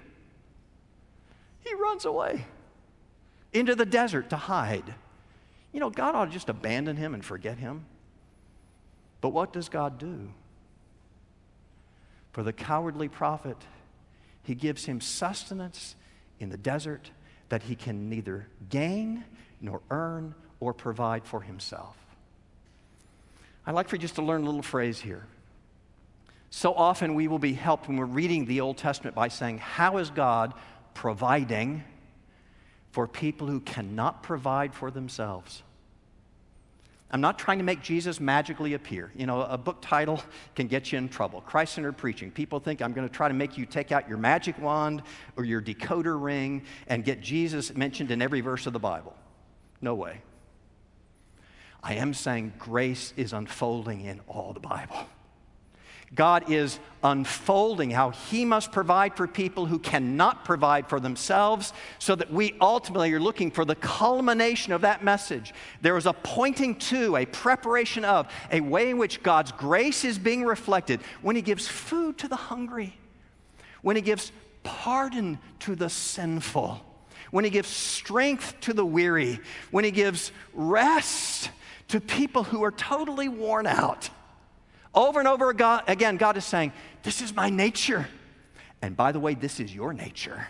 He 1.59 1.73
runs 1.73 2.05
away 2.05 2.45
into 3.51 3.75
the 3.75 3.85
desert 3.85 4.29
to 4.29 4.37
hide. 4.37 4.93
You 5.73 5.79
know, 5.79 5.89
God 5.89 6.15
ought 6.15 6.25
to 6.25 6.31
just 6.31 6.49
abandon 6.49 6.95
him 6.95 7.13
and 7.13 7.23
forget 7.23 7.57
him. 7.57 7.85
But 9.19 9.29
what 9.29 9.51
does 9.51 9.69
God 9.69 9.97
do? 9.97 10.29
For 12.31 12.43
the 12.43 12.53
cowardly 12.53 13.07
prophet, 13.07 13.57
he 14.43 14.55
gives 14.55 14.85
him 14.85 14.99
sustenance 14.99 15.95
in 16.43 16.49
the 16.49 16.57
desert 16.57 17.09
that 17.49 17.63
he 17.63 17.75
can 17.75 18.09
neither 18.09 18.47
gain 18.69 19.23
nor 19.59 19.81
earn 19.89 20.35
or 20.59 20.73
provide 20.73 21.25
for 21.25 21.41
himself. 21.41 21.97
I'd 23.65 23.75
like 23.75 23.89
for 23.89 23.95
you 23.95 24.01
just 24.01 24.15
to 24.15 24.21
learn 24.21 24.43
a 24.43 24.45
little 24.45 24.61
phrase 24.61 24.99
here. 24.99 25.25
So 26.49 26.73
often 26.73 27.15
we 27.15 27.27
will 27.27 27.39
be 27.39 27.53
helped 27.53 27.87
when 27.87 27.97
we're 27.97 28.05
reading 28.05 28.45
the 28.45 28.61
Old 28.61 28.77
Testament 28.77 29.15
by 29.15 29.29
saying, 29.29 29.57
How 29.57 29.97
is 29.97 30.11
God 30.11 30.53
providing 30.93 31.83
for 32.93 33.07
people 33.07 33.47
who 33.47 33.59
cannot 33.59 34.21
provide 34.21 34.73
for 34.73 34.91
themselves. 34.91 35.63
I'm 37.13 37.21
not 37.21 37.37
trying 37.37 37.59
to 37.59 37.63
make 37.63 37.83
Jesus 37.83 38.19
magically 38.19 38.73
appear. 38.73 39.11
You 39.15 39.27
know, 39.27 39.43
a 39.43 39.57
book 39.57 39.77
title 39.81 40.19
can 40.55 40.65
get 40.65 40.91
you 40.91 40.97
in 40.97 41.07
trouble. 41.07 41.41
Christ 41.41 41.75
centered 41.75 41.95
preaching. 41.95 42.31
People 42.31 42.59
think 42.59 42.81
I'm 42.81 42.91
going 42.91 43.07
to 43.07 43.13
try 43.13 43.27
to 43.27 43.35
make 43.35 43.55
you 43.55 43.67
take 43.67 43.91
out 43.91 44.09
your 44.09 44.17
magic 44.17 44.57
wand 44.57 45.03
or 45.37 45.45
your 45.45 45.61
decoder 45.61 46.19
ring 46.19 46.63
and 46.87 47.05
get 47.05 47.21
Jesus 47.21 47.75
mentioned 47.75 48.09
in 48.09 48.19
every 48.19 48.41
verse 48.41 48.65
of 48.65 48.73
the 48.73 48.79
Bible. 48.79 49.15
No 49.79 49.93
way. 49.93 50.21
I 51.83 51.95
am 51.95 52.15
saying 52.15 52.53
grace 52.57 53.13
is 53.15 53.31
unfolding 53.31 54.01
in 54.01 54.19
all 54.27 54.51
the 54.53 54.59
Bible. 54.59 55.05
God 56.15 56.51
is 56.51 56.79
unfolding 57.03 57.89
how 57.89 58.11
He 58.11 58.45
must 58.45 58.71
provide 58.71 59.17
for 59.17 59.27
people 59.27 59.65
who 59.65 59.79
cannot 59.79 60.45
provide 60.45 60.87
for 60.87 60.99
themselves, 60.99 61.73
so 61.97 62.15
that 62.15 62.31
we 62.31 62.55
ultimately 62.61 63.11
are 63.13 63.19
looking 63.19 63.49
for 63.49 63.65
the 63.65 63.75
culmination 63.75 64.73
of 64.73 64.81
that 64.81 65.03
message. 65.03 65.53
There 65.81 65.97
is 65.97 66.05
a 66.05 66.13
pointing 66.13 66.75
to, 66.75 67.17
a 67.17 67.25
preparation 67.25 68.05
of, 68.05 68.31
a 68.51 68.61
way 68.61 68.91
in 68.91 68.97
which 68.97 69.23
God's 69.23 69.51
grace 69.51 70.05
is 70.05 70.19
being 70.19 70.45
reflected 70.45 71.01
when 71.21 71.35
He 71.35 71.41
gives 71.41 71.67
food 71.67 72.17
to 72.19 72.27
the 72.27 72.35
hungry, 72.35 72.95
when 73.81 73.95
He 73.95 74.01
gives 74.01 74.31
pardon 74.63 75.39
to 75.59 75.75
the 75.75 75.89
sinful, 75.89 76.79
when 77.31 77.43
He 77.43 77.49
gives 77.49 77.69
strength 77.69 78.59
to 78.61 78.73
the 78.73 78.85
weary, 78.85 79.39
when 79.71 79.83
He 79.83 79.91
gives 79.91 80.31
rest 80.53 81.49
to 81.87 81.99
people 81.99 82.43
who 82.43 82.63
are 82.63 82.71
totally 82.71 83.27
worn 83.27 83.65
out. 83.65 84.09
Over 84.95 85.19
and 85.19 85.27
over 85.27 85.49
again, 85.49 86.17
God 86.17 86.37
is 86.37 86.45
saying, 86.45 86.71
This 87.01 87.21
is 87.21 87.35
my 87.35 87.49
nature. 87.49 88.07
And 88.81 88.95
by 88.95 89.11
the 89.11 89.19
way, 89.19 89.33
this 89.33 89.59
is 89.59 89.73
your 89.73 89.93
nature. 89.93 90.47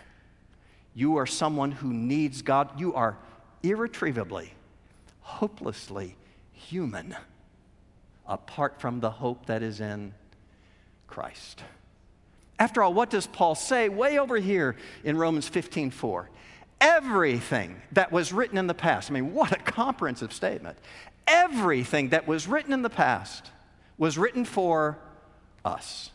You 0.94 1.16
are 1.16 1.26
someone 1.26 1.72
who 1.72 1.92
needs 1.92 2.42
God. 2.42 2.78
You 2.78 2.94
are 2.94 3.16
irretrievably, 3.62 4.52
hopelessly 5.20 6.16
human 6.52 7.16
apart 8.26 8.80
from 8.80 9.00
the 9.00 9.10
hope 9.10 9.46
that 9.46 9.62
is 9.62 9.80
in 9.80 10.14
Christ. 11.06 11.62
After 12.58 12.82
all, 12.82 12.94
what 12.94 13.10
does 13.10 13.26
Paul 13.26 13.54
say 13.54 13.88
way 13.88 14.18
over 14.18 14.36
here 14.36 14.76
in 15.02 15.16
Romans 15.16 15.48
15 15.48 15.90
4? 15.90 16.30
Everything 16.80 17.80
that 17.92 18.12
was 18.12 18.32
written 18.32 18.58
in 18.58 18.66
the 18.66 18.74
past, 18.74 19.10
I 19.10 19.14
mean, 19.14 19.32
what 19.32 19.52
a 19.52 19.56
comprehensive 19.56 20.32
statement. 20.32 20.78
Everything 21.26 22.10
that 22.10 22.26
was 22.26 22.46
written 22.46 22.72
in 22.72 22.82
the 22.82 22.90
past 22.90 23.50
was 23.98 24.18
written 24.18 24.44
for 24.44 24.98
us. 25.64 26.10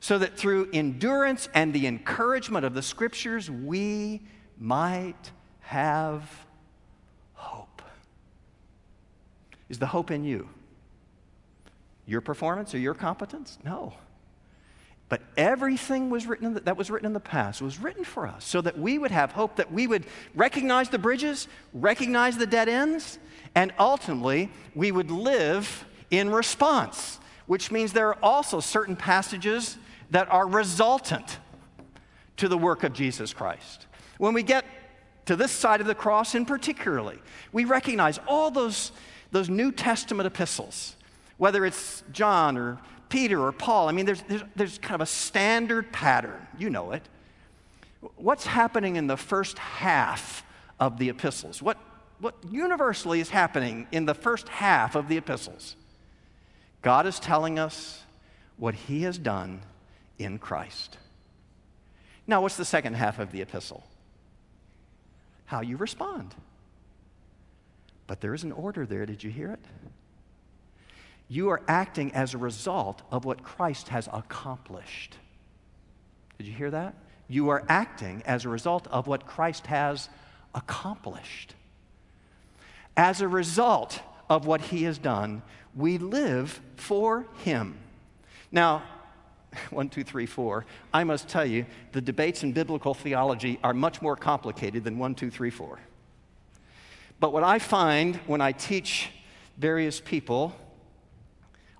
So 0.00 0.18
that 0.18 0.36
through 0.36 0.70
endurance 0.72 1.48
and 1.54 1.72
the 1.72 1.86
encouragement 1.86 2.64
of 2.64 2.74
the 2.74 2.82
scriptures, 2.82 3.50
we 3.50 4.22
might 4.58 5.32
have 5.60 6.46
hope. 7.34 7.82
Is 9.68 9.78
the 9.78 9.86
hope 9.86 10.10
in 10.10 10.24
you? 10.24 10.48
Your 12.06 12.20
performance 12.20 12.74
or 12.74 12.78
your 12.78 12.94
competence? 12.94 13.58
No. 13.64 13.92
But 15.08 15.22
everything 15.36 16.10
was 16.10 16.26
written 16.26 16.54
that 16.54 16.76
was 16.76 16.90
written 16.90 17.06
in 17.06 17.12
the 17.12 17.20
past 17.20 17.62
was 17.62 17.78
written 17.78 18.04
for 18.04 18.26
us 18.26 18.44
so 18.44 18.60
that 18.60 18.78
we 18.78 18.98
would 18.98 19.10
have 19.10 19.32
hope, 19.32 19.56
that 19.56 19.72
we 19.72 19.86
would 19.86 20.04
recognize 20.34 20.90
the 20.90 20.98
bridges, 20.98 21.48
recognize 21.72 22.36
the 22.36 22.46
dead 22.46 22.68
ends, 22.68 23.18
and 23.54 23.72
ultimately 23.78 24.50
we 24.74 24.92
would 24.92 25.10
live 25.10 25.86
in 26.10 26.30
response, 26.30 27.18
which 27.46 27.70
means 27.70 27.92
there 27.92 28.08
are 28.08 28.18
also 28.22 28.60
certain 28.60 28.96
passages 28.96 29.76
that 30.10 30.30
are 30.30 30.46
resultant 30.46 31.38
to 32.36 32.48
the 32.48 32.58
work 32.58 32.84
of 32.84 32.92
Jesus 32.92 33.32
Christ. 33.32 33.86
When 34.18 34.34
we 34.34 34.42
get 34.42 34.64
to 35.26 35.36
this 35.36 35.52
side 35.52 35.80
of 35.80 35.86
the 35.86 35.94
cross 35.94 36.34
in 36.34 36.46
particularly, 36.46 37.18
we 37.52 37.64
recognize 37.64 38.18
all 38.26 38.50
those, 38.50 38.92
those 39.30 39.48
New 39.48 39.72
Testament 39.72 40.26
epistles, 40.26 40.96
whether 41.36 41.66
it's 41.66 42.02
John 42.12 42.56
or 42.56 42.78
Peter 43.08 43.42
or 43.42 43.52
Paul. 43.52 43.88
I 43.88 43.92
mean, 43.92 44.06
there's, 44.06 44.22
there's, 44.22 44.42
there's 44.56 44.78
kind 44.78 44.94
of 44.94 45.00
a 45.02 45.10
standard 45.10 45.92
pattern. 45.92 46.46
You 46.58 46.70
know 46.70 46.92
it. 46.92 47.02
What's 48.16 48.46
happening 48.46 48.96
in 48.96 49.06
the 49.06 49.16
first 49.16 49.58
half 49.58 50.44
of 50.78 50.98
the 50.98 51.08
epistles? 51.08 51.60
What, 51.60 51.78
what 52.20 52.34
universally 52.48 53.20
is 53.20 53.30
happening 53.30 53.86
in 53.92 54.04
the 54.04 54.14
first 54.14 54.48
half 54.48 54.94
of 54.94 55.08
the 55.08 55.16
epistles? 55.16 55.76
God 56.82 57.06
is 57.06 57.18
telling 57.18 57.58
us 57.58 58.02
what 58.56 58.74
he 58.74 59.02
has 59.02 59.18
done 59.18 59.62
in 60.18 60.38
Christ. 60.38 60.98
Now, 62.26 62.42
what's 62.42 62.56
the 62.56 62.64
second 62.64 62.94
half 62.94 63.18
of 63.18 63.32
the 63.32 63.40
epistle? 63.40 63.84
How 65.46 65.60
you 65.60 65.76
respond. 65.76 66.34
But 68.06 68.20
there 68.20 68.34
is 68.34 68.44
an 68.44 68.52
order 68.52 68.86
there. 68.86 69.06
Did 69.06 69.24
you 69.24 69.30
hear 69.30 69.52
it? 69.52 69.64
You 71.28 71.50
are 71.50 71.62
acting 71.68 72.12
as 72.12 72.34
a 72.34 72.38
result 72.38 73.02
of 73.10 73.24
what 73.24 73.42
Christ 73.42 73.88
has 73.88 74.08
accomplished. 74.12 75.16
Did 76.38 76.46
you 76.46 76.52
hear 76.52 76.70
that? 76.70 76.94
You 77.28 77.50
are 77.50 77.64
acting 77.68 78.22
as 78.24 78.44
a 78.44 78.48
result 78.48 78.86
of 78.88 79.06
what 79.06 79.26
Christ 79.26 79.66
has 79.66 80.08
accomplished. 80.54 81.54
As 82.96 83.20
a 83.20 83.28
result 83.28 84.00
of 84.28 84.46
what 84.46 84.60
he 84.60 84.84
has 84.84 84.98
done, 84.98 85.42
we 85.74 85.98
live 85.98 86.60
for 86.76 87.26
him. 87.44 87.78
Now, 88.50 88.82
one, 89.70 89.88
two, 89.88 90.04
three, 90.04 90.26
four, 90.26 90.66
I 90.92 91.04
must 91.04 91.28
tell 91.28 91.46
you, 91.46 91.66
the 91.92 92.00
debates 92.00 92.42
in 92.42 92.52
biblical 92.52 92.94
theology 92.94 93.58
are 93.62 93.74
much 93.74 94.02
more 94.02 94.16
complicated 94.16 94.84
than 94.84 94.98
one, 94.98 95.14
two, 95.14 95.30
three, 95.30 95.50
four. 95.50 95.78
But 97.20 97.32
what 97.32 97.42
I 97.42 97.58
find 97.58 98.16
when 98.26 98.40
I 98.40 98.52
teach 98.52 99.10
various 99.56 100.00
people 100.00 100.54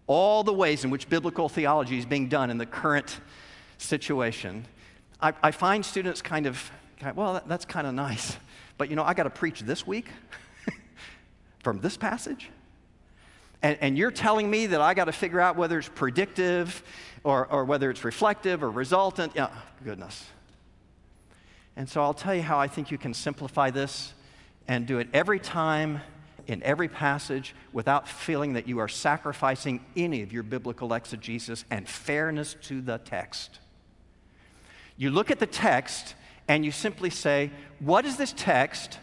all 0.07 0.43
the 0.43 0.53
ways 0.53 0.85
in 0.85 0.91
which 0.91 1.09
biblical 1.09 1.49
theology 1.49 1.99
is 1.99 2.07
being 2.07 2.29
done 2.29 2.51
in 2.51 2.59
the 2.59 2.67
current 2.67 3.21
situation, 3.77 4.65
I, 5.21 5.33
I 5.43 5.51
find 5.51 5.85
students 5.85 6.23
kind 6.23 6.47
of, 6.47 6.71
well, 7.15 7.35
that, 7.35 7.49
that's 7.49 7.65
kind 7.65 7.87
of 7.87 7.95
nice. 7.95 8.37
But 8.79 8.91
you 8.91 8.97
know, 8.97 9.05
I 9.05 9.15
got 9.15 9.25
to 9.25 9.31
preach 9.31 9.61
this 9.61 9.87
week 9.87 10.07
from 11.63 11.81
this 11.81 11.97
passage? 11.97 12.51
And, 13.63 13.77
and, 13.81 13.99
you're 13.99 14.13
telling 14.13 14.49
me 14.49 14.67
that 14.67 14.81
I 14.81 14.95
got 14.95 15.07
to 15.07 15.13
figure 15.13 15.41
out 15.41 15.57
whether 15.57 15.79
it's 15.79 15.89
predictive 15.89 16.81
or, 17.25 17.47
or 17.47 17.65
whether 17.65 17.91
it's 17.91 18.05
reflective 18.05 18.63
or 18.63 18.71
resultant? 18.71 19.33
Yeah, 19.35 19.51
goodness. 19.83 20.25
And 21.77 21.89
so 21.89 22.01
I'll 22.03 22.15
tell 22.15 22.35
you 22.35 22.43
how 22.43 22.59
I 22.59 22.69
think 22.69 22.93
you 22.93 22.99
can 22.99 23.15
simplify 23.15 23.71
this 23.71 24.15
and 24.69 24.87
do 24.87 24.99
it 24.99 25.09
every 25.13 25.41
time 25.41 26.01
in 26.47 26.63
every 26.63 26.89
passage 26.89 27.55
without 27.73 28.09
feeling 28.09 28.55
that 28.55 28.67
you 28.67 28.79
are 28.79 28.89
sacrificing 28.89 29.85
any 29.97 30.23
of 30.23 30.33
your 30.33 30.43
biblical 30.43 30.93
exegesis 30.95 31.65
and 31.71 31.89
fairness 31.89 32.57
to 32.63 32.81
the 32.81 32.99
text. 32.99 33.61
You 34.97 35.11
look 35.11 35.31
at 35.31 35.39
the 35.39 35.47
text 35.47 36.15
and 36.49 36.65
you 36.65 36.73
simply 36.73 37.11
say, 37.11 37.51
What 37.79 38.05
is 38.05 38.17
this 38.17 38.35
text 38.37 38.99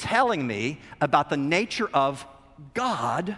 telling 0.00 0.46
me 0.46 0.80
about 1.00 1.28
the 1.30 1.36
nature 1.36 1.88
of 1.92 2.26
God 2.74 3.36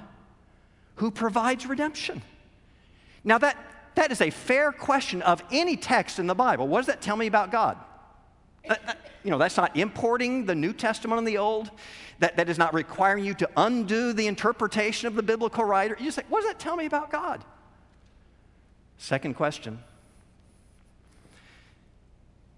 who 0.97 1.11
provides 1.11 1.67
redemption? 1.67 2.23
Now, 3.25 3.39
that, 3.39 3.57
that 3.97 4.13
is 4.13 4.21
a 4.21 4.31
fair 4.31 4.73
question 4.73 5.23
of 5.23 5.43
any 5.51 5.77
text 5.77 6.19
in 6.19 6.27
the 6.27 6.35
Bible. 6.35 6.69
What 6.69 6.79
does 6.79 6.87
that 6.87 7.03
tell 7.03 7.17
me 7.17 7.27
about 7.27 7.51
God? 7.51 7.77
Uh, 8.69 8.77
uh, 8.87 8.93
you 9.25 9.31
know, 9.31 9.39
that's 9.39 9.57
not 9.57 9.77
importing 9.77 10.47
the 10.47 10.55
New 10.55 10.73
Testament 10.73 11.19
and 11.19 11.27
the 11.27 11.39
Old. 11.39 11.71
That, 12.21 12.37
that 12.37 12.49
is 12.49 12.59
not 12.59 12.73
requiring 12.73 13.25
you 13.25 13.35
to 13.35 13.51
undo 13.57 14.13
the 14.13 14.29
interpretation 14.29 15.09
of 15.09 15.17
the 15.17 15.23
biblical 15.23 15.65
writer. 15.65 15.97
You 15.99 16.13
say, 16.13 16.23
what 16.29 16.43
does 16.43 16.51
that 16.51 16.61
tell 16.61 16.77
me 16.77 16.87
about 16.87 17.11
God? 17.11 17.45
Second 18.99 19.35
question 19.35 19.81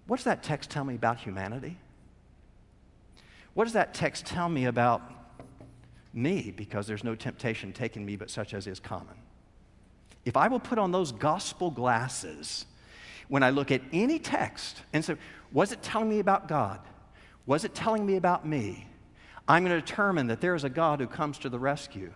What 0.05 0.17
does 0.17 0.25
that 0.25 0.43
text 0.43 0.69
tell 0.69 0.83
me 0.83 0.93
about 0.93 1.17
humanity? 1.17 1.77
What 3.55 3.63
does 3.63 3.73
that 3.73 3.93
text 3.93 4.25
tell 4.25 4.49
me 4.49 4.65
about 4.65 5.01
me? 6.13 6.53
Because 6.55 6.85
there's 6.85 7.03
no 7.03 7.15
temptation 7.15 7.73
taken 7.73 8.05
me 8.05 8.17
but 8.17 8.29
such 8.29 8.53
as 8.53 8.67
is 8.67 8.79
common. 8.79 9.15
If 10.25 10.35
I 10.37 10.49
will 10.49 10.59
put 10.59 10.77
on 10.77 10.91
those 10.91 11.11
gospel 11.11 11.71
glasses 11.71 12.65
when 13.27 13.43
I 13.43 13.49
look 13.49 13.71
at 13.71 13.81
any 13.91 14.19
text 14.19 14.81
and 14.91 15.03
say, 15.03 15.15
was 15.51 15.71
it 15.71 15.81
telling 15.81 16.09
me 16.09 16.19
about 16.19 16.47
God? 16.47 16.79
Was 17.45 17.63
it 17.63 17.73
telling 17.73 18.05
me 18.05 18.17
about 18.17 18.45
me? 18.45 18.87
I'm 19.47 19.63
going 19.63 19.79
to 19.79 19.85
determine 19.85 20.27
that 20.27 20.41
there 20.41 20.55
is 20.55 20.63
a 20.63 20.69
God 20.69 20.99
who 20.99 21.07
comes 21.07 21.37
to 21.39 21.49
the 21.49 21.59
rescue, 21.59 22.11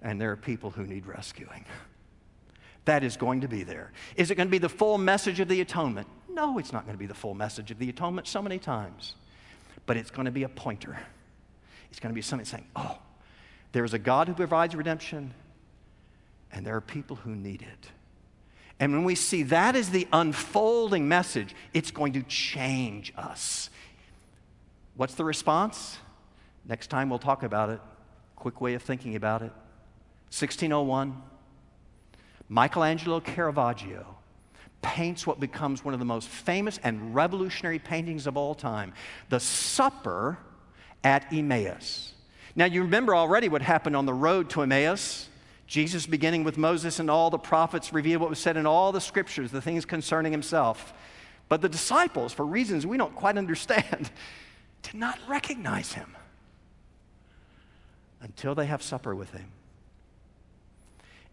and 0.00 0.20
there 0.20 0.32
are 0.32 0.36
people 0.36 0.70
who 0.70 0.84
need 0.84 1.06
rescuing. 1.06 1.64
That 2.86 3.04
is 3.04 3.16
going 3.16 3.42
to 3.42 3.48
be 3.48 3.62
there. 3.62 3.92
Is 4.16 4.30
it 4.30 4.34
going 4.34 4.48
to 4.48 4.50
be 4.50 4.58
the 4.58 4.68
full 4.68 4.98
message 4.98 5.38
of 5.38 5.48
the 5.48 5.60
atonement? 5.60 6.08
No, 6.28 6.58
it's 6.58 6.72
not 6.72 6.86
going 6.86 6.94
to 6.94 6.98
be 6.98 7.06
the 7.06 7.14
full 7.14 7.34
message 7.34 7.70
of 7.70 7.78
the 7.78 7.88
atonement 7.88 8.26
so 8.26 8.42
many 8.42 8.58
times. 8.58 9.14
But 9.86 9.96
it's 9.96 10.10
going 10.10 10.26
to 10.26 10.32
be 10.32 10.44
a 10.44 10.48
pointer. 10.48 10.98
It's 11.90 12.00
going 12.00 12.12
to 12.12 12.14
be 12.14 12.22
something 12.22 12.46
saying, 12.46 12.66
oh, 12.76 12.98
there's 13.72 13.94
a 13.94 13.98
God 13.98 14.28
who 14.28 14.34
provides 14.34 14.74
redemption, 14.74 15.34
and 16.52 16.66
there 16.66 16.76
are 16.76 16.80
people 16.80 17.16
who 17.16 17.34
need 17.34 17.62
it. 17.62 17.90
And 18.78 18.92
when 18.92 19.04
we 19.04 19.14
see 19.14 19.42
that 19.44 19.76
as 19.76 19.90
the 19.90 20.08
unfolding 20.12 21.06
message, 21.08 21.54
it's 21.72 21.90
going 21.90 22.14
to 22.14 22.22
change 22.22 23.12
us. 23.16 23.70
What's 24.96 25.14
the 25.14 25.24
response? 25.24 25.98
Next 26.64 26.88
time 26.88 27.08
we'll 27.08 27.18
talk 27.18 27.42
about 27.42 27.70
it. 27.70 27.80
Quick 28.36 28.60
way 28.60 28.74
of 28.74 28.82
thinking 28.82 29.16
about 29.16 29.42
it. 29.42 29.52
1601, 30.30 31.22
Michelangelo 32.48 33.20
Caravaggio 33.20 34.16
paints 34.82 35.26
what 35.26 35.40
becomes 35.40 35.84
one 35.84 35.94
of 35.94 36.00
the 36.00 36.06
most 36.06 36.28
famous 36.28 36.78
and 36.82 37.14
revolutionary 37.14 37.78
paintings 37.78 38.26
of 38.26 38.36
all 38.36 38.54
time 38.54 38.92
the 39.28 39.40
Supper 39.40 40.38
at 41.04 41.32
Emmaus. 41.32 42.12
Now, 42.54 42.66
you 42.66 42.82
remember 42.82 43.14
already 43.14 43.48
what 43.48 43.62
happened 43.62 43.96
on 43.96 44.04
the 44.04 44.12
road 44.12 44.50
to 44.50 44.62
Emmaus. 44.62 45.28
Jesus, 45.66 46.04
beginning 46.04 46.44
with 46.44 46.58
Moses 46.58 46.98
and 46.98 47.10
all 47.10 47.30
the 47.30 47.38
prophets, 47.38 47.94
revealed 47.94 48.20
what 48.20 48.28
was 48.28 48.38
said 48.38 48.58
in 48.58 48.66
all 48.66 48.92
the 48.92 49.00
scriptures, 49.00 49.50
the 49.50 49.62
things 49.62 49.86
concerning 49.86 50.30
himself. 50.30 50.92
But 51.48 51.62
the 51.62 51.68
disciples, 51.68 52.32
for 52.32 52.44
reasons 52.44 52.86
we 52.86 52.98
don't 52.98 53.14
quite 53.14 53.38
understand, 53.38 54.10
did 54.82 54.94
not 54.94 55.18
recognize 55.26 55.94
him 55.94 56.14
until 58.20 58.54
they 58.54 58.66
have 58.66 58.82
supper 58.82 59.14
with 59.14 59.30
him. 59.30 59.50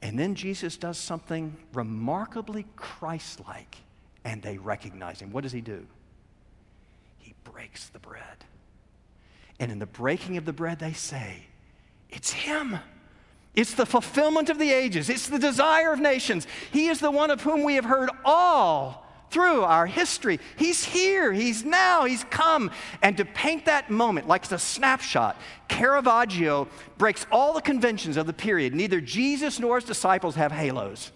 And 0.02 0.18
then 0.18 0.36
Jesus 0.36 0.78
does 0.78 0.98
something 0.98 1.56
remarkably 1.74 2.66
Christ 2.76 3.42
like, 3.48 3.78
and 4.24 4.42
they 4.42 4.58
recognize 4.58 5.22
him. 5.22 5.32
What 5.32 5.44
does 5.44 5.52
he 5.52 5.62
do? 5.62 5.86
He 7.20 7.34
breaks 7.44 7.90
the 7.90 8.00
bread. 8.00 8.24
And 9.60 9.72
in 9.72 9.80
the 9.80 9.86
breaking 9.86 10.38
of 10.38 10.46
the 10.46 10.54
bread, 10.54 10.80
they 10.80 10.94
say, 10.94 11.44
It's 12.10 12.32
him. 12.32 12.80
It's 13.56 13.74
the 13.74 13.86
fulfillment 13.86 14.50
of 14.50 14.58
the 14.58 14.72
ages. 14.72 15.10
It's 15.10 15.28
the 15.28 15.40
desire 15.40 15.92
of 15.92 16.00
nations. 16.00 16.48
He 16.72 16.88
is 16.88 17.00
the 17.00 17.12
one 17.12 17.30
of 17.30 17.42
whom 17.42 17.64
we 17.64 17.76
have 17.76 17.86
heard 17.86 18.10
all 18.24 19.09
through 19.30 19.64
our 19.64 19.86
history. 19.86 20.40
He's 20.58 20.84
here, 20.84 21.32
He's 21.32 21.64
now, 21.64 22.06
He's 22.06 22.24
come. 22.26 22.72
And 23.02 23.18
to 23.18 23.26
paint 23.26 23.66
that 23.66 23.90
moment 23.90 24.28
like 24.28 24.44
it's 24.44 24.52
a 24.52 24.60
snapshot, 24.60 25.40
Caravaggio 25.68 26.68
breaks 26.98 27.26
all 27.32 27.54
the 27.54 27.62
conventions 27.62 28.18
of 28.18 28.28
the 28.28 28.34
period. 28.34 28.74
Neither 28.74 29.02
Jesus 29.02 29.60
nor 29.60 29.76
his 29.76 29.86
disciples 29.86 30.36
have 30.36 30.52
halos. 30.52 31.12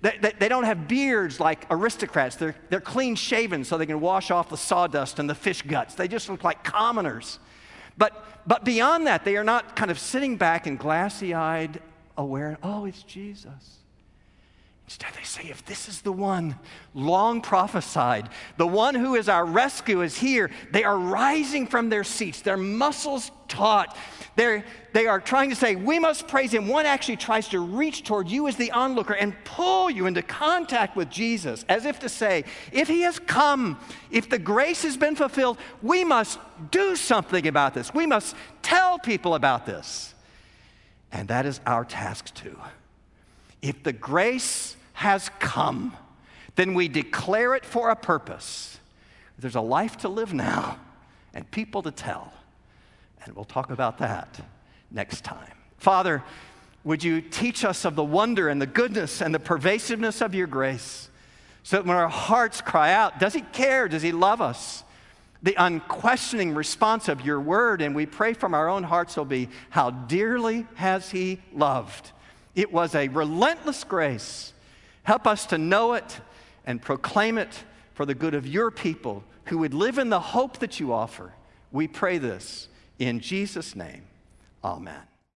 They, 0.00 0.18
they, 0.20 0.32
they, 0.38 0.48
don't 0.48 0.64
have 0.64 0.86
beards 0.86 1.40
like 1.40 1.66
aristocrats. 1.70 2.36
They're, 2.36 2.54
they're 2.68 2.80
clean 2.80 3.14
shaven 3.14 3.64
so 3.64 3.78
they 3.78 3.86
can 3.86 4.00
wash 4.00 4.30
off 4.30 4.50
the 4.50 4.56
sawdust 4.56 5.18
and 5.18 5.30
the 5.30 5.34
fish 5.34 5.62
guts. 5.62 5.94
They 5.94 6.08
just 6.08 6.28
look 6.28 6.44
like 6.44 6.62
commoners. 6.62 7.38
But, 7.96 8.22
but 8.46 8.64
beyond 8.64 9.06
that, 9.06 9.24
they 9.24 9.36
are 9.36 9.44
not 9.44 9.76
kind 9.76 9.90
of 9.90 9.98
sitting 9.98 10.36
back 10.36 10.66
and 10.66 10.78
glassy 10.78 11.32
eyed, 11.32 11.80
aware, 12.18 12.58
oh, 12.62 12.84
it's 12.84 13.02
Jesus. 13.02 13.78
Instead, 14.86 15.14
they 15.14 15.24
say, 15.24 15.48
if 15.48 15.64
this 15.64 15.88
is 15.88 16.02
the 16.02 16.12
one 16.12 16.56
long 16.92 17.40
prophesied, 17.40 18.28
the 18.58 18.66
one 18.66 18.94
who 18.94 19.14
is 19.14 19.30
our 19.30 19.46
rescue 19.46 20.02
is 20.02 20.18
here, 20.18 20.50
they 20.72 20.84
are 20.84 20.98
rising 20.98 21.66
from 21.66 21.88
their 21.88 22.04
seats, 22.04 22.42
their 22.42 22.58
muscles 22.58 23.30
taut. 23.48 23.96
They're, 24.36 24.62
they 24.92 25.06
are 25.06 25.20
trying 25.20 25.48
to 25.48 25.56
say, 25.56 25.74
we 25.74 25.98
must 25.98 26.28
praise 26.28 26.52
him. 26.52 26.68
One 26.68 26.84
actually 26.84 27.16
tries 27.16 27.48
to 27.48 27.60
reach 27.60 28.04
toward 28.04 28.28
you 28.28 28.46
as 28.46 28.56
the 28.56 28.72
onlooker 28.72 29.14
and 29.14 29.34
pull 29.44 29.88
you 29.88 30.04
into 30.04 30.20
contact 30.20 30.96
with 30.96 31.08
Jesus, 31.08 31.64
as 31.70 31.86
if 31.86 32.00
to 32.00 32.10
say, 32.10 32.44
if 32.70 32.86
he 32.86 33.00
has 33.02 33.18
come, 33.18 33.80
if 34.10 34.28
the 34.28 34.38
grace 34.38 34.82
has 34.82 34.98
been 34.98 35.16
fulfilled, 35.16 35.56
we 35.80 36.04
must 36.04 36.38
do 36.70 36.94
something 36.94 37.46
about 37.46 37.72
this. 37.72 37.94
We 37.94 38.04
must 38.04 38.36
tell 38.60 38.98
people 38.98 39.34
about 39.34 39.64
this. 39.64 40.14
And 41.10 41.28
that 41.28 41.46
is 41.46 41.60
our 41.64 41.86
task 41.86 42.34
too. 42.34 42.58
If 43.64 43.82
the 43.82 43.94
grace 43.94 44.76
has 44.92 45.30
come, 45.38 45.96
then 46.54 46.74
we 46.74 46.86
declare 46.86 47.54
it 47.54 47.64
for 47.64 47.88
a 47.88 47.96
purpose. 47.96 48.78
There's 49.38 49.54
a 49.54 49.62
life 49.62 49.96
to 49.98 50.08
live 50.10 50.34
now 50.34 50.78
and 51.32 51.50
people 51.50 51.80
to 51.84 51.90
tell. 51.90 52.30
And 53.24 53.34
we'll 53.34 53.46
talk 53.46 53.70
about 53.70 53.96
that 53.98 54.38
next 54.90 55.24
time. 55.24 55.50
Father, 55.78 56.22
would 56.84 57.02
you 57.02 57.22
teach 57.22 57.64
us 57.64 57.86
of 57.86 57.96
the 57.96 58.04
wonder 58.04 58.50
and 58.50 58.60
the 58.60 58.66
goodness 58.66 59.22
and 59.22 59.34
the 59.34 59.40
pervasiveness 59.40 60.20
of 60.20 60.34
your 60.34 60.46
grace 60.46 61.08
so 61.62 61.78
that 61.78 61.86
when 61.86 61.96
our 61.96 62.10
hearts 62.10 62.60
cry 62.60 62.92
out, 62.92 63.18
Does 63.18 63.32
he 63.32 63.40
care? 63.40 63.88
Does 63.88 64.02
he 64.02 64.12
love 64.12 64.42
us? 64.42 64.84
The 65.42 65.54
unquestioning 65.56 66.52
response 66.52 67.08
of 67.08 67.22
your 67.22 67.40
word, 67.40 67.80
and 67.80 67.94
we 67.94 68.04
pray 68.04 68.34
from 68.34 68.52
our 68.52 68.68
own 68.68 68.82
hearts 68.82 69.16
will 69.16 69.24
be, 69.24 69.48
How 69.70 69.88
dearly 69.88 70.66
has 70.74 71.10
he 71.10 71.40
loved? 71.54 72.10
It 72.54 72.72
was 72.72 72.94
a 72.94 73.08
relentless 73.08 73.84
grace. 73.84 74.52
Help 75.02 75.26
us 75.26 75.46
to 75.46 75.58
know 75.58 75.94
it 75.94 76.20
and 76.66 76.80
proclaim 76.80 77.38
it 77.38 77.64
for 77.94 78.06
the 78.06 78.14
good 78.14 78.34
of 78.34 78.46
your 78.46 78.70
people 78.70 79.24
who 79.46 79.58
would 79.58 79.74
live 79.74 79.98
in 79.98 80.08
the 80.10 80.20
hope 80.20 80.58
that 80.58 80.80
you 80.80 80.92
offer. 80.92 81.32
We 81.72 81.88
pray 81.88 82.18
this 82.18 82.68
in 82.98 83.20
Jesus' 83.20 83.76
name. 83.76 84.02
Amen. 84.62 85.02